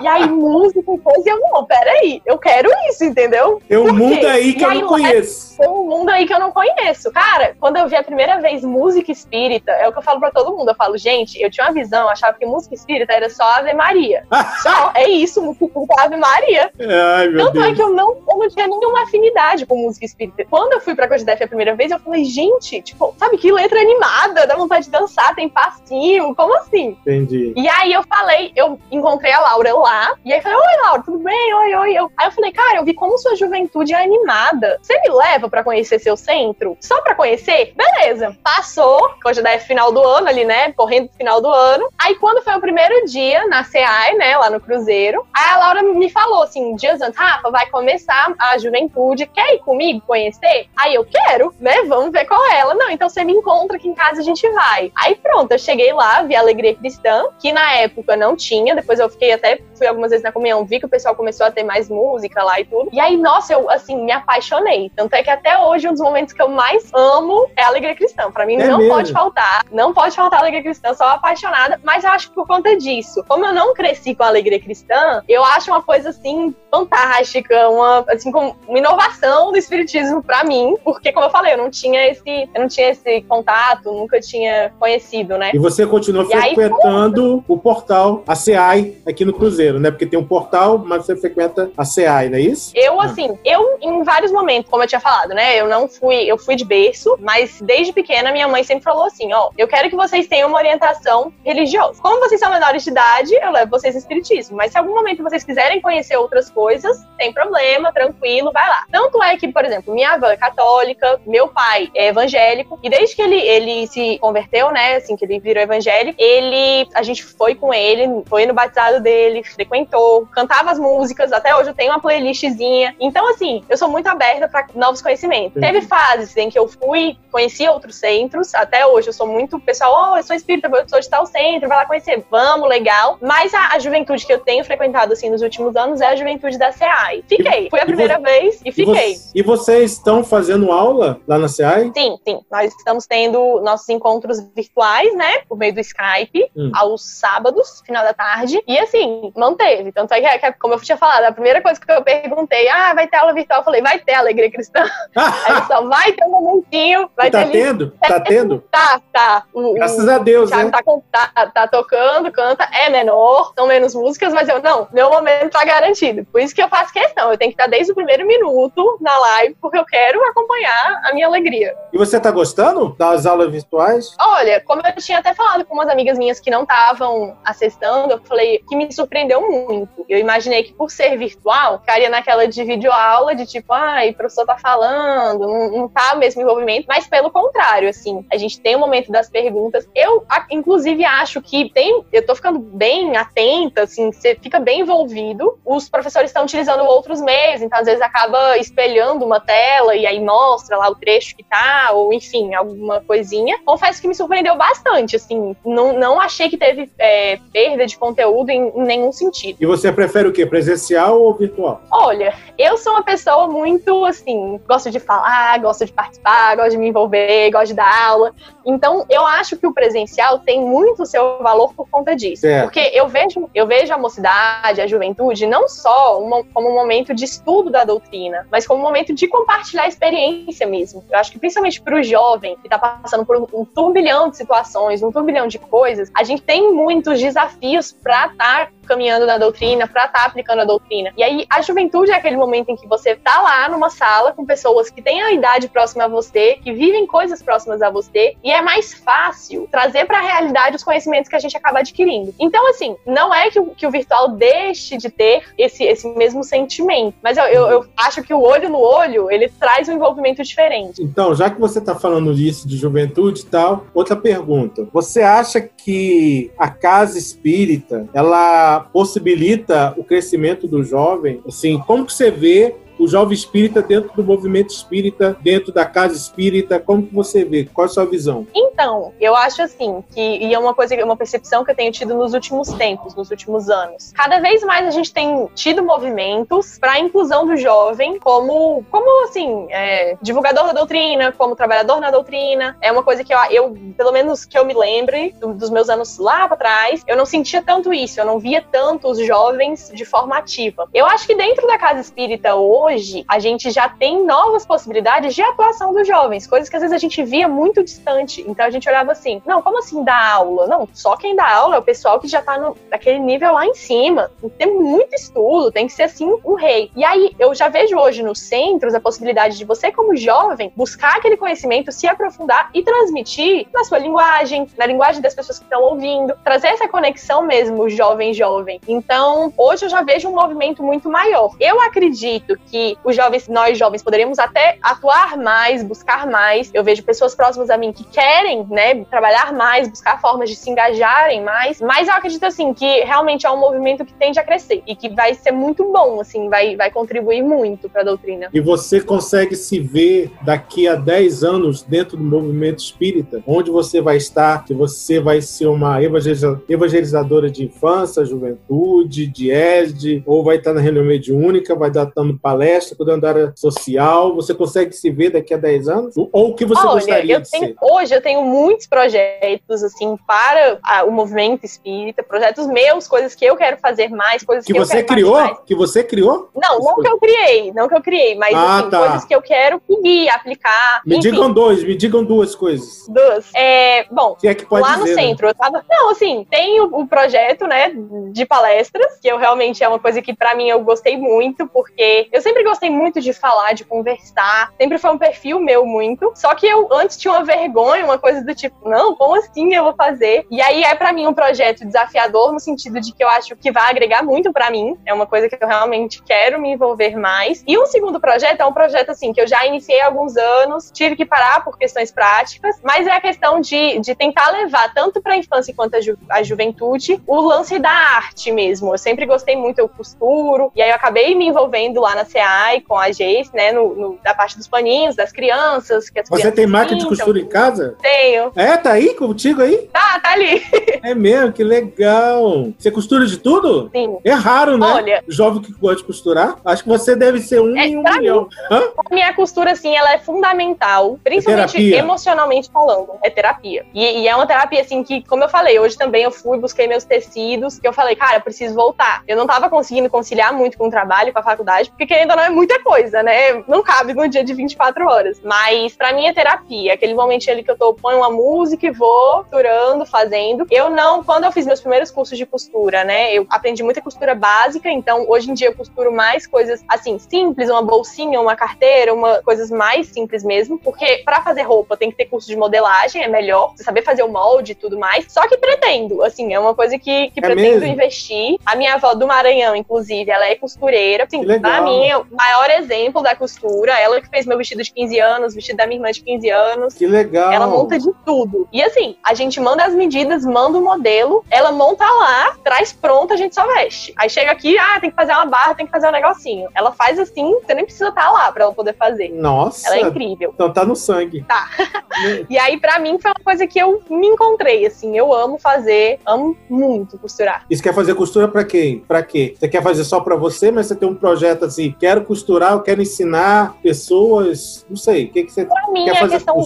e 0.00 0.08
aí 0.08 0.28
música 0.28 0.80
e 0.80 0.98
coisa, 0.98 1.22
e 1.24 1.28
eu, 1.28 1.40
não, 1.40 1.64
peraí, 1.64 2.22
eu 2.24 2.38
quero 2.38 2.70
isso, 2.88 3.04
entendeu? 3.04 3.60
Tem 3.68 3.78
um 3.78 3.92
mundo 3.92 4.26
aí 4.26 4.54
que 4.54 4.64
eu 4.64 4.74
não 4.74 4.86
conheço. 4.86 5.58
Tem 5.58 5.68
um 5.68 5.84
mundo 5.86 6.08
aí 6.08 6.26
que 6.26 6.32
eu 6.32 6.40
não 6.40 6.50
conheço. 6.50 7.12
Cara, 7.12 7.54
quando 7.60 7.76
eu 7.76 7.88
vi 7.88 7.96
a 7.96 8.02
primeira 8.02 8.40
vez 8.40 8.64
música 8.64 9.12
espírita, 9.12 9.70
é 9.72 9.88
o 9.88 9.92
que 9.92 9.98
eu 9.98 10.02
falo 10.02 10.20
pra 10.20 10.30
todo 10.30 10.56
mundo, 10.56 10.70
eu 10.70 10.74
falo, 10.74 10.96
gente, 10.96 11.40
eu 11.40 11.50
tinha 11.50 11.66
uma 11.66 11.72
visão, 11.72 12.08
achava 12.08 12.36
que 12.38 12.46
música 12.46 12.74
espírita 12.74 13.12
era 13.12 13.28
só 13.28 13.44
Ave 13.58 13.74
Maria. 13.74 14.24
só, 14.62 14.92
é 14.94 15.08
isso, 15.08 15.42
música 15.42 15.66
espírita 15.66 15.94
Ave 15.98 16.16
Maria. 16.16 16.70
Ai, 16.80 17.28
meu 17.28 17.46
Tanto 17.46 17.54
Deus. 17.54 17.66
é 17.66 17.74
que 17.74 17.82
eu 17.82 17.90
não, 17.90 18.16
eu 18.28 18.38
não 18.38 18.48
tinha 18.48 18.66
nenhuma 18.66 19.02
afinidade 19.02 19.66
com 19.66 19.76
música 19.76 20.06
espírita. 20.06 20.44
Quando 20.48 20.72
eu 20.72 20.80
fui 20.80 20.94
pra 20.94 21.08
Coisa 21.08 21.24
Def 21.24 21.42
a 21.42 21.46
primeira 21.46 21.74
vez, 21.74 21.90
eu 21.90 21.98
falei, 21.98 22.24
gente, 22.24 22.80
tipo, 22.82 23.14
sabe 23.18 23.36
que 23.38 23.52
letra 23.52 23.80
animada, 23.80 24.46
dá 24.46 24.56
vontade 24.56 24.86
de 24.86 24.90
dançar, 24.90 25.34
tem 25.34 25.48
passinho, 25.48 26.34
como 26.34 26.54
assim? 26.56 26.96
Entendi. 27.02 27.52
E 27.56 27.68
aí 27.68 27.92
eu 27.92 28.02
falei, 28.04 28.52
eu 28.54 28.78
encontrei 28.90 29.32
a 29.32 29.40
Laura 29.40 29.74
lá, 29.74 30.14
e 30.24 30.32
aí 30.32 30.40
falei, 30.40 30.56
oi, 30.56 30.82
Laura, 30.84 31.02
tudo 31.02 31.18
bem? 31.18 31.54
Oi, 31.54 31.74
oi. 31.74 31.92
Eu... 31.94 32.10
Aí 32.16 32.28
eu 32.28 32.32
falei, 32.32 32.52
cara, 32.52 32.78
eu 32.78 32.84
vi 32.84 32.94
como 32.94 33.18
sua 33.18 33.36
juventude 33.36 33.92
é 33.92 34.02
animada. 34.02 34.78
Você 34.80 34.98
me 35.00 35.10
leva 35.10 35.48
pra 35.48 35.64
conhecer 35.64 35.98
seu 35.98 36.16
centro? 36.16 36.76
Só 36.80 37.00
pra 37.02 37.14
conhecer? 37.14 37.74
Beleza. 37.76 38.36
Passou, 38.42 39.10
Coisa 39.22 39.42
Def 39.42 39.66
final 39.66 39.92
do 39.92 40.02
ano 40.02 40.28
ali, 40.28 40.44
né? 40.44 40.72
Correndo 40.72 41.08
pro 41.08 41.16
final 41.16 41.40
do 41.40 41.48
ano. 41.48 41.88
Aí 41.98 42.14
quando 42.16 42.42
foi 42.42 42.54
o 42.54 42.60
primeiro 42.60 43.04
dia 43.06 43.46
na 43.48 43.64
CAI, 43.64 44.14
né, 44.14 44.36
lá 44.36 44.50
no 44.50 44.60
Cruzeiro, 44.60 45.26
aí 45.34 45.50
a 45.50 45.58
Laura 45.58 45.82
me 45.82 46.10
falou 46.10 46.42
assim, 46.42 46.74
dias 46.76 47.00
antes, 47.00 47.18
Rafa, 47.18 47.50
vai 47.50 47.68
começar 47.70 48.32
a 48.38 48.58
juventude, 48.58 49.26
quer 49.26 49.54
ir 49.54 49.58
comigo 49.58 50.02
conhecer? 50.06 50.68
Aí 50.76 50.94
eu 50.94 51.04
quero, 51.04 51.54
né? 51.58 51.82
Vamos 51.86 52.12
ver 52.12 52.24
qual 52.26 52.44
é 52.50 52.58
ela. 52.58 52.74
Não, 52.74 52.90
então 52.90 53.08
você 53.08 53.24
me 53.24 53.32
encontra 53.32 53.76
aqui 53.76 53.88
em 53.88 53.94
casa 53.94 54.20
a 54.20 54.24
gente 54.24 54.48
vai. 54.50 54.92
Aí 54.96 55.14
pronto, 55.16 55.52
eu 55.52 55.58
cheguei 55.58 55.92
lá, 55.92 56.22
vi 56.22 56.34
a 56.36 56.40
Alegria 56.40 56.74
Cristã, 56.92 57.24
que 57.40 57.52
na 57.52 57.74
época 57.76 58.16
não 58.16 58.36
tinha, 58.36 58.74
depois 58.74 58.98
eu 58.98 59.08
fiquei 59.08 59.32
até, 59.32 59.60
fui 59.74 59.86
algumas 59.86 60.10
vezes 60.10 60.22
na 60.22 60.30
comunhão, 60.30 60.64
vi 60.64 60.78
que 60.78 60.86
o 60.86 60.88
pessoal 60.88 61.14
começou 61.14 61.46
a 61.46 61.50
ter 61.50 61.62
mais 61.62 61.88
música 61.88 62.42
lá 62.42 62.60
e 62.60 62.64
tudo. 62.64 62.90
E 62.92 63.00
aí, 63.00 63.16
nossa, 63.16 63.54
eu 63.54 63.70
assim, 63.70 64.04
me 64.04 64.12
apaixonei. 64.12 64.90
Tanto 64.94 65.14
é 65.14 65.22
que 65.22 65.30
até 65.30 65.58
hoje 65.58 65.88
um 65.88 65.92
dos 65.92 66.00
momentos 66.00 66.34
que 66.34 66.42
eu 66.42 66.48
mais 66.48 66.90
amo 66.92 67.48
é 67.56 67.62
a 67.62 67.68
Alegria 67.68 67.94
Cristã. 67.94 68.30
Pra 68.30 68.44
mim 68.44 68.56
é 68.56 68.66
não 68.66 68.78
mesmo? 68.78 68.94
pode 68.94 69.12
faltar, 69.12 69.64
não 69.72 69.94
pode 69.94 70.14
faltar 70.14 70.40
a 70.40 70.42
Alegria 70.42 70.62
Cristã, 70.62 70.92
sou 70.94 71.06
apaixonada, 71.06 71.80
mas 71.82 72.04
eu 72.04 72.10
acho 72.10 72.28
que 72.28 72.34
por 72.34 72.46
conta 72.46 72.76
disso, 72.76 73.24
como 73.26 73.46
eu 73.46 73.54
não 73.54 73.72
cresci 73.72 74.14
com 74.14 74.24
a 74.24 74.28
Alegria 74.28 74.60
Cristã, 74.60 75.22
eu 75.28 75.42
acho 75.44 75.70
uma 75.70 75.82
coisa 75.82 76.10
assim 76.10 76.54
fantástica, 76.70 77.68
uma 77.68 78.04
assim 78.08 78.30
como 78.30 78.56
uma 78.68 78.78
inovação 78.78 79.50
do 79.50 79.58
espiritismo 79.58 80.22
para 80.22 80.44
mim, 80.44 80.76
porque 80.84 81.12
como 81.12 81.26
eu 81.26 81.30
falei, 81.30 81.54
eu 81.54 81.58
não 81.58 81.70
tinha 81.70 82.08
esse, 82.08 82.22
eu 82.54 82.60
não 82.60 82.68
tinha 82.68 82.90
esse 82.90 83.22
contato, 83.22 83.92
nunca 83.92 84.20
tinha 84.20 84.72
conhecido, 84.78 85.38
né? 85.38 85.50
E 85.54 85.58
você 85.58 85.86
continua 85.86 86.24
e 86.24 86.54
frequentando 86.82 87.44
o 87.46 87.56
portal, 87.56 88.22
a 88.26 88.34
CEAI 88.34 88.96
aqui 89.06 89.24
no 89.24 89.32
Cruzeiro, 89.32 89.78
né? 89.78 89.90
Porque 89.90 90.06
tem 90.06 90.18
um 90.18 90.26
portal, 90.26 90.78
mas 90.78 91.06
você 91.06 91.16
frequenta 91.16 91.70
a 91.76 91.84
CEAI, 91.84 92.28
não 92.28 92.38
é 92.38 92.40
isso? 92.40 92.72
Eu 92.74 93.00
assim, 93.00 93.38
eu 93.44 93.78
em 93.80 94.02
vários 94.02 94.32
momentos, 94.32 94.70
como 94.70 94.82
eu 94.82 94.86
tinha 94.86 95.00
falado, 95.00 95.30
né? 95.30 95.60
Eu 95.60 95.68
não 95.68 95.88
fui, 95.88 96.16
eu 96.30 96.36
fui 96.36 96.56
de 96.56 96.64
berço, 96.64 97.16
mas 97.20 97.60
desde 97.60 97.92
pequena 97.92 98.32
minha 98.32 98.48
mãe 98.48 98.64
sempre 98.64 98.84
falou 98.84 99.04
assim, 99.04 99.32
ó, 99.32 99.50
eu 99.56 99.68
quero 99.68 99.88
que 99.88 99.96
vocês 99.96 100.26
tenham 100.26 100.48
uma 100.48 100.58
orientação 100.58 101.32
religiosa. 101.44 102.00
Como 102.02 102.20
vocês 102.20 102.40
são 102.40 102.50
menores 102.50 102.82
de 102.82 102.90
idade, 102.90 103.34
eu 103.34 103.52
levo 103.52 103.70
vocês 103.70 103.94
espiritismo, 103.94 104.56
mas 104.56 104.72
se 104.72 104.78
algum 104.78 104.94
momento 104.94 105.22
vocês 105.22 105.44
quiserem 105.44 105.80
conhecer 105.80 106.16
outras 106.16 106.50
coisas, 106.50 107.04
tem 107.18 107.32
problema, 107.32 107.92
tranquilo, 107.92 108.50
vai 108.52 108.68
lá. 108.68 108.84
Tanto 108.90 109.22
é 109.22 109.36
que, 109.36 109.48
por 109.48 109.64
exemplo, 109.64 109.94
minha 109.94 110.12
avó 110.12 110.26
é 110.26 110.36
católica, 110.36 111.20
meu 111.26 111.48
pai 111.48 111.90
é 111.94 112.08
evangélico, 112.08 112.78
e 112.82 112.90
desde 112.90 113.14
que 113.14 113.22
ele, 113.22 113.40
ele 113.40 113.86
se 113.86 114.18
converteu, 114.18 114.70
né, 114.70 114.96
assim, 114.96 115.16
que 115.16 115.24
ele 115.24 115.38
virou 115.38 115.62
evangélico, 115.62 116.16
ele, 116.20 116.71
a 116.94 117.02
gente 117.02 117.22
foi 117.24 117.54
com 117.54 117.72
ele, 117.72 118.22
foi 118.26 118.46
no 118.46 118.54
batizado 118.54 119.00
dele, 119.00 119.42
frequentou, 119.42 120.26
cantava 120.32 120.70
as 120.70 120.78
músicas, 120.78 121.32
até 121.32 121.54
hoje 121.54 121.70
eu 121.70 121.74
tenho 121.74 121.92
uma 121.92 122.00
playlistzinha. 122.00 122.94
Então, 123.00 123.28
assim, 123.28 123.62
eu 123.68 123.76
sou 123.76 123.88
muito 123.88 124.06
aberta 124.06 124.48
para 124.48 124.66
novos 124.74 125.02
conhecimentos. 125.02 125.60
Teve 125.60 125.82
fases 125.82 126.36
em 126.36 126.50
que 126.50 126.58
eu 126.58 126.68
fui, 126.68 127.16
conheci 127.30 127.66
outros 127.68 127.96
centros, 127.96 128.54
até 128.54 128.86
hoje 128.86 129.08
eu 129.08 129.12
sou 129.12 129.26
muito 129.26 129.58
pessoal, 129.60 130.12
oh, 130.12 130.16
eu 130.16 130.22
sou 130.22 130.34
espírita, 130.34 130.68
eu 130.68 130.88
sou 130.88 131.00
de 131.00 131.08
tal 131.08 131.26
centro, 131.26 131.68
vai 131.68 131.78
lá 131.78 131.86
conhecer, 131.86 132.24
vamos, 132.30 132.68
legal. 132.68 133.18
Mas 133.20 133.52
a, 133.54 133.74
a 133.74 133.78
juventude 133.78 134.26
que 134.26 134.32
eu 134.32 134.40
tenho 134.40 134.64
frequentado, 134.64 135.12
assim, 135.12 135.30
nos 135.30 135.42
últimos 135.42 135.76
anos 135.76 136.00
é 136.00 136.06
a 136.06 136.16
juventude 136.16 136.58
da 136.58 136.72
CEAI. 136.72 137.24
Fiquei. 137.28 137.68
Fui 137.70 137.80
a 137.80 137.86
primeira 137.86 138.18
você, 138.18 138.22
vez 138.22 138.60
e 138.64 138.72
fiquei. 138.72 139.16
E, 139.34 139.42
vocês 139.42 139.92
estão 139.92 140.24
fazendo 140.24 140.70
aula 140.70 141.20
lá 141.26 141.38
na 141.38 141.48
CEAI? 141.48 141.90
Sim, 141.94 142.16
sim. 142.26 142.40
Nós 142.50 142.74
estamos 142.74 143.06
tendo 143.06 143.60
nossos 143.60 143.88
encontros 143.88 144.40
virtuais, 144.54 145.14
né? 145.16 145.38
Por 145.48 145.58
meio 145.58 145.74
do 145.74 145.80
Skype, 145.80 146.50
hum. 146.68 146.72
aos 146.74 147.04
sábados, 147.04 147.82
final 147.84 148.02
da 148.02 148.12
tarde. 148.12 148.62
E 148.66 148.78
assim, 148.78 149.32
manteve. 149.36 149.92
Tanto 149.92 150.12
é 150.14 150.38
que, 150.38 150.52
como 150.52 150.74
eu 150.74 150.80
tinha 150.80 150.96
falado, 150.96 151.24
a 151.24 151.32
primeira 151.32 151.60
coisa 151.60 151.80
que 151.80 151.90
eu 151.90 152.02
perguntei, 152.02 152.68
ah, 152.68 152.94
vai 152.94 153.06
ter 153.06 153.16
aula 153.16 153.32
virtual? 153.32 153.60
Eu 153.60 153.64
falei, 153.64 153.82
vai 153.82 153.98
ter 153.98 154.14
alegria 154.14 154.50
cristã. 154.50 154.84
Aí 155.16 155.66
só 155.66 155.82
vai 155.88 156.12
ter 156.12 156.24
um 156.24 156.30
momentinho, 156.30 157.10
vai 157.16 157.30
tá 157.30 157.44
ter. 157.44 157.52
Tendo? 157.52 157.90
Tá 158.00 158.20
tendo? 158.20 158.58
Tá, 158.70 159.00
tá. 159.12 159.44
O, 159.52 159.74
Graças 159.74 160.08
a 160.08 160.18
Deus, 160.18 160.50
né? 160.50 160.70
Tá, 160.70 161.28
tá, 161.28 161.46
tá, 161.46 161.68
tocando, 161.68 162.30
canta, 162.32 162.68
é 162.72 162.88
menor, 162.90 163.52
são 163.54 163.66
menos 163.66 163.94
músicas, 163.94 164.32
mas 164.32 164.48
eu, 164.48 164.62
não, 164.62 164.88
meu 164.92 165.10
momento 165.10 165.50
tá 165.50 165.64
garantido. 165.64 166.24
Por 166.26 166.40
isso 166.40 166.54
que 166.54 166.62
eu 166.62 166.68
faço 166.68 166.92
questão, 166.92 167.30
eu 167.30 167.38
tenho 167.38 167.50
que 167.50 167.60
estar 167.60 167.68
desde 167.68 167.92
o 167.92 167.94
primeiro 167.94 168.26
minuto 168.26 168.98
na 169.00 169.16
live, 169.18 169.56
porque 169.60 169.78
eu 169.78 169.84
quero 169.84 170.22
acompanhar 170.24 171.00
a 171.04 171.12
minha 171.12 171.26
alegria. 171.26 171.74
E 171.92 171.98
você 171.98 172.18
tá 172.18 172.30
gostando 172.30 172.94
das 172.98 173.26
aulas 173.26 173.50
virtuais? 173.50 174.14
Olha, 174.20 174.60
como 174.60 174.82
eu 174.84 174.92
tinha 174.96 175.18
até 175.18 175.34
falado 175.34 175.64
com 175.64 175.74
umas 175.74 175.88
amigas 175.88 176.18
minhas 176.18 176.40
que 176.40 176.50
não 176.52 176.64
estavam 176.64 177.34
acessando, 177.42 178.12
eu 178.12 178.20
falei 178.20 178.62
que 178.68 178.76
me 178.76 178.92
surpreendeu 178.92 179.40
muito. 179.50 180.04
Eu 180.06 180.18
imaginei 180.18 180.62
que 180.62 180.74
por 180.74 180.90
ser 180.90 181.16
virtual, 181.16 181.78
ficaria 181.78 182.10
naquela 182.10 182.46
de 182.46 182.62
videoaula, 182.62 183.34
de 183.34 183.46
tipo, 183.46 183.72
ai, 183.72 184.10
o 184.10 184.14
professor 184.14 184.44
tá 184.44 184.58
falando, 184.58 185.40
não, 185.40 185.70
não 185.70 185.88
tá 185.88 186.14
mesmo 186.14 186.42
envolvimento, 186.42 186.84
mas 186.86 187.06
pelo 187.06 187.30
contrário, 187.30 187.88
assim, 187.88 188.26
a 188.30 188.36
gente 188.36 188.60
tem 188.60 188.76
o 188.76 188.78
momento 188.78 189.10
das 189.10 189.30
perguntas. 189.30 189.88
Eu, 189.94 190.26
inclusive, 190.50 191.02
acho 191.06 191.40
que 191.40 191.70
tem, 191.70 192.04
eu 192.12 192.26
tô 192.26 192.34
ficando 192.34 192.58
bem 192.58 193.16
atenta, 193.16 193.84
assim, 193.84 194.12
você 194.12 194.34
fica 194.34 194.60
bem 194.60 194.80
envolvido. 194.80 195.58
Os 195.64 195.88
professores 195.88 196.28
estão 196.28 196.44
utilizando 196.44 196.84
outros 196.84 197.22
meios, 197.22 197.62
então 197.62 197.78
às 197.78 197.86
vezes 197.86 198.02
acaba 198.02 198.58
espelhando 198.58 199.24
uma 199.24 199.40
tela 199.40 199.96
e 199.96 200.06
aí 200.06 200.20
mostra 200.20 200.76
lá 200.76 200.90
o 200.90 200.94
trecho 200.94 201.34
que 201.34 201.44
tá, 201.44 201.92
ou 201.92 202.12
enfim, 202.12 202.54
alguma 202.54 203.00
coisinha. 203.00 203.58
Confesso 203.64 204.02
que 204.02 204.08
me 204.08 204.14
surpreendeu 204.14 204.54
bastante, 204.56 205.16
assim, 205.16 205.56
não, 205.64 205.94
não 205.94 206.20
achei 206.20 206.31
que 206.36 206.56
teve 206.56 206.90
é, 206.98 207.38
perda 207.52 207.86
de 207.86 207.96
conteúdo 207.96 208.50
em, 208.50 208.68
em 208.68 208.82
nenhum 208.82 209.12
sentido. 209.12 209.56
E 209.60 209.66
você 209.66 209.92
prefere 209.92 210.28
o 210.28 210.32
quê? 210.32 210.46
Presencial 210.46 211.20
ou 211.20 211.34
virtual? 211.34 211.80
Olha, 211.90 212.34
eu 212.58 212.76
sou 212.76 212.92
uma 212.92 213.02
pessoa 213.02 213.48
muito, 213.48 214.04
assim, 214.04 214.60
gosto 214.66 214.90
de 214.90 215.00
falar, 215.00 215.58
gosto 215.60 215.84
de 215.84 215.92
participar, 215.92 216.56
gosto 216.56 216.70
de 216.72 216.78
me 216.78 216.88
envolver, 216.88 217.50
gosto 217.50 217.68
de 217.68 217.74
dar 217.74 218.08
aula. 218.08 218.32
Então, 218.64 219.04
eu 219.10 219.26
acho 219.26 219.56
que 219.56 219.66
o 219.66 219.72
presencial 219.72 220.38
tem 220.38 220.60
muito 220.60 221.04
seu 221.06 221.38
valor 221.42 221.74
por 221.74 221.88
conta 221.88 222.14
disso. 222.14 222.46
É. 222.46 222.62
Porque 222.62 222.90
eu 222.92 223.08
vejo, 223.08 223.48
eu 223.54 223.66
vejo 223.66 223.92
a 223.92 223.98
mocidade, 223.98 224.80
a 224.80 224.86
juventude, 224.86 225.46
não 225.46 225.68
só 225.68 226.20
uma, 226.20 226.44
como 226.44 226.70
um 226.70 226.74
momento 226.74 227.14
de 227.14 227.24
estudo 227.24 227.70
da 227.70 227.84
doutrina, 227.84 228.46
mas 228.50 228.66
como 228.66 228.80
um 228.80 228.84
momento 228.84 229.14
de 229.14 229.26
compartilhar 229.26 229.84
a 229.84 229.88
experiência 229.88 230.66
mesmo. 230.66 231.04
Eu 231.10 231.18
acho 231.18 231.32
que 231.32 231.38
principalmente 231.38 231.80
para 231.80 231.98
o 231.98 232.02
jovem 232.02 232.56
que 232.56 232.66
está 232.66 232.78
passando 232.78 233.24
por 233.24 233.36
um 233.52 233.64
turbilhão 233.64 234.30
de 234.30 234.36
situações, 234.36 235.02
um 235.02 235.10
turbilhão 235.10 235.46
de 235.46 235.58
coisas, 235.58 236.10
a 236.14 236.21
gente 236.24 236.42
tem 236.42 236.72
muitos 236.72 237.20
desafios 237.20 237.92
para 237.92 238.26
estar 238.26 238.66
tá 238.66 238.72
caminhando 238.86 239.26
na 239.26 239.38
doutrina, 239.38 239.86
para 239.86 240.06
estar 240.06 240.20
tá 240.20 240.26
aplicando 240.26 240.60
a 240.60 240.64
doutrina. 240.64 241.12
E 241.16 241.22
aí, 241.22 241.46
a 241.48 241.62
juventude 241.62 242.10
é 242.10 242.14
aquele 242.14 242.36
momento 242.36 242.70
em 242.70 242.76
que 242.76 242.86
você 242.86 243.14
tá 243.14 243.40
lá 243.40 243.68
numa 243.68 243.90
sala 243.90 244.32
com 244.32 244.44
pessoas 244.44 244.90
que 244.90 245.02
têm 245.02 245.22
a 245.22 245.32
idade 245.32 245.68
próxima 245.68 246.04
a 246.04 246.08
você, 246.08 246.58
que 246.62 246.72
vivem 246.72 247.06
coisas 247.06 247.42
próximas 247.42 247.82
a 247.82 247.90
você, 247.90 248.36
e 248.42 248.50
é 248.50 248.60
mais 248.60 248.92
fácil 248.92 249.68
trazer 249.70 250.06
para 250.06 250.18
a 250.18 250.22
realidade 250.22 250.76
os 250.76 250.84
conhecimentos 250.84 251.28
que 251.28 251.36
a 251.36 251.40
gente 251.40 251.56
acaba 251.56 251.80
adquirindo. 251.80 252.34
Então, 252.38 252.68
assim, 252.68 252.96
não 253.06 253.34
é 253.34 253.50
que 253.50 253.60
o, 253.60 253.66
que 253.66 253.86
o 253.86 253.90
virtual 253.90 254.28
deixe 254.28 254.96
de 254.96 255.10
ter 255.10 255.42
esse, 255.56 255.84
esse 255.84 256.08
mesmo 256.08 256.42
sentimento, 256.44 257.14
mas 257.22 257.36
eu, 257.36 257.44
eu, 257.44 257.70
eu 257.70 257.86
acho 257.96 258.22
que 258.22 258.34
o 258.34 258.40
olho 258.40 258.68
no 258.68 258.78
olho, 258.78 259.30
ele 259.30 259.48
traz 259.48 259.88
um 259.88 259.92
envolvimento 259.92 260.42
diferente. 260.42 261.02
Então, 261.02 261.34
já 261.34 261.50
que 261.50 261.60
você 261.60 261.80
tá 261.80 261.94
falando 261.94 262.34
disso, 262.34 262.66
de 262.66 262.76
juventude 262.76 263.42
e 263.42 263.46
tal, 263.46 263.86
outra 263.94 264.16
pergunta. 264.16 264.88
Você 264.92 265.22
acha 265.22 265.60
que 265.60 266.50
a 266.58 266.68
casa 266.68 267.18
espírita, 267.18 268.08
ela 268.12 268.71
possibilita 268.80 269.94
o 269.96 270.04
crescimento 270.04 270.66
do 270.66 270.82
jovem. 270.82 271.40
Assim, 271.46 271.78
como 271.78 272.06
que 272.06 272.12
você 272.12 272.30
vê 272.30 272.74
o 273.02 273.08
jovem 273.08 273.34
espírita 273.34 273.82
dentro 273.82 274.12
do 274.14 274.22
movimento 274.22 274.70
espírita, 274.70 275.36
dentro 275.40 275.72
da 275.72 275.84
casa 275.84 276.14
espírita? 276.14 276.78
Como 276.78 277.02
que 277.02 277.12
você 277.12 277.44
vê? 277.44 277.64
Qual 277.64 277.84
é 277.84 277.90
a 277.90 277.92
sua 277.92 278.04
visão? 278.06 278.46
Então, 278.54 279.12
eu 279.20 279.34
acho 279.34 279.60
assim 279.60 280.04
que 280.14 280.20
e 280.20 280.54
é 280.54 280.58
uma 280.58 280.72
coisa, 280.72 280.94
uma 281.04 281.16
percepção 281.16 281.64
que 281.64 281.72
eu 281.72 281.74
tenho 281.74 281.90
tido 281.90 282.14
nos 282.14 282.32
últimos 282.32 282.68
tempos, 282.74 283.14
nos 283.16 283.30
últimos 283.30 283.68
anos. 283.68 284.12
Cada 284.12 284.38
vez 284.38 284.62
mais 284.62 284.86
a 284.86 284.90
gente 284.90 285.12
tem 285.12 285.48
tido 285.54 285.82
movimentos 285.82 286.78
para 286.78 286.92
a 286.92 286.98
inclusão 287.00 287.44
do 287.44 287.56
jovem 287.56 288.20
como, 288.20 288.84
como 288.88 289.24
assim, 289.24 289.66
é, 289.70 290.16
divulgador 290.22 290.66
da 290.66 290.72
doutrina, 290.72 291.32
como 291.32 291.56
trabalhador 291.56 292.00
na 292.00 292.10
doutrina. 292.10 292.76
É 292.80 292.92
uma 292.92 293.02
coisa 293.02 293.24
que 293.24 293.34
eu, 293.34 293.38
eu 293.50 293.76
pelo 293.96 294.12
menos 294.12 294.44
que 294.44 294.56
eu 294.56 294.64
me 294.64 294.74
lembre 294.74 295.34
do, 295.40 295.52
dos 295.54 295.70
meus 295.70 295.88
anos 295.88 296.18
lá 296.18 296.46
para 296.46 296.56
trás, 296.56 297.02
eu 297.08 297.16
não 297.16 297.26
sentia 297.26 297.62
tanto 297.62 297.92
isso, 297.92 298.20
eu 298.20 298.24
não 298.24 298.38
via 298.38 298.64
tanto 298.70 299.08
os 299.08 299.18
jovens 299.26 299.90
de 299.92 300.04
forma 300.04 300.36
ativa. 300.36 300.88
Eu 300.94 301.04
acho 301.06 301.26
que 301.26 301.34
dentro 301.34 301.66
da 301.66 301.76
casa 301.76 302.00
espírita 302.00 302.54
hoje 302.54 302.91
hoje 302.92 303.24
a 303.26 303.38
gente 303.38 303.70
já 303.70 303.88
tem 303.88 304.24
novas 304.24 304.66
possibilidades 304.66 305.34
de 305.34 305.42
atuação 305.42 305.92
dos 305.92 306.06
jovens, 306.06 306.46
coisas 306.46 306.68
que 306.68 306.76
às 306.76 306.82
vezes 306.82 306.94
a 306.94 306.98
gente 306.98 307.22
via 307.22 307.48
muito 307.48 307.82
distante. 307.82 308.44
Então 308.46 308.66
a 308.66 308.70
gente 308.70 308.88
olhava 308.88 309.12
assim: 309.12 309.40
não, 309.46 309.62
como 309.62 309.78
assim 309.78 310.04
dar 310.04 310.34
aula? 310.34 310.66
Não, 310.66 310.88
só 310.92 311.16
quem 311.16 311.34
dá 311.34 311.48
aula 311.48 311.76
é 311.76 311.78
o 311.78 311.82
pessoal 311.82 312.20
que 312.20 312.28
já 312.28 312.42
tá 312.42 312.58
no, 312.58 312.76
naquele 312.90 313.18
nível 313.18 313.52
lá 313.52 313.66
em 313.66 313.74
cima. 313.74 314.30
Tem 314.58 314.72
muito 314.72 315.14
estudo, 315.14 315.70
tem 315.70 315.86
que 315.86 315.92
ser 315.92 316.04
assim 316.04 316.32
um 316.44 316.54
rei. 316.54 316.90
E 316.96 317.04
aí 317.04 317.34
eu 317.38 317.54
já 317.54 317.68
vejo 317.68 317.96
hoje 317.96 318.22
nos 318.22 318.40
centros 318.40 318.94
a 318.94 319.00
possibilidade 319.00 319.56
de 319.56 319.64
você, 319.64 319.90
como 319.90 320.16
jovem, 320.16 320.72
buscar 320.76 321.16
aquele 321.16 321.36
conhecimento, 321.36 321.90
se 321.92 322.06
aprofundar 322.06 322.70
e 322.74 322.82
transmitir 322.82 323.66
na 323.72 323.84
sua 323.84 323.98
linguagem, 323.98 324.66
na 324.76 324.86
linguagem 324.86 325.22
das 325.22 325.34
pessoas 325.34 325.58
que 325.58 325.64
estão 325.64 325.82
ouvindo, 325.82 326.34
trazer 326.44 326.68
essa 326.68 326.88
conexão 326.88 327.42
mesmo, 327.42 327.88
jovem-jovem. 327.88 328.80
Então, 328.86 329.52
hoje 329.56 329.84
eu 329.86 329.88
já 329.88 330.02
vejo 330.02 330.28
um 330.28 330.34
movimento 330.34 330.82
muito 330.82 331.08
maior. 331.08 331.54
Eu 331.58 331.80
acredito 331.80 332.58
que 332.70 332.81
os 333.04 333.14
jovens, 333.16 333.48
nós 333.48 333.78
jovens, 333.78 334.02
poderíamos 334.02 334.38
até 334.38 334.78
atuar 334.82 335.36
mais, 335.36 335.82
buscar 335.82 336.26
mais. 336.26 336.70
Eu 336.74 336.84
vejo 336.84 337.02
pessoas 337.02 337.34
próximas 337.34 337.70
a 337.70 337.76
mim 337.76 337.92
que 337.92 338.04
querem, 338.04 338.66
né, 338.70 339.04
trabalhar 339.04 339.52
mais, 339.52 339.88
buscar 339.88 340.20
formas 340.20 340.48
de 340.48 340.56
se 340.56 340.70
engajarem 340.70 341.42
mais, 341.42 341.80
mas 341.80 342.08
eu 342.08 342.14
acredito, 342.14 342.44
assim, 342.44 342.72
que 342.74 343.00
realmente 343.00 343.46
é 343.46 343.50
um 343.50 343.58
movimento 343.58 344.04
que 344.04 344.12
tende 344.14 344.38
a 344.38 344.44
crescer 344.44 344.82
e 344.86 344.94
que 344.94 345.08
vai 345.08 345.34
ser 345.34 345.52
muito 345.52 345.84
bom, 345.92 346.20
assim, 346.20 346.48
vai, 346.48 346.76
vai 346.76 346.90
contribuir 346.90 347.42
muito 347.42 347.88
para 347.88 348.02
a 348.02 348.04
doutrina. 348.04 348.48
E 348.52 348.60
você 348.60 349.00
consegue 349.00 349.54
se 349.54 349.80
ver 349.80 350.30
daqui 350.42 350.88
a 350.88 350.94
10 350.94 351.44
anos 351.44 351.82
dentro 351.82 352.16
do 352.16 352.24
movimento 352.24 352.78
espírita, 352.78 353.42
onde 353.46 353.70
você 353.70 354.00
vai 354.00 354.16
estar, 354.16 354.64
se 354.66 354.74
você 354.74 355.20
vai 355.20 355.40
ser 355.40 355.66
uma 355.66 355.98
evangelizadora 356.02 357.50
de 357.50 357.64
infância, 357.64 358.24
juventude, 358.24 359.26
de 359.26 359.50
ESD, 359.50 360.22
ou 360.26 360.44
vai 360.44 360.56
estar 360.56 360.72
na 360.72 360.80
reunião 360.80 361.04
mediúnica, 361.04 361.74
vai 361.74 361.88
estar 361.88 362.10
dando 362.14 362.38
palestra 362.38 362.71
palestra, 362.72 362.96
cuidando 362.96 363.20
da 363.20 363.28
área 363.28 363.52
social? 363.54 364.34
Você 364.34 364.54
consegue 364.54 364.92
se 364.92 365.10
ver 365.10 365.30
daqui 365.30 365.52
a 365.52 365.56
10 365.56 365.88
anos? 365.88 366.16
Ou 366.16 366.30
o 366.32 366.54
que 366.54 366.64
você 366.64 366.80
Olha, 366.80 366.94
gostaria 366.94 367.40
de 367.40 367.50
tenho, 367.50 367.66
ser? 367.66 367.76
Hoje 367.80 368.14
eu 368.14 368.22
tenho 368.22 368.42
muitos 368.42 368.86
projetos, 368.86 369.82
assim, 369.82 370.16
para 370.26 370.78
a, 370.82 371.04
o 371.04 371.10
movimento 371.10 371.64
espírita, 371.64 372.22
projetos 372.22 372.66
meus, 372.66 373.06
coisas 373.06 373.34
que 373.34 373.44
eu 373.44 373.56
quero 373.56 373.76
fazer 373.78 374.08
mais, 374.08 374.42
coisas 374.42 374.64
que, 374.64 374.72
que 374.72 374.78
você 374.78 375.02
criou? 375.02 375.54
Que 375.66 375.74
você 375.74 376.02
criou? 376.02 376.48
Não, 376.54 376.78
não 376.78 377.00
que 377.00 377.08
eu 377.08 377.18
criei, 377.18 377.72
não 377.72 377.88
que 377.88 377.94
eu 377.94 378.02
criei, 378.02 378.34
mas 378.34 378.54
ah, 378.54 378.78
assim, 378.78 378.90
tá. 378.90 378.98
coisas 378.98 379.24
que 379.24 379.34
eu 379.34 379.42
quero 379.42 379.80
seguir, 379.86 380.28
aplicar. 380.30 381.02
Me 381.04 381.16
enfim. 381.16 381.30
digam 381.30 381.52
dois, 381.52 381.84
me 381.84 381.94
digam 381.94 382.24
duas 382.24 382.54
coisas. 382.54 383.06
Duas. 383.08 383.50
É, 383.54 384.04
bom, 384.10 384.36
é 384.42 384.56
lá 384.70 384.96
dizer, 384.96 384.98
no 384.98 385.06
né? 385.06 385.22
centro, 385.22 385.46
né? 385.46 385.50
eu 385.50 385.54
tava. 385.54 385.84
Não, 385.88 386.10
assim, 386.10 386.46
tem 386.50 386.80
o, 386.80 386.84
o, 387.00 387.06
projeto, 387.06 387.66
né, 387.66 387.92
de 388.32 388.46
palestras, 388.46 389.18
que 389.20 389.28
eu 389.28 389.38
realmente 389.38 389.82
é 389.82 389.88
uma 389.88 389.98
coisa 389.98 390.22
que 390.22 390.34
para 390.34 390.54
mim 390.54 390.68
eu 390.68 390.80
gostei 390.80 391.16
muito, 391.16 391.66
porque 391.66 392.28
eu 392.32 392.40
sempre 392.40 392.61
sempre 392.62 392.64
gostei 392.64 392.90
muito 392.90 393.20
de 393.20 393.32
falar, 393.32 393.72
de 393.72 393.84
conversar. 393.84 394.72
Sempre 394.80 394.98
foi 394.98 395.10
um 395.10 395.18
perfil 395.18 395.60
meu 395.60 395.84
muito. 395.84 396.32
Só 396.34 396.54
que 396.54 396.66
eu 396.66 396.88
antes 396.92 397.16
tinha 397.16 397.32
uma 397.32 397.44
vergonha, 397.44 398.04
uma 398.04 398.18
coisa 398.18 398.42
do 398.42 398.54
tipo, 398.54 398.88
não, 398.88 399.14
como 399.14 399.36
assim 399.36 399.74
eu 399.74 399.84
vou 399.84 399.94
fazer? 399.94 400.46
E 400.50 400.60
aí 400.60 400.82
é 400.82 400.94
para 400.94 401.12
mim 401.12 401.26
um 401.26 401.34
projeto 401.34 401.84
desafiador 401.84 402.52
no 402.52 402.60
sentido 402.60 403.00
de 403.00 403.12
que 403.12 403.22
eu 403.22 403.28
acho 403.28 403.56
que 403.56 403.72
vai 403.72 403.90
agregar 403.90 404.22
muito 404.22 404.52
para 404.52 404.70
mim. 404.70 404.96
É 405.04 405.12
uma 405.12 405.26
coisa 405.26 405.48
que 405.48 405.56
eu 405.60 405.68
realmente 405.68 406.22
quero 406.22 406.60
me 406.60 406.70
envolver 406.72 407.16
mais. 407.16 407.64
E 407.66 407.78
um 407.78 407.86
segundo 407.86 408.20
projeto 408.20 408.60
é 408.60 408.64
um 408.64 408.72
projeto 408.72 409.10
assim 409.10 409.32
que 409.32 409.40
eu 409.40 409.46
já 409.46 409.66
iniciei 409.66 410.00
há 410.00 410.06
alguns 410.06 410.36
anos, 410.36 410.90
tive 410.92 411.16
que 411.16 411.26
parar 411.26 411.64
por 411.64 411.76
questões 411.76 412.12
práticas, 412.12 412.80
mas 412.82 413.06
é 413.06 413.12
a 413.12 413.20
questão 413.20 413.60
de, 413.60 413.98
de 413.98 414.14
tentar 414.14 414.50
levar 414.50 414.92
tanto 414.94 415.20
para 415.20 415.34
a 415.34 415.36
infância 415.36 415.74
quanto 415.74 415.96
a, 415.96 416.00
ju 416.00 416.16
a 416.28 416.42
juventude 416.42 417.20
o 417.26 417.40
lance 417.40 417.78
da 417.78 417.90
arte 417.90 418.52
mesmo. 418.52 418.92
Eu 418.94 418.98
sempre 418.98 419.26
gostei 419.26 419.56
muito, 419.56 419.78
eu 419.78 419.88
costuro, 419.88 420.70
e 420.74 420.82
aí 420.82 420.90
eu 420.90 420.96
acabei 420.96 421.34
me 421.34 421.46
envolvendo 421.46 422.00
lá 422.00 422.14
na 422.14 422.24
CA 422.24 422.41
com 422.86 422.96
a 422.96 423.08
Jace, 423.08 423.50
né, 423.54 423.72
no, 423.72 423.94
no, 423.94 424.18
da 424.22 424.34
parte 424.34 424.56
dos 424.56 424.68
paninhos, 424.68 425.16
das 425.16 425.32
crianças. 425.32 426.10
Que 426.10 426.20
as 426.20 426.28
Você 426.28 426.34
crianças 426.34 426.54
tem 426.54 426.66
máquina 426.66 426.98
de 426.98 427.06
costura 427.06 427.38
em 427.38 427.46
casa? 427.46 427.96
Tenho. 428.00 428.52
É, 428.54 428.76
tá 428.76 428.92
aí 428.92 429.14
contigo 429.14 429.62
aí? 429.62 429.88
Tá, 429.92 430.20
tá 430.20 430.32
ali. 430.32 430.62
É 431.02 431.14
mesmo, 431.14 431.52
que 431.52 431.64
legal. 431.64 432.72
Você 432.78 432.90
costura 432.90 433.26
de 433.26 433.36
tudo? 433.36 433.90
Sim. 433.92 434.18
É 434.24 434.32
raro, 434.32 434.78
né? 434.78 434.86
Olha. 434.86 435.24
Jovem 435.26 435.60
que 435.60 435.72
gosta 435.72 435.96
de 435.96 436.04
costurar. 436.04 436.56
Acho 436.64 436.84
que 436.84 436.88
você 436.88 437.16
deve 437.16 437.40
ser 437.40 437.60
um 437.60 437.76
é, 437.76 437.86
em 437.86 437.96
um 437.96 438.02
milhão. 438.02 438.42
Mim, 438.42 438.86
minha 439.10 439.34
costura, 439.34 439.72
assim, 439.72 439.94
ela 439.94 440.12
é 440.12 440.18
fundamental, 440.18 441.18
principalmente 441.22 441.94
é 441.94 441.98
emocionalmente 441.98 442.70
falando. 442.70 443.12
É 443.22 443.30
terapia. 443.30 443.84
E, 443.92 444.20
e, 444.20 444.28
é 444.28 444.34
uma 444.34 444.46
terapia, 444.46 444.80
assim, 444.80 445.02
que, 445.02 445.22
como 445.24 445.44
eu 445.44 445.48
falei, 445.48 445.78
hoje 445.78 445.96
também 445.96 446.22
eu 446.22 446.30
fui, 446.30 446.58
busquei 446.58 446.86
meus 446.86 447.04
tecidos, 447.04 447.78
que 447.78 447.86
eu 447.86 447.92
falei, 447.92 448.16
cara, 448.16 448.36
eu 448.36 448.40
preciso 448.40 448.74
voltar. 448.74 449.22
Eu 449.26 449.36
não 449.36 449.46
tava 449.46 449.68
conseguindo 449.68 450.08
conciliar 450.08 450.52
muito 450.52 450.78
com 450.78 450.88
o 450.88 450.90
trabalho, 450.90 451.32
com 451.32 451.38
a 451.38 451.42
faculdade, 451.42 451.90
porque 451.90 452.06
querendo 452.06 452.31
não, 452.36 452.42
é 452.44 452.50
muita 452.50 452.80
coisa, 452.82 453.22
né? 453.22 453.62
Não 453.66 453.82
cabe 453.82 454.14
num 454.14 454.28
dia 454.28 454.44
de 454.44 454.54
24 454.54 455.06
horas. 455.06 455.40
Mas 455.42 455.94
para 455.94 456.12
mim 456.12 456.26
é 456.26 456.32
terapia. 456.32 456.94
Aquele 456.94 457.14
momento 457.14 457.50
ali 457.50 457.62
que 457.62 457.70
eu 457.70 457.76
tô, 457.76 457.94
ponho 457.94 458.18
uma 458.18 458.30
música 458.30 458.86
e 458.86 458.90
vou 458.90 459.42
costurando, 459.42 460.06
fazendo. 460.06 460.66
Eu 460.70 460.90
não, 460.90 461.22
quando 461.22 461.44
eu 461.44 461.52
fiz 461.52 461.66
meus 461.66 461.80
primeiros 461.80 462.10
cursos 462.10 462.36
de 462.36 462.46
costura, 462.46 463.04
né? 463.04 463.32
Eu 463.32 463.46
aprendi 463.48 463.82
muita 463.82 464.00
costura 464.00 464.34
básica, 464.34 464.90
então 464.90 465.26
hoje 465.28 465.50
em 465.50 465.54
dia 465.54 465.68
eu 465.68 465.74
costuro 465.74 466.12
mais 466.12 466.46
coisas 466.46 466.82
assim, 466.88 467.18
simples, 467.18 467.68
uma 467.68 467.82
bolsinha, 467.82 468.40
uma 468.40 468.56
carteira, 468.56 469.12
uma 469.12 469.42
coisas 469.42 469.70
mais 469.70 470.08
simples 470.08 470.42
mesmo, 470.42 470.78
porque 470.78 471.22
para 471.24 471.42
fazer 471.42 471.62
roupa 471.62 471.96
tem 471.96 472.10
que 472.10 472.16
ter 472.16 472.26
curso 472.26 472.46
de 472.48 472.56
modelagem, 472.56 473.22
é 473.22 473.28
melhor, 473.28 473.72
você 473.76 473.84
saber 473.84 474.02
fazer 474.02 474.22
o 474.22 474.28
molde 474.28 474.72
e 474.72 474.74
tudo 474.74 474.98
mais. 474.98 475.26
Só 475.28 475.46
que 475.48 475.56
pretendo, 475.56 476.22
assim, 476.22 476.52
é 476.52 476.58
uma 476.58 476.74
coisa 476.74 476.98
que, 476.98 477.30
que 477.30 477.40
é 477.40 477.42
pretendo 477.42 477.80
mesmo? 477.80 477.92
investir. 477.92 478.56
A 478.64 478.76
minha 478.76 478.94
avó 478.94 479.14
do 479.14 479.26
Maranhão, 479.26 479.76
inclusive, 479.76 480.30
ela 480.30 480.46
é 480.46 480.54
costureira. 480.54 481.24
Assim, 481.24 481.44
pra 481.60 481.80
mim, 481.82 482.08
maior 482.30 482.70
exemplo 482.70 483.22
da 483.22 483.34
costura. 483.34 483.98
Ela 483.98 484.20
que 484.20 484.28
fez 484.28 484.46
meu 484.46 484.58
vestido 484.58 484.82
de 484.82 484.92
15 484.92 485.18
anos, 485.20 485.54
vestido 485.54 485.76
da 485.76 485.86
minha 485.86 485.98
irmã 485.98 486.10
de 486.10 486.22
15 486.22 486.50
anos. 486.50 486.94
Que 486.94 487.06
legal. 487.06 487.52
Ela 487.52 487.66
monta 487.66 487.98
de 487.98 488.10
tudo. 488.24 488.68
E 488.72 488.82
assim, 488.82 489.16
a 489.24 489.34
gente 489.34 489.60
manda 489.60 489.84
as 489.84 489.94
medidas, 489.94 490.44
manda 490.44 490.78
o 490.78 490.82
modelo, 490.82 491.44
ela 491.50 491.72
monta 491.72 492.04
lá, 492.04 492.56
traz 492.62 492.92
pronto, 492.92 493.32
a 493.32 493.36
gente 493.36 493.54
só 493.54 493.66
veste. 493.66 494.12
Aí 494.16 494.28
chega 494.28 494.50
aqui, 494.50 494.78
ah, 494.78 495.00
tem 495.00 495.10
que 495.10 495.16
fazer 495.16 495.32
uma 495.32 495.46
barra, 495.46 495.74
tem 495.74 495.86
que 495.86 495.92
fazer 495.92 496.08
um 496.08 496.12
negocinho. 496.12 496.68
Ela 496.74 496.92
faz 496.92 497.18
assim, 497.18 497.58
você 497.60 497.74
nem 497.74 497.84
precisa 497.84 498.08
estar 498.08 498.26
tá 498.26 498.30
lá 498.30 498.52
pra 498.52 498.64
ela 498.64 498.72
poder 498.72 498.94
fazer. 498.96 499.30
Nossa. 499.30 499.88
Ela 499.88 499.96
é 499.96 500.00
incrível. 500.08 500.52
Então 500.54 500.72
tá 500.72 500.84
no 500.84 500.96
sangue. 500.96 501.44
Tá. 501.44 501.68
e 502.48 502.58
aí, 502.58 502.78
pra 502.78 502.98
mim, 502.98 503.18
foi 503.18 503.30
uma 503.30 503.44
coisa 503.44 503.66
que 503.66 503.78
eu 503.78 504.02
me 504.08 504.26
encontrei, 504.26 504.86
assim. 504.86 505.16
Eu 505.16 505.32
amo 505.32 505.58
fazer, 505.58 506.18
amo 506.26 506.56
muito 506.68 507.18
costurar. 507.18 507.64
E 507.68 507.76
você 507.76 507.82
quer 507.82 507.94
fazer 507.94 508.14
costura 508.14 508.48
pra 508.48 508.64
quem? 508.64 509.00
Pra 509.00 509.22
quê? 509.22 509.54
Você 509.58 509.68
quer 509.68 509.82
fazer 509.82 510.04
só 510.04 510.20
pra 510.20 510.36
você, 510.36 510.70
mas 510.70 510.86
você 510.86 510.96
tem 510.96 511.08
um 511.08 511.14
projeto 511.14 511.64
assim, 511.64 511.94
quero 512.12 512.24
costurar, 512.24 512.72
eu 512.72 512.82
quero 512.82 513.00
ensinar 513.00 513.76
pessoas, 513.82 514.84
não 514.88 514.96
sei, 514.96 515.24
o 515.24 515.30
que, 515.30 515.44
que 515.44 515.52
você 515.52 515.64
pra 515.64 515.88
mim, 515.90 516.04
quer 516.04 516.18
fazer 516.18 516.34
questão, 516.34 516.56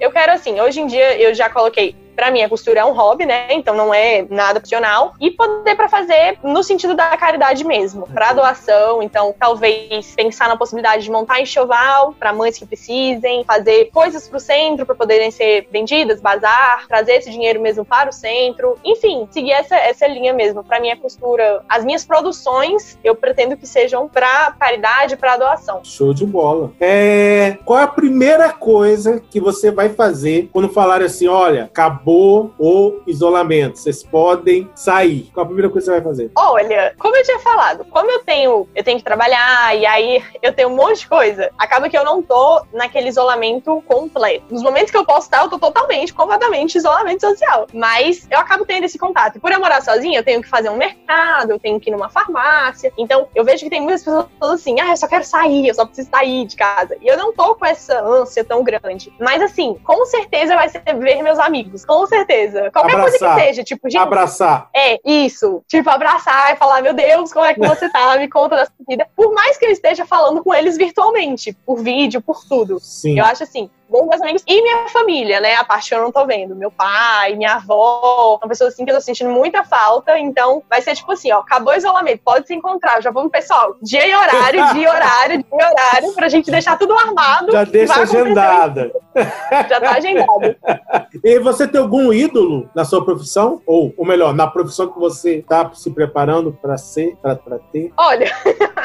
Eu 0.00 0.12
quero 0.12 0.32
assim, 0.32 0.60
hoje 0.60 0.80
em 0.80 0.86
dia 0.86 1.20
eu 1.20 1.34
já 1.34 1.50
coloquei 1.50 1.96
para 2.14 2.30
mim 2.30 2.42
a 2.42 2.48
costura 2.48 2.80
é 2.80 2.84
um 2.84 2.92
hobby, 2.92 3.26
né? 3.26 3.48
Então 3.50 3.74
não 3.74 3.92
é 3.92 4.26
nada 4.28 4.58
opcional. 4.58 5.14
E 5.20 5.30
poder 5.30 5.74
para 5.74 5.88
fazer 5.88 6.38
no 6.42 6.62
sentido 6.62 6.94
da 6.94 7.16
caridade 7.16 7.64
mesmo, 7.64 8.06
para 8.06 8.32
doação. 8.32 9.02
Então 9.02 9.34
talvez 9.38 10.14
pensar 10.14 10.48
na 10.48 10.56
possibilidade 10.56 11.02
de 11.02 11.10
montar 11.10 11.40
enxoval 11.40 12.14
para 12.18 12.32
mães 12.32 12.58
que 12.58 12.66
precisem, 12.66 13.44
fazer 13.44 13.90
coisas 13.92 14.28
para 14.28 14.36
o 14.36 14.40
centro 14.40 14.86
para 14.86 14.94
poderem 14.94 15.30
ser 15.30 15.68
vendidas, 15.70 16.20
bazar, 16.20 16.86
trazer 16.86 17.14
esse 17.14 17.30
dinheiro 17.30 17.60
mesmo 17.60 17.84
para 17.84 18.10
o 18.10 18.12
centro. 18.12 18.76
Enfim, 18.84 19.28
seguir 19.30 19.52
essa, 19.52 19.76
essa 19.76 20.06
linha 20.06 20.32
mesmo. 20.32 20.62
Para 20.62 20.80
mim 20.80 20.90
a 20.90 20.96
costura, 20.96 21.62
as 21.68 21.84
minhas 21.84 22.04
produções 22.04 22.98
eu 23.02 23.14
pretendo 23.14 23.56
que 23.56 23.66
sejam 23.66 24.08
para 24.08 24.52
caridade, 24.52 25.16
para 25.16 25.36
doação. 25.36 25.80
Show 25.84 26.12
de 26.12 26.26
bola. 26.26 26.72
É, 26.80 27.58
qual 27.64 27.78
é 27.78 27.82
a 27.82 27.88
primeira 27.88 28.52
coisa 28.52 29.22
que 29.30 29.40
você 29.40 29.70
vai 29.70 29.88
fazer 29.88 30.48
quando 30.52 30.68
falar 30.68 31.02
assim, 31.02 31.28
olha, 31.28 31.64
acabou 31.64 32.09
acabou 32.10 32.52
o 32.58 33.00
isolamento, 33.06 33.78
vocês 33.78 34.02
podem 34.02 34.68
sair. 34.74 35.30
Qual 35.32 35.44
a 35.44 35.46
primeira 35.46 35.70
coisa 35.70 35.86
que 35.86 35.94
você 35.94 36.00
vai 36.00 36.10
fazer? 36.10 36.30
Olha, 36.36 36.94
como 36.98 37.16
eu 37.16 37.22
tinha 37.22 37.38
falado, 37.38 37.84
como 37.84 38.10
eu 38.10 38.24
tenho, 38.24 38.68
eu 38.74 38.84
tenho 38.84 38.98
que 38.98 39.04
trabalhar 39.04 39.76
e 39.76 39.86
aí 39.86 40.22
eu 40.42 40.52
tenho 40.52 40.68
um 40.68 40.76
monte 40.76 41.00
de 41.00 41.08
coisa, 41.08 41.50
acaba 41.56 41.88
que 41.88 41.96
eu 41.96 42.04
não 42.04 42.22
tô 42.22 42.62
naquele 42.72 43.08
isolamento 43.08 43.82
completo. 43.86 44.46
Nos 44.50 44.62
momentos 44.62 44.90
que 44.90 44.96
eu 44.96 45.04
posso 45.04 45.26
estar, 45.26 45.42
eu 45.42 45.50
tô 45.50 45.58
totalmente, 45.58 46.12
completamente 46.12 46.76
isolamento 46.76 47.20
social. 47.20 47.66
Mas 47.72 48.26
eu 48.30 48.38
acabo 48.38 48.64
tendo 48.64 48.84
esse 48.84 48.98
contato. 48.98 49.40
Por 49.40 49.52
eu 49.52 49.60
morar 49.60 49.80
sozinha, 49.82 50.18
eu 50.18 50.24
tenho 50.24 50.42
que 50.42 50.48
fazer 50.48 50.68
um 50.68 50.76
mercado, 50.76 51.52
eu 51.52 51.58
tenho 51.58 51.78
que 51.78 51.90
ir 51.90 51.92
numa 51.92 52.08
farmácia. 52.08 52.92
Então, 52.98 53.28
eu 53.34 53.44
vejo 53.44 53.64
que 53.64 53.70
tem 53.70 53.80
muitas 53.80 54.02
pessoas 54.02 54.26
assim, 54.40 54.80
ah, 54.80 54.90
eu 54.90 54.96
só 54.96 55.06
quero 55.06 55.24
sair, 55.24 55.68
eu 55.68 55.74
só 55.74 55.84
preciso 55.84 56.10
sair 56.10 56.46
de 56.46 56.56
casa. 56.56 56.96
E 57.00 57.06
eu 57.06 57.16
não 57.16 57.32
tô 57.32 57.54
com 57.54 57.66
essa 57.66 58.00
ânsia 58.02 58.44
tão 58.44 58.64
grande. 58.64 59.12
Mas 59.20 59.42
assim, 59.42 59.74
com 59.84 60.04
certeza 60.06 60.54
vai 60.54 60.68
ser 60.68 60.82
ver 60.98 61.22
meus 61.22 61.38
amigos. 61.38 61.84
Com 61.90 62.06
certeza. 62.06 62.70
Qualquer 62.70 62.94
Abraçar. 62.94 63.18
coisa 63.18 63.34
que 63.34 63.46
seja, 63.48 63.64
tipo, 63.64 63.90
gente, 63.90 64.00
Abraçar. 64.00 64.70
é, 64.72 65.00
isso. 65.04 65.60
Tipo, 65.66 65.90
abraçar 65.90 66.52
e 66.54 66.56
falar, 66.56 66.80
meu 66.82 66.94
Deus, 66.94 67.32
como 67.32 67.44
é 67.44 67.52
que 67.52 67.58
você 67.58 67.88
tá? 67.90 68.16
Me 68.16 68.28
conta 68.28 68.54
da 68.54 68.64
sua 68.66 68.74
vida. 68.88 69.08
Por 69.16 69.32
mais 69.34 69.56
que 69.58 69.66
eu 69.66 69.70
esteja 69.70 70.06
falando 70.06 70.40
com 70.44 70.54
eles 70.54 70.76
virtualmente, 70.76 71.52
por 71.66 71.82
vídeo, 71.82 72.20
por 72.22 72.44
tudo. 72.48 72.78
Sim. 72.78 73.18
Eu 73.18 73.24
acho 73.24 73.42
assim, 73.42 73.68
bom 73.90 74.06
meus 74.06 74.22
amigos 74.22 74.42
e 74.46 74.62
minha 74.62 74.88
família, 74.88 75.40
né? 75.40 75.56
A 75.56 75.64
parte 75.64 75.88
que 75.88 75.94
eu 75.94 76.00
não 76.00 76.12
tô 76.12 76.24
vendo. 76.24 76.54
Meu 76.54 76.70
pai, 76.70 77.34
minha 77.34 77.54
avó, 77.54 78.38
uma 78.40 78.48
pessoa 78.48 78.68
assim 78.68 78.84
que 78.84 78.90
eu 78.90 78.94
tô 78.94 79.00
sentindo 79.00 79.30
muita 79.30 79.64
falta. 79.64 80.18
Então, 80.18 80.62
vai 80.70 80.80
ser 80.80 80.94
tipo 80.94 81.10
assim, 81.12 81.32
ó, 81.32 81.40
acabou 81.40 81.72
o 81.72 81.76
isolamento, 81.76 82.22
pode 82.24 82.46
se 82.46 82.54
encontrar. 82.54 83.02
Já 83.02 83.10
vamos, 83.10 83.32
pessoal, 83.32 83.74
dia 83.82 84.06
e 84.06 84.14
horário, 84.14 84.74
dia 84.74 84.84
e 84.84 84.86
horário, 84.88 85.38
dia 85.38 85.46
e 85.50 85.64
horário, 85.64 86.12
pra 86.14 86.28
gente 86.28 86.50
deixar 86.50 86.78
tudo 86.78 86.94
armado. 86.94 87.50
Já 87.50 87.64
deixa 87.64 88.00
agendada. 88.00 88.92
Já 89.68 89.80
tá 89.80 89.90
agendado. 89.90 90.56
E 91.22 91.38
você 91.38 91.66
tem 91.66 91.80
algum 91.80 92.12
ídolo 92.12 92.70
na 92.74 92.84
sua 92.84 93.04
profissão? 93.04 93.60
Ou, 93.66 93.92
ou 93.96 94.06
melhor, 94.06 94.32
na 94.32 94.46
profissão 94.46 94.88
que 94.88 94.98
você 94.98 95.36
está 95.36 95.70
se 95.74 95.90
preparando 95.90 96.52
para 96.52 96.78
ser, 96.78 97.16
para 97.16 97.36
ter? 97.72 97.92
Olha, 97.96 98.32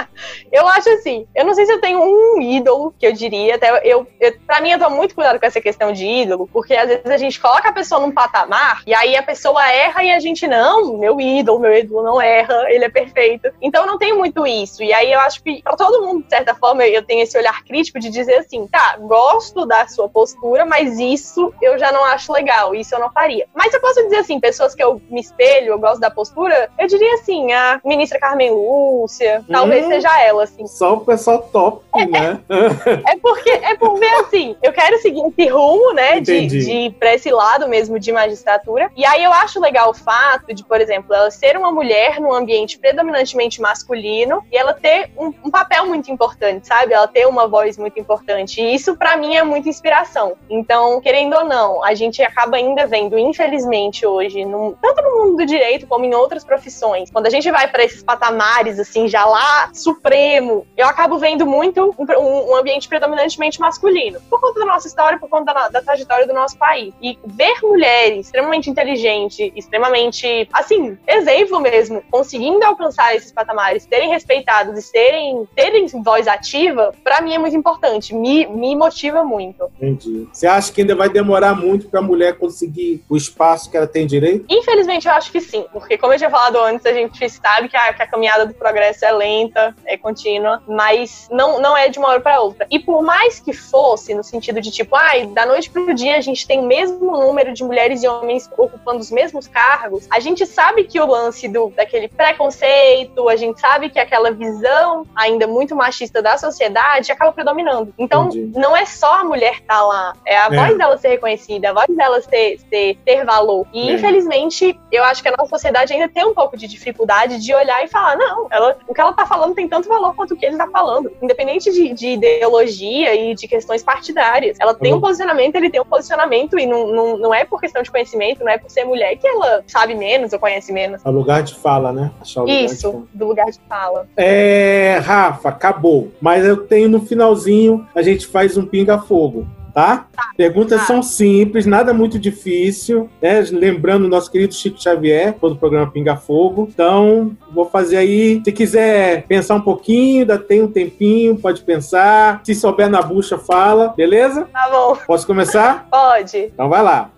eu 0.51 0.67
acho 0.67 0.89
assim, 0.89 1.25
eu 1.35 1.45
não 1.45 1.53
sei 1.53 1.65
se 1.65 1.71
eu 1.71 1.79
tenho 1.79 2.01
um 2.01 2.41
ídolo 2.41 2.93
que 2.99 3.05
eu 3.05 3.13
diria, 3.13 3.55
até 3.55 3.69
eu, 3.83 4.05
eu 4.19 4.35
para 4.45 4.61
mim 4.61 4.71
eu 4.71 4.79
tô 4.79 4.89
muito 4.95 5.15
cuidado 5.15 5.39
com 5.39 5.45
essa 5.45 5.61
questão 5.61 5.91
de 5.91 6.05
ídolo, 6.05 6.49
porque 6.51 6.73
às 6.75 6.87
vezes 6.87 7.05
a 7.05 7.17
gente 7.17 7.39
coloca 7.39 7.69
a 7.69 7.73
pessoa 7.73 8.01
num 8.01 8.11
patamar 8.11 8.81
e 8.87 8.93
aí 8.93 9.15
a 9.15 9.23
pessoa 9.23 9.67
erra 9.69 10.03
e 10.03 10.11
a 10.11 10.19
gente 10.19 10.47
não, 10.47 10.97
meu 10.97 11.19
ídolo, 11.19 11.59
meu 11.59 11.73
ídolo 11.73 12.03
não 12.03 12.21
erra, 12.21 12.65
ele 12.69 12.85
é 12.85 12.89
perfeito. 12.89 13.49
Então 13.61 13.85
não 13.85 13.97
tenho 13.97 14.17
muito 14.17 14.45
isso. 14.47 14.83
E 14.83 14.93
aí 14.93 15.11
eu 15.11 15.19
acho 15.19 15.41
que 15.43 15.61
para 15.61 15.75
todo 15.75 16.05
mundo, 16.05 16.23
de 16.23 16.29
certa 16.29 16.55
forma, 16.55 16.85
eu 16.85 17.03
tenho 17.03 17.23
esse 17.23 17.37
olhar 17.37 17.63
crítico 17.63 17.99
de 17.99 18.09
dizer 18.09 18.35
assim, 18.35 18.67
tá, 18.67 18.97
gosto 18.99 19.65
da 19.65 19.87
sua 19.87 20.07
postura, 20.09 20.65
mas 20.65 20.99
isso 20.99 21.53
eu 21.61 21.77
já 21.77 21.91
não 21.91 22.03
acho 22.05 22.31
legal, 22.31 22.73
isso 22.75 22.93
eu 22.95 22.99
não 22.99 23.11
faria. 23.11 23.45
Mas 23.53 23.73
eu 23.73 23.81
posso 23.81 24.01
dizer 24.03 24.17
assim, 24.17 24.39
pessoas 24.39 24.73
que 24.73 24.83
eu 24.83 25.01
me 25.09 25.19
espelho, 25.21 25.69
eu 25.69 25.79
gosto 25.79 25.99
da 25.99 26.09
postura, 26.11 26.69
eu 26.79 26.87
diria 26.87 27.15
assim, 27.15 27.51
a 27.51 27.79
ministra 27.83 28.19
Carmen 28.19 28.51
Lúcia, 28.51 29.43
talvez 29.51 29.85
Hum. 29.85 29.89
seja 29.89 30.21
ela, 30.21 30.43
assim. 30.43 30.65
Só 30.67 30.93
o 30.93 31.01
pessoal 31.01 31.39
top, 31.51 31.83
né? 32.07 32.39
É 33.07 33.17
porque 33.17 33.49
é 33.49 33.75
por 33.75 33.97
ver 33.99 34.13
assim, 34.21 34.55
eu 34.61 34.71
quero 34.71 34.84
seguir 34.99 35.21
esse 35.27 35.49
rumo, 35.49 35.93
né, 35.93 36.19
de, 36.19 36.35
Entendi. 36.37 36.59
de 36.65 36.71
ir 36.71 36.91
pra 36.93 37.13
esse 37.13 37.31
lado 37.31 37.67
mesmo 37.67 37.99
de 37.99 38.11
magistratura. 38.11 38.89
E 38.95 39.05
aí 39.05 39.23
eu 39.23 39.31
acho 39.33 39.59
legal 39.59 39.89
o 39.89 39.93
fato 39.93 40.53
de, 40.53 40.63
por 40.63 40.79
exemplo, 40.81 41.13
ela 41.13 41.29
ser 41.31 41.57
uma 41.57 41.71
mulher 41.71 42.19
num 42.19 42.33
ambiente 42.33 42.77
predominantemente 42.79 43.61
masculino 43.61 44.43
e 44.51 44.57
ela 44.57 44.73
ter 44.73 45.11
um, 45.17 45.33
um 45.43 45.51
papel 45.51 45.85
muito 45.85 46.11
importante, 46.11 46.67
sabe? 46.67 46.93
Ela 46.93 47.07
ter 47.07 47.27
uma 47.27 47.47
voz 47.47 47.77
muito 47.77 47.99
importante. 47.99 48.61
E 48.61 48.75
isso 48.75 48.95
pra 48.95 49.17
mim 49.17 49.35
é 49.35 49.43
muita 49.43 49.69
inspiração. 49.69 50.33
Então, 50.49 50.99
querendo 51.01 51.35
ou 51.35 51.43
não, 51.45 51.83
a 51.83 51.93
gente 51.93 52.21
acaba 52.21 52.57
ainda 52.57 52.85
vendo, 52.87 53.17
infelizmente, 53.17 54.05
hoje, 54.05 54.45
num- 54.45 54.73
tanto 54.81 55.01
no 55.01 55.15
mundo 55.25 55.37
do 55.37 55.45
direito 55.45 55.87
como 55.87 56.05
em 56.05 56.13
outras 56.13 56.43
profissões, 56.43 57.09
quando 57.11 57.27
a 57.27 57.29
gente 57.29 57.49
vai 57.51 57.67
pra 57.67 57.83
esses 57.83 58.03
patamares, 58.03 58.79
assim, 58.79 59.07
já 59.07 59.25
lá 59.25 59.69
supremo, 59.73 60.65
eu 60.75 60.87
acabo 60.87 61.17
vendo 61.17 61.45
muito 61.45 61.93
um, 61.97 62.03
um- 62.19 62.51
um 62.51 62.55
ambiente 62.55 62.87
predominantemente 62.87 63.59
masculino, 63.59 64.19
por 64.29 64.39
conta 64.39 64.59
da 64.59 64.65
nossa 64.75 64.87
história, 64.87 65.17
por 65.17 65.29
conta 65.29 65.53
da, 65.53 65.69
da 65.69 65.81
trajetória 65.81 66.27
do 66.27 66.33
nosso 66.33 66.57
país. 66.57 66.93
E 67.01 67.17
ver 67.25 67.55
mulheres 67.63 68.27
extremamente 68.27 68.69
inteligentes, 68.69 69.51
extremamente, 69.55 70.47
assim, 70.51 70.97
exemplo 71.07 71.59
mesmo, 71.59 72.03
conseguindo 72.11 72.63
alcançar 72.65 73.15
esses 73.15 73.31
patamares, 73.31 73.83
serem 73.83 74.09
respeitados 74.09 74.77
e 74.77 74.81
serem, 74.81 75.47
terem 75.55 75.85
voz 76.03 76.27
ativa, 76.27 76.93
pra 77.03 77.21
mim 77.21 77.33
é 77.33 77.37
muito 77.37 77.55
importante, 77.55 78.13
me, 78.13 78.45
me 78.47 78.75
motiva 78.75 79.23
muito. 79.23 79.71
Entendi. 79.79 80.27
Você 80.31 80.45
acha 80.45 80.71
que 80.71 80.81
ainda 80.81 80.95
vai 80.95 81.09
demorar 81.09 81.55
muito 81.55 81.87
para 81.89 81.99
a 81.99 82.03
mulher 82.03 82.37
conseguir 82.37 83.03
o 83.09 83.15
espaço 83.15 83.69
que 83.71 83.77
ela 83.77 83.87
tem 83.87 84.05
direito? 84.05 84.45
Infelizmente, 84.49 85.07
eu 85.07 85.13
acho 85.13 85.31
que 85.31 85.39
sim, 85.39 85.65
porque 85.71 85.97
como 85.97 86.13
eu 86.13 86.17
tinha 86.17 86.29
falado 86.29 86.57
antes, 86.59 86.85
a 86.85 86.93
gente 86.93 87.29
sabe 87.29 87.69
que 87.69 87.77
a, 87.77 87.93
que 87.93 88.01
a 88.01 88.07
caminhada 88.07 88.45
do 88.45 88.53
progresso 88.53 89.05
é 89.05 89.11
lenta, 89.11 89.75
é 89.85 89.97
contínua, 89.97 90.61
mas 90.67 91.27
não, 91.31 91.61
não 91.61 91.77
é 91.77 91.87
de 91.87 91.97
uma 91.97 92.09
hora 92.09 92.19
para 92.19 92.41
outra. 92.41 92.67
E 92.69 92.79
por 92.79 93.01
mais 93.01 93.39
que 93.39 93.53
fosse, 93.53 94.13
no 94.13 94.23
sentido 94.23 94.59
de 94.65 94.71
tipo, 94.71 94.95
ai, 94.95 95.27
da 95.27 95.45
noite 95.45 95.69
pro 95.69 95.93
dia 95.93 96.17
a 96.17 96.21
gente 96.21 96.47
tem 96.47 96.59
o 96.59 96.63
mesmo 96.63 97.11
número 97.11 97.53
de 97.53 97.63
mulheres 97.63 98.01
e 98.03 98.07
homens 98.07 98.49
ocupando 98.57 98.99
os 98.99 99.11
mesmos 99.11 99.47
cargos, 99.47 100.07
a 100.09 100.19
gente 100.19 100.45
sabe 100.45 100.83
que 100.85 100.99
o 100.99 101.05
lance 101.05 101.47
do, 101.47 101.69
daquele 101.75 102.07
preconceito, 102.07 103.29
a 103.29 103.35
gente 103.35 103.59
sabe 103.59 103.89
que 103.89 103.99
aquela 103.99 104.31
visão 104.31 105.05
ainda 105.15 105.45
muito 105.47 105.75
machista 105.75 106.21
da 106.21 106.37
sociedade 106.37 107.11
acaba 107.11 107.31
predominando. 107.31 107.93
Então, 107.97 108.27
Entendi. 108.27 108.57
não 108.59 108.75
é 108.75 108.85
só 108.85 109.21
a 109.21 109.23
mulher 109.23 109.53
estar 109.55 109.81
lá, 109.83 110.13
é 110.25 110.37
a 110.37 110.45
É. 110.45 110.49
voz 110.55 110.77
dela 110.77 110.97
ser 110.97 111.09
reconhecida, 111.09 111.69
a 111.69 111.73
voz 111.73 111.87
dela 111.89 112.21
ser, 112.21 112.57
ser, 112.69 112.97
ter 113.05 113.23
valor. 113.23 113.67
E, 113.71 113.89
É. 113.89 113.93
infelizmente, 113.93 114.79
eu 114.91 115.03
acho 115.03 115.21
que 115.21 115.29
a 115.29 115.31
nossa 115.37 115.49
sociedade 115.49 115.93
ainda 115.93 116.09
tem 116.09 116.25
um 116.25 116.33
pouco 116.33 116.57
de 116.57 116.67
dificuldade 116.67 117.39
de 117.39 117.53
olhar 117.53 117.83
e 117.83 117.87
falar: 117.87 118.17
não, 118.17 118.47
ela, 118.49 118.77
o 118.87 118.93
que 118.93 119.01
ela 119.01 119.13
tá 119.13 119.25
falando 119.25 119.53
tem 119.53 119.67
tanto 119.67 119.87
valor 119.87 120.15
quanto 120.15 120.33
o 120.33 120.37
que 120.37 120.45
ele 120.45 120.57
tá 120.57 120.67
falando. 120.69 121.11
Independente 121.21 121.71
de, 121.71 121.93
de 121.93 122.07
ideologia 122.09 123.13
e 123.13 123.35
de 123.35 123.47
questões 123.47 123.83
partidárias. 123.83 124.54
Ela 124.59 124.73
tem 124.73 124.93
um 124.93 125.01
posicionamento, 125.01 125.55
ele 125.55 125.69
tem 125.69 125.81
um 125.81 125.85
posicionamento, 125.85 126.57
e 126.57 126.65
não, 126.65 126.87
não, 126.87 127.17
não 127.17 127.33
é 127.33 127.45
por 127.45 127.59
questão 127.59 127.81
de 127.81 127.91
conhecimento, 127.91 128.43
não 128.43 128.51
é 128.51 128.57
por 128.57 128.69
ser 128.69 128.85
mulher 128.85 129.15
que 129.17 129.27
ela 129.27 129.63
sabe 129.67 129.95
menos 129.95 130.33
ou 130.33 130.39
conhece 130.39 130.71
menos. 130.71 131.05
É 131.05 131.09
o 131.09 131.11
lugar 131.11 131.43
de 131.43 131.55
fala, 131.55 131.91
né? 131.91 132.11
Isso, 132.47 132.91
fala. 132.91 133.03
do 133.13 133.27
lugar 133.27 133.45
de 133.47 133.59
fala. 133.67 134.07
É, 134.15 134.99
Rafa, 135.03 135.49
acabou. 135.49 136.11
Mas 136.21 136.45
eu 136.45 136.57
tenho 136.57 136.89
no 136.89 137.01
finalzinho, 137.01 137.87
a 137.93 138.01
gente 138.01 138.27
faz 138.27 138.57
um 138.57 138.65
pinga-fogo, 138.65 139.47
tá? 139.75 140.07
Perguntas 140.37 140.79
Tá. 140.81 140.85
são 140.87 141.03
simples, 141.03 141.65
nada 141.65 141.93
muito 141.93 142.17
difícil, 142.17 143.09
né? 143.21 143.41
Lembrando 143.51 144.05
o 144.05 144.07
nosso 144.07 144.31
querido 144.31 144.53
Chico 144.53 144.81
Xavier, 144.81 145.33
todo 145.33 145.51
o 145.53 145.57
programa 145.57 145.91
Pinga 145.91 146.15
Fogo. 146.15 146.69
Então, 146.73 147.35
vou 147.53 147.65
fazer 147.65 147.97
aí. 147.97 148.41
Se 148.43 148.51
quiser 148.51 149.23
pensar 149.27 149.55
um 149.55 149.61
pouquinho, 149.61 150.21
ainda 150.21 150.39
tem 150.39 150.63
um 150.63 150.71
tempinho, 150.71 151.35
pode 151.37 151.61
pensar. 151.61 152.41
Se 152.43 152.55
souber 152.55 152.89
na 152.89 153.01
bucha, 153.01 153.37
fala, 153.37 153.89
beleza? 153.89 154.47
Tá 154.51 154.69
bom, 154.71 154.97
Posso 155.05 155.27
começar? 155.27 155.87
pode. 155.91 156.37
Então 156.37 156.69
vai 156.69 156.81
lá. 156.81 157.09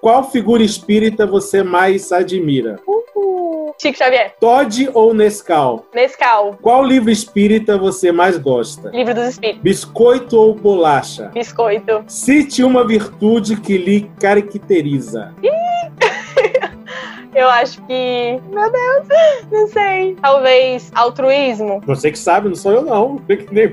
Qual 0.00 0.30
figura 0.30 0.62
espírita 0.62 1.26
você 1.26 1.62
mais 1.62 2.10
admira? 2.10 2.80
Uh, 2.86 3.74
Chico 3.78 3.98
Xavier, 3.98 4.34
Todd 4.40 4.88
ou 4.94 5.12
Nescau? 5.12 5.84
Nescau, 5.94 6.56
Qual 6.62 6.82
livro 6.82 7.10
espírita 7.10 7.76
você 7.76 8.10
mais 8.10 8.38
gosta? 8.38 8.88
Livro 8.90 9.14
dos 9.14 9.28
Espíritos, 9.28 9.62
Biscoito 9.62 10.38
ou 10.38 10.54
bolacha? 10.54 11.30
Biscoito. 11.34 12.02
Cite 12.06 12.64
uma 12.64 12.86
virtude 12.86 13.60
que 13.60 13.76
lhe 13.76 14.10
caracteriza. 14.18 15.34
Eu 17.34 17.48
acho 17.48 17.80
que. 17.86 18.40
Meu 18.50 18.70
Deus, 18.70 19.06
não 19.50 19.68
sei. 19.68 20.16
Talvez 20.20 20.90
altruísmo. 20.94 21.80
Você 21.86 22.10
que 22.10 22.18
sabe, 22.18 22.48
não 22.48 22.54
sou 22.56 22.72
eu 22.72 22.82
não. 22.82 23.20
Nem 23.50 23.68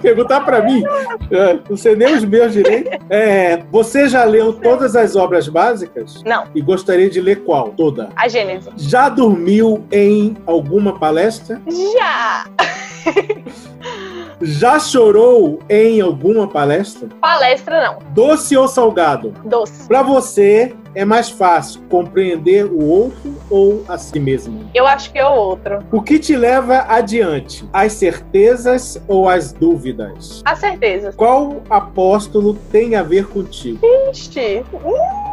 perguntar 0.00 0.40
pra 0.40 0.62
mim. 0.62 0.82
É, 1.30 1.58
Não 1.68 1.76
sei 1.76 1.96
nem 1.96 2.14
os 2.14 2.24
meus 2.24 2.52
direitos. 2.52 2.98
É, 3.10 3.58
você 3.70 4.08
já 4.08 4.24
leu 4.24 4.52
todas 4.52 4.94
as 4.96 5.16
obras 5.16 5.48
básicas? 5.48 6.22
Não, 6.24 6.44
E 6.54 6.60
gostaria 6.60 7.08
de 7.08 7.20
ler 7.20 7.42
qual? 7.44 7.68
Toda. 7.70 8.10
a 8.16 8.28
Gênese. 8.28 8.70
Já 8.76 9.08
dormiu 9.08 9.84
em 9.90 10.36
alguma 10.46 10.98
palestra? 10.98 11.60
Já! 11.66 12.44
Já 14.40 14.78
chorou 14.78 15.58
em 15.68 16.00
alguma 16.00 16.46
palestra? 16.46 17.08
Palestra 17.20 17.82
não. 17.82 17.98
Doce 18.12 18.56
ou 18.56 18.68
salgado? 18.68 19.34
Doce. 19.44 19.88
Para 19.88 20.02
você, 20.02 20.76
é 20.94 21.04
mais 21.04 21.28
fácil 21.28 21.80
compreender 21.90 22.64
o 22.66 22.84
outro 22.84 23.34
ou 23.50 23.84
a 23.88 23.98
si 23.98 24.20
mesmo? 24.20 24.70
Eu 24.74 24.86
acho 24.86 25.12
que 25.12 25.18
é 25.18 25.26
o 25.26 25.32
outro. 25.34 25.84
O 25.90 26.00
que 26.00 26.18
te 26.20 26.36
leva 26.36 26.84
adiante? 26.88 27.68
As 27.72 27.92
certezas 27.94 29.02
ou 29.08 29.28
as 29.28 29.52
dúvidas? 29.52 30.40
A 30.44 30.54
certeza. 30.54 31.12
Qual 31.16 31.60
apóstolo 31.68 32.54
tem 32.70 32.94
a 32.94 33.02
ver 33.02 33.26
contigo? 33.26 33.80
Ixi. 34.10 34.64
Hum, 34.72 34.78
Não 34.84 35.27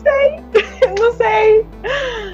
sei. 0.00 0.36
Não 0.98 1.12
sei. 1.14 1.66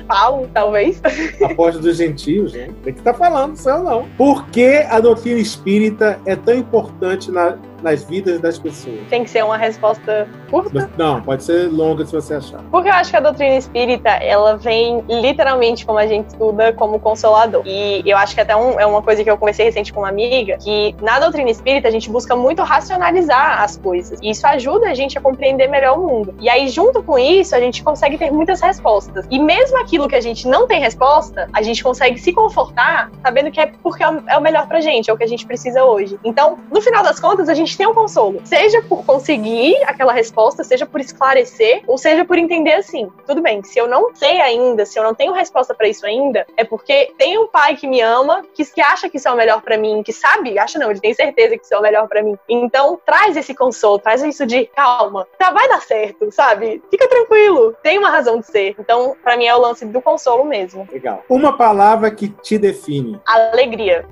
Paulo, 0.07 0.48
talvez. 0.55 1.00
Apóstolo 1.42 1.85
dos 1.85 1.96
gentios, 1.96 2.52
né? 2.52 2.70
Tem 2.85 2.92
que 2.92 3.00
estar 3.00 3.14
falando, 3.14 3.57
só 3.57 3.79
eu 3.79 3.83
não. 3.83 4.09
Por 4.16 4.46
que 4.48 4.79
a 4.88 5.00
doutrina 5.00 5.40
espírita 5.40 6.18
é 6.24 6.37
tão 6.37 6.55
importante 6.55 7.31
na 7.31 7.59
nas 7.82 8.04
vidas 8.04 8.40
das 8.40 8.58
pessoas? 8.58 9.00
Tem 9.08 9.24
que 9.24 9.30
ser 9.30 9.44
uma 9.44 9.56
resposta 9.56 10.28
curta? 10.50 10.90
Não, 10.96 11.20
pode 11.22 11.44
ser 11.44 11.70
longa 11.70 12.04
se 12.04 12.12
você 12.12 12.34
achar. 12.34 12.60
Porque 12.70 12.88
eu 12.88 12.92
acho 12.92 13.10
que 13.10 13.16
a 13.16 13.20
doutrina 13.20 13.56
espírita, 13.56 14.10
ela 14.10 14.56
vem 14.56 15.02
literalmente, 15.08 15.84
como 15.84 15.98
a 15.98 16.06
gente 16.06 16.28
estuda, 16.28 16.72
como 16.72 16.98
consolador. 16.98 17.62
E 17.66 18.02
eu 18.04 18.16
acho 18.16 18.34
que 18.34 18.40
até 18.40 18.54
um, 18.56 18.78
é 18.78 18.86
uma 18.86 19.02
coisa 19.02 19.22
que 19.22 19.30
eu 19.30 19.36
conversei 19.36 19.66
recente 19.66 19.92
com 19.92 20.00
uma 20.00 20.08
amiga, 20.08 20.56
que 20.58 20.94
na 21.00 21.18
doutrina 21.18 21.50
espírita 21.50 21.88
a 21.88 21.90
gente 21.90 22.10
busca 22.10 22.34
muito 22.34 22.62
racionalizar 22.62 23.62
as 23.62 23.76
coisas. 23.76 24.18
E 24.22 24.30
isso 24.30 24.46
ajuda 24.46 24.88
a 24.88 24.94
gente 24.94 25.18
a 25.18 25.20
compreender 25.20 25.68
melhor 25.68 25.98
o 25.98 26.07
mundo. 26.07 26.34
E 26.40 26.48
aí, 26.48 26.68
junto 26.68 27.03
com 27.03 27.18
isso, 27.18 27.55
a 27.55 27.61
gente 27.61 27.82
consegue 27.82 28.18
ter 28.18 28.30
muitas 28.30 28.61
respostas. 28.61 29.26
E 29.30 29.38
mesmo 29.38 29.78
aquilo 29.78 30.09
que 30.09 30.14
a 30.14 30.20
gente 30.20 30.48
não 30.48 30.66
tem 30.66 30.80
resposta, 30.80 31.48
a 31.53 31.62
gente 31.62 31.82
consegue 31.82 32.18
se 32.18 32.32
confortar 32.32 33.11
sabendo 33.22 33.51
que 33.51 33.61
é 33.61 33.66
porque 33.82 34.03
é, 34.03 34.22
é 34.28 34.38
o 34.38 34.40
melhor 34.40 34.66
pra 34.66 34.80
gente, 34.80 35.11
é 35.11 35.12
o 35.12 35.16
que 35.16 35.24
a 35.24 35.28
gente 35.28 35.46
precisa 35.46 35.84
hoje. 35.84 36.18
Então, 36.24 36.59
no 36.70 36.80
final 36.80 37.03
das 37.03 37.18
contas, 37.18 37.48
a 37.48 37.55
gente 37.55 37.65
tem 37.74 37.86
um 37.86 37.94
consolo. 37.94 38.42
Seja 38.44 38.82
por 38.82 39.04
conseguir 39.04 39.82
aquela 39.84 40.12
resposta, 40.12 40.62
seja 40.62 40.84
por 40.84 41.00
esclarecer, 41.00 41.82
ou 41.86 41.96
seja 41.96 42.24
por 42.24 42.36
entender 42.36 42.74
assim. 42.74 43.08
Tudo 43.26 43.40
bem, 43.40 43.62
se 43.62 43.78
eu 43.78 43.88
não 43.88 44.14
sei 44.14 44.40
ainda, 44.40 44.84
se 44.84 44.98
eu 44.98 45.02
não 45.02 45.14
tenho 45.14 45.32
resposta 45.32 45.74
para 45.74 45.88
isso 45.88 46.04
ainda, 46.04 46.46
é 46.56 46.64
porque 46.64 47.12
tem 47.16 47.38
um 47.38 47.46
pai 47.46 47.76
que 47.76 47.86
me 47.86 48.00
ama, 48.00 48.44
que, 48.54 48.64
que 48.64 48.80
acha 48.80 49.08
que 49.08 49.16
isso 49.16 49.28
é 49.28 49.32
o 49.32 49.36
melhor 49.36 49.62
para 49.62 49.78
mim, 49.78 50.02
que 50.02 50.12
sabe, 50.12 50.58
acha 50.58 50.78
não, 50.78 50.90
ele 50.90 51.00
tem 51.00 51.14
certeza 51.14 51.56
que 51.56 51.64
isso 51.64 51.74
é 51.74 51.78
o 51.78 51.82
melhor 51.82 52.06
para 52.08 52.22
mim. 52.22 52.36
Então, 52.48 53.00
traz 53.04 53.36
esse 53.36 53.54
consolo, 53.54 53.98
traz 53.98 54.22
isso 54.22 54.46
de 54.46 54.66
calma, 54.66 55.26
tá, 55.38 55.50
vai 55.50 55.68
dar 55.68 55.80
certo, 55.80 56.30
sabe? 56.30 56.82
Fica 56.90 57.08
tranquilo, 57.08 57.74
tem 57.82 57.98
uma 57.98 58.10
razão 58.10 58.40
de 58.40 58.46
ser. 58.46 58.74
Então, 58.78 59.16
para 59.22 59.36
mim 59.36 59.46
é 59.46 59.54
o 59.54 59.60
lance 59.60 59.86
do 59.86 60.02
consolo 60.02 60.44
mesmo. 60.44 60.86
Legal. 60.92 61.24
Uma 61.28 61.56
palavra 61.56 62.10
que 62.10 62.28
te 62.28 62.58
define. 62.58 63.20
Alegria. 63.26 64.06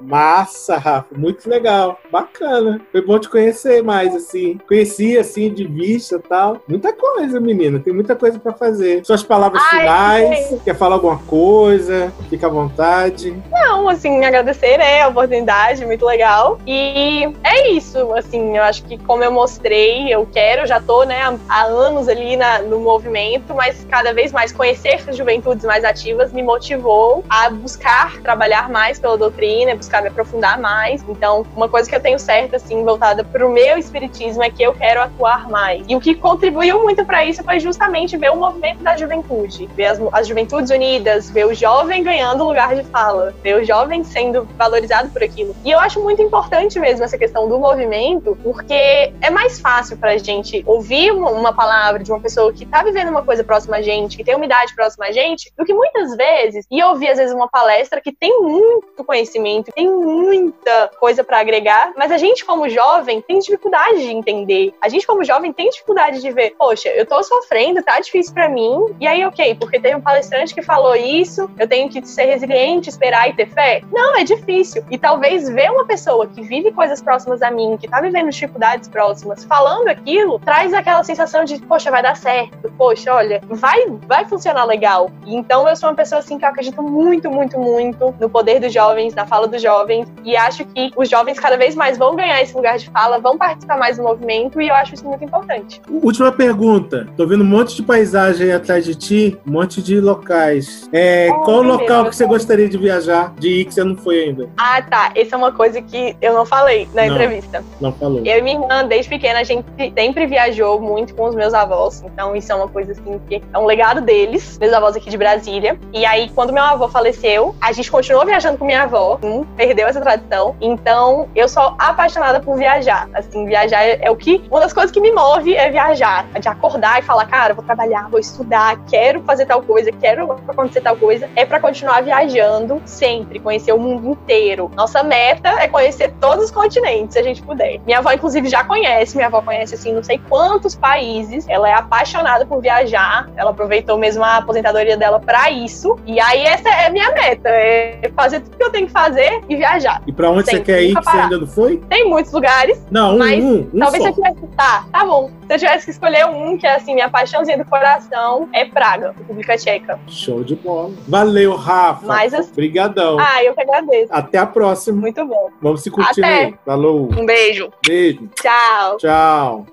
Massa, 0.00 0.76
Rafa, 0.76 1.14
muito 1.14 1.48
legal. 1.48 1.98
Bacana. 2.10 2.71
Foi 2.90 3.04
bom 3.04 3.18
te 3.18 3.28
conhecer 3.28 3.82
mais, 3.82 4.14
assim. 4.14 4.58
Conheci, 4.66 5.18
assim, 5.18 5.52
de 5.52 5.66
vista 5.66 6.16
e 6.16 6.28
tal. 6.28 6.60
Muita 6.68 6.92
coisa, 6.92 7.40
menina. 7.40 7.78
Tem 7.78 7.92
muita 7.92 8.14
coisa 8.14 8.38
para 8.38 8.52
fazer. 8.52 9.04
Suas 9.04 9.22
palavras 9.22 9.62
Ai, 9.72 9.80
finais. 9.80 10.62
Quer 10.64 10.76
falar 10.76 10.96
alguma 10.96 11.18
coisa? 11.18 12.12
Fica 12.28 12.46
à 12.46 12.50
vontade. 12.50 13.36
Não, 13.50 13.88
assim, 13.88 14.24
agradecer, 14.24 14.78
né, 14.78 15.02
a 15.02 15.08
oportunidade, 15.08 15.84
muito 15.84 16.04
legal. 16.04 16.58
E 16.66 17.24
é 17.44 17.70
isso, 17.70 18.12
assim, 18.14 18.56
eu 18.56 18.62
acho 18.62 18.84
que 18.84 18.98
como 18.98 19.24
eu 19.24 19.32
mostrei, 19.32 20.12
eu 20.12 20.26
quero, 20.30 20.66
já 20.66 20.80
tô, 20.80 21.04
né, 21.04 21.20
há 21.48 21.64
anos 21.64 22.08
ali 22.08 22.36
na, 22.36 22.60
no 22.60 22.80
movimento, 22.80 23.54
mas 23.54 23.84
cada 23.88 24.12
vez 24.12 24.32
mais 24.32 24.52
conhecer 24.52 25.00
juventudes 25.12 25.64
mais 25.64 25.84
ativas 25.84 26.32
me 26.32 26.42
motivou 26.42 27.24
a 27.28 27.50
buscar 27.50 28.20
trabalhar 28.20 28.68
mais 28.68 28.98
pela 28.98 29.16
doutrina, 29.16 29.74
buscar 29.74 30.02
me 30.02 30.08
aprofundar 30.08 30.60
mais. 30.60 31.02
Então, 31.08 31.44
uma 31.56 31.68
coisa 31.68 31.88
que 31.88 31.96
eu 31.96 32.00
tenho 32.00 32.18
certa, 32.18 32.58
assim, 32.64 32.82
voltada 32.84 33.24
para 33.24 33.46
o 33.46 33.50
meu 33.50 33.76
espiritismo 33.76 34.42
é 34.42 34.50
que 34.50 34.62
eu 34.62 34.72
quero 34.72 35.02
atuar 35.02 35.48
mais. 35.48 35.84
E 35.88 35.96
o 35.96 36.00
que 36.00 36.14
contribuiu 36.14 36.82
muito 36.82 37.04
para 37.04 37.24
isso 37.24 37.42
foi 37.42 37.60
justamente 37.60 38.16
ver 38.16 38.30
o 38.30 38.36
movimento 38.36 38.82
da 38.82 38.96
juventude, 38.96 39.68
ver 39.74 39.86
as, 39.86 40.00
as 40.12 40.26
juventudes 40.26 40.70
unidas, 40.70 41.30
ver 41.30 41.46
o 41.46 41.54
jovem 41.54 42.02
ganhando 42.02 42.44
lugar 42.44 42.74
de 42.74 42.84
fala, 42.84 43.34
ver 43.42 43.56
o 43.56 43.64
jovem 43.64 44.04
sendo 44.04 44.46
valorizado 44.56 45.10
por 45.10 45.22
aquilo. 45.22 45.54
E 45.64 45.70
eu 45.70 45.78
acho 45.78 46.00
muito 46.00 46.22
importante 46.22 46.78
mesmo 46.78 47.04
essa 47.04 47.18
questão 47.18 47.48
do 47.48 47.58
movimento, 47.58 48.36
porque 48.42 49.12
é 49.20 49.30
mais 49.30 49.60
fácil 49.60 49.96
para 49.96 50.12
a 50.12 50.18
gente 50.18 50.62
ouvir 50.66 51.12
uma 51.12 51.52
palavra 51.52 52.02
de 52.02 52.10
uma 52.10 52.20
pessoa 52.20 52.52
que 52.52 52.64
está 52.64 52.82
vivendo 52.82 53.08
uma 53.08 53.22
coisa 53.22 53.44
próxima 53.44 53.76
a 53.76 53.82
gente, 53.82 54.16
que 54.16 54.24
tem 54.24 54.34
uma 54.34 54.44
idade 54.44 54.74
próxima 54.74 55.06
a 55.06 55.12
gente, 55.12 55.52
do 55.56 55.64
que 55.64 55.74
muitas 55.74 56.16
vezes, 56.16 56.66
e 56.70 56.82
ouvir 56.82 57.08
às 57.08 57.18
vezes 57.18 57.34
uma 57.34 57.48
palestra 57.48 58.00
que 58.00 58.12
tem 58.12 58.40
muito 58.40 59.04
conhecimento, 59.04 59.72
tem 59.74 59.90
muita 59.90 60.90
coisa 60.98 61.24
para 61.24 61.40
agregar, 61.40 61.92
mas 61.96 62.10
a 62.10 62.18
gente 62.18 62.44
como 62.52 62.68
jovem 62.68 63.22
tem 63.22 63.38
dificuldade 63.38 64.02
de 64.02 64.12
entender. 64.12 64.74
A 64.82 64.86
gente 64.86 65.06
como 65.06 65.24
jovem 65.24 65.54
tem 65.54 65.70
dificuldade 65.70 66.20
de 66.20 66.30
ver, 66.30 66.54
poxa, 66.58 66.90
eu 66.90 67.06
tô 67.06 67.22
sofrendo, 67.22 67.82
tá 67.82 67.98
difícil 67.98 68.34
para 68.34 68.46
mim, 68.46 68.94
e 69.00 69.06
aí 69.06 69.24
ok, 69.24 69.54
porque 69.54 69.80
teve 69.80 69.96
um 69.96 70.02
palestrante 70.02 70.54
que 70.54 70.60
falou 70.60 70.94
isso, 70.94 71.50
eu 71.58 71.66
tenho 71.66 71.88
que 71.88 72.06
ser 72.06 72.26
resiliente, 72.26 72.90
esperar 72.90 73.30
e 73.30 73.32
ter 73.32 73.48
fé? 73.48 73.80
Não, 73.90 74.14
é 74.16 74.22
difícil. 74.22 74.84
E 74.90 74.98
talvez 74.98 75.48
ver 75.48 75.70
uma 75.70 75.86
pessoa 75.86 76.26
que 76.26 76.42
vive 76.42 76.70
coisas 76.72 77.00
próximas 77.00 77.40
a 77.40 77.50
mim, 77.50 77.78
que 77.80 77.88
tá 77.88 78.02
vivendo 78.02 78.28
dificuldades 78.28 78.86
próximas, 78.86 79.44
falando 79.44 79.88
aquilo, 79.88 80.38
traz 80.38 80.74
aquela 80.74 81.02
sensação 81.02 81.44
de, 81.44 81.58
poxa, 81.62 81.90
vai 81.90 82.02
dar 82.02 82.18
certo, 82.18 82.70
poxa, 82.76 83.14
olha, 83.14 83.40
vai, 83.48 83.86
vai 84.06 84.26
funcionar 84.26 84.64
legal. 84.64 85.10
E 85.24 85.34
então 85.34 85.66
eu 85.66 85.74
sou 85.74 85.88
uma 85.88 85.96
pessoa 85.96 86.18
assim 86.18 86.38
que 86.38 86.44
eu 86.44 86.50
acredito 86.50 86.82
muito, 86.82 87.30
muito, 87.30 87.58
muito 87.58 88.14
no 88.20 88.28
poder 88.28 88.60
dos 88.60 88.74
jovens, 88.74 89.14
na 89.14 89.24
fala 89.24 89.48
dos 89.48 89.62
jovens, 89.62 90.06
e 90.22 90.36
acho 90.36 90.66
que 90.66 90.90
os 90.94 91.08
jovens 91.08 91.40
cada 91.40 91.56
vez 91.56 91.74
mais 91.74 91.96
vão 91.96 92.14
ganhar 92.14 92.41
esse 92.42 92.54
lugar 92.54 92.78
de 92.78 92.90
fala, 92.90 93.18
vão 93.18 93.36
participar 93.38 93.78
mais 93.78 93.96
do 93.96 94.02
movimento, 94.02 94.60
e 94.60 94.68
eu 94.68 94.74
acho 94.74 94.94
isso 94.94 95.04
muito 95.06 95.24
importante. 95.24 95.80
Última 95.88 96.32
pergunta. 96.32 97.06
Tô 97.16 97.26
vendo 97.26 97.42
um 97.42 97.46
monte 97.46 97.76
de 97.76 97.82
paisagem 97.82 98.52
atrás 98.52 98.84
de 98.84 98.94
ti, 98.94 99.38
um 99.46 99.52
monte 99.52 99.82
de 99.82 100.00
locais. 100.00 100.88
É, 100.92 101.28
oh, 101.30 101.40
qual 101.42 101.58
o 101.58 101.62
local 101.62 102.06
que 102.06 102.16
você 102.16 102.26
gostaria 102.26 102.68
de 102.68 102.76
viajar, 102.76 103.32
de 103.38 103.48
ir 103.48 103.64
que 103.64 103.74
você 103.74 103.84
não 103.84 103.96
foi 103.96 104.24
ainda? 104.24 104.48
Ah, 104.56 104.82
tá. 104.82 105.12
Essa 105.14 105.36
é 105.36 105.38
uma 105.38 105.52
coisa 105.52 105.80
que 105.80 106.16
eu 106.20 106.34
não 106.34 106.44
falei 106.44 106.88
na 106.94 107.06
não, 107.06 107.14
entrevista. 107.14 107.64
Não 107.80 107.92
falou. 107.92 108.24
Eu 108.24 108.38
e 108.38 108.42
minha 108.42 108.60
irmã, 108.60 108.86
desde 108.86 109.08
pequena, 109.08 109.40
a 109.40 109.44
gente 109.44 109.66
sempre 109.94 110.26
viajou 110.26 110.80
muito 110.80 111.14
com 111.14 111.26
os 111.28 111.34
meus 111.34 111.54
avós. 111.54 112.02
Então, 112.02 112.34
isso 112.34 112.50
é 112.52 112.54
uma 112.54 112.68
coisa 112.68 112.92
assim 112.92 113.20
que 113.28 113.42
é 113.52 113.58
um 113.58 113.66
legado 113.66 114.00
deles, 114.00 114.58
meus 114.58 114.72
avós 114.72 114.96
aqui 114.96 115.10
de 115.10 115.16
Brasília. 115.16 115.78
E 115.92 116.04
aí, 116.04 116.30
quando 116.34 116.52
meu 116.52 116.62
avô 116.62 116.88
faleceu, 116.88 117.54
a 117.60 117.72
gente 117.72 117.90
continuou 117.90 118.24
viajando 118.24 118.58
com 118.58 118.64
minha 118.64 118.82
avó, 118.82 119.18
hum, 119.22 119.44
perdeu 119.56 119.86
essa 119.86 120.00
tradição. 120.00 120.56
Então, 120.60 121.28
eu 121.34 121.48
sou 121.48 121.74
apaixonada 121.78 122.31
por 122.40 122.56
viajar. 122.56 123.08
Assim, 123.14 123.46
viajar 123.46 123.82
é, 123.82 123.98
é 124.02 124.10
o 124.10 124.16
que. 124.16 124.42
Uma 124.50 124.60
das 124.60 124.72
coisas 124.72 124.90
que 124.90 125.00
me 125.00 125.10
move 125.10 125.54
é 125.54 125.70
viajar. 125.70 126.26
De 126.38 126.48
acordar 126.48 126.98
e 126.98 127.02
falar, 127.02 127.26
cara, 127.26 127.54
vou 127.54 127.64
trabalhar, 127.64 128.08
vou 128.08 128.20
estudar, 128.20 128.76
quero 128.88 129.22
fazer 129.22 129.46
tal 129.46 129.62
coisa, 129.62 129.90
quero 129.92 130.32
acontecer 130.32 130.80
tal 130.80 130.96
coisa. 130.96 131.28
É 131.36 131.44
para 131.44 131.60
continuar 131.60 132.02
viajando 132.02 132.82
sempre, 132.84 133.38
conhecer 133.38 133.72
o 133.72 133.78
mundo 133.78 134.08
inteiro. 134.08 134.70
Nossa 134.74 135.02
meta 135.02 135.48
é 135.60 135.68
conhecer 135.68 136.12
todos 136.20 136.46
os 136.46 136.50
continentes, 136.50 137.14
se 137.14 137.18
a 137.18 137.22
gente 137.22 137.42
puder. 137.42 137.80
Minha 137.84 137.98
avó, 137.98 138.12
inclusive, 138.12 138.48
já 138.48 138.64
conhece. 138.64 139.16
Minha 139.16 139.28
avó 139.28 139.42
conhece, 139.42 139.74
assim, 139.74 139.92
não 139.92 140.02
sei 140.02 140.20
quantos 140.28 140.74
países. 140.74 141.46
Ela 141.48 141.68
é 141.68 141.74
apaixonada 141.74 142.46
por 142.46 142.60
viajar. 142.60 143.28
Ela 143.36 143.50
aproveitou 143.50 143.98
mesmo 143.98 144.22
a 144.24 144.38
aposentadoria 144.38 144.96
dela 144.96 145.20
para 145.20 145.50
isso. 145.50 145.96
E 146.06 146.20
aí, 146.20 146.42
essa 146.44 146.68
é 146.68 146.86
a 146.86 146.90
minha 146.90 147.10
meta: 147.12 147.48
é 147.48 148.10
fazer 148.14 148.40
tudo 148.40 148.56
que 148.56 148.64
eu 148.64 148.70
tenho 148.70 148.86
que 148.86 148.92
fazer 148.92 149.42
e 149.48 149.56
viajar. 149.56 150.02
E 150.06 150.12
para 150.12 150.30
onde 150.30 150.44
Sempre. 150.44 150.58
você 150.58 150.64
quer 150.64 150.82
ir 150.82 150.94
que 150.94 151.04
você 151.04 151.16
ainda 151.16 151.38
não 151.38 151.46
foi? 151.46 151.78
Tem 151.88 152.08
muitos 152.22 152.32
lugares. 152.32 152.82
Não, 152.90 153.14
um, 153.14 153.18
mas 153.18 153.44
um, 153.44 153.68
um 153.72 153.78
talvez 153.78 154.02
só. 154.02 154.08
eu 154.08 154.14
tivesse. 154.14 154.46
Tá, 154.56 154.86
tá 154.90 155.04
bom. 155.04 155.30
Se 155.46 155.54
eu 155.54 155.58
tivesse 155.58 155.84
que 155.86 155.90
escolher 155.90 156.26
um, 156.26 156.56
que 156.56 156.66
é 156.66 156.76
assim, 156.76 156.94
minha 156.94 157.10
paixãozinha 157.10 157.58
do 157.58 157.64
coração, 157.64 158.48
é 158.52 158.64
Praga, 158.64 159.14
República 159.16 159.56
Tcheca. 159.56 159.98
Show 160.06 160.44
de 160.44 160.54
bola. 160.54 160.92
Valeu, 161.08 161.54
Rafa. 161.56 162.06
Mas, 162.06 162.32
assim, 162.32 162.52
Obrigadão. 162.52 163.18
Ah, 163.18 163.42
eu 163.44 163.54
que 163.54 163.62
agradeço. 163.62 164.12
Até 164.12 164.38
a 164.38 164.46
próxima. 164.46 165.00
Muito 165.00 165.24
bom. 165.26 165.50
Vamos 165.60 165.82
se 165.82 165.90
curtir 165.90 166.24
Até. 166.24 166.44
aí. 166.44 166.54
Falou. 166.64 167.08
Um 167.12 167.26
beijo. 167.26 167.70
Beijo. 167.86 168.28
Tchau. 168.40 168.96
Tchau. 168.98 169.66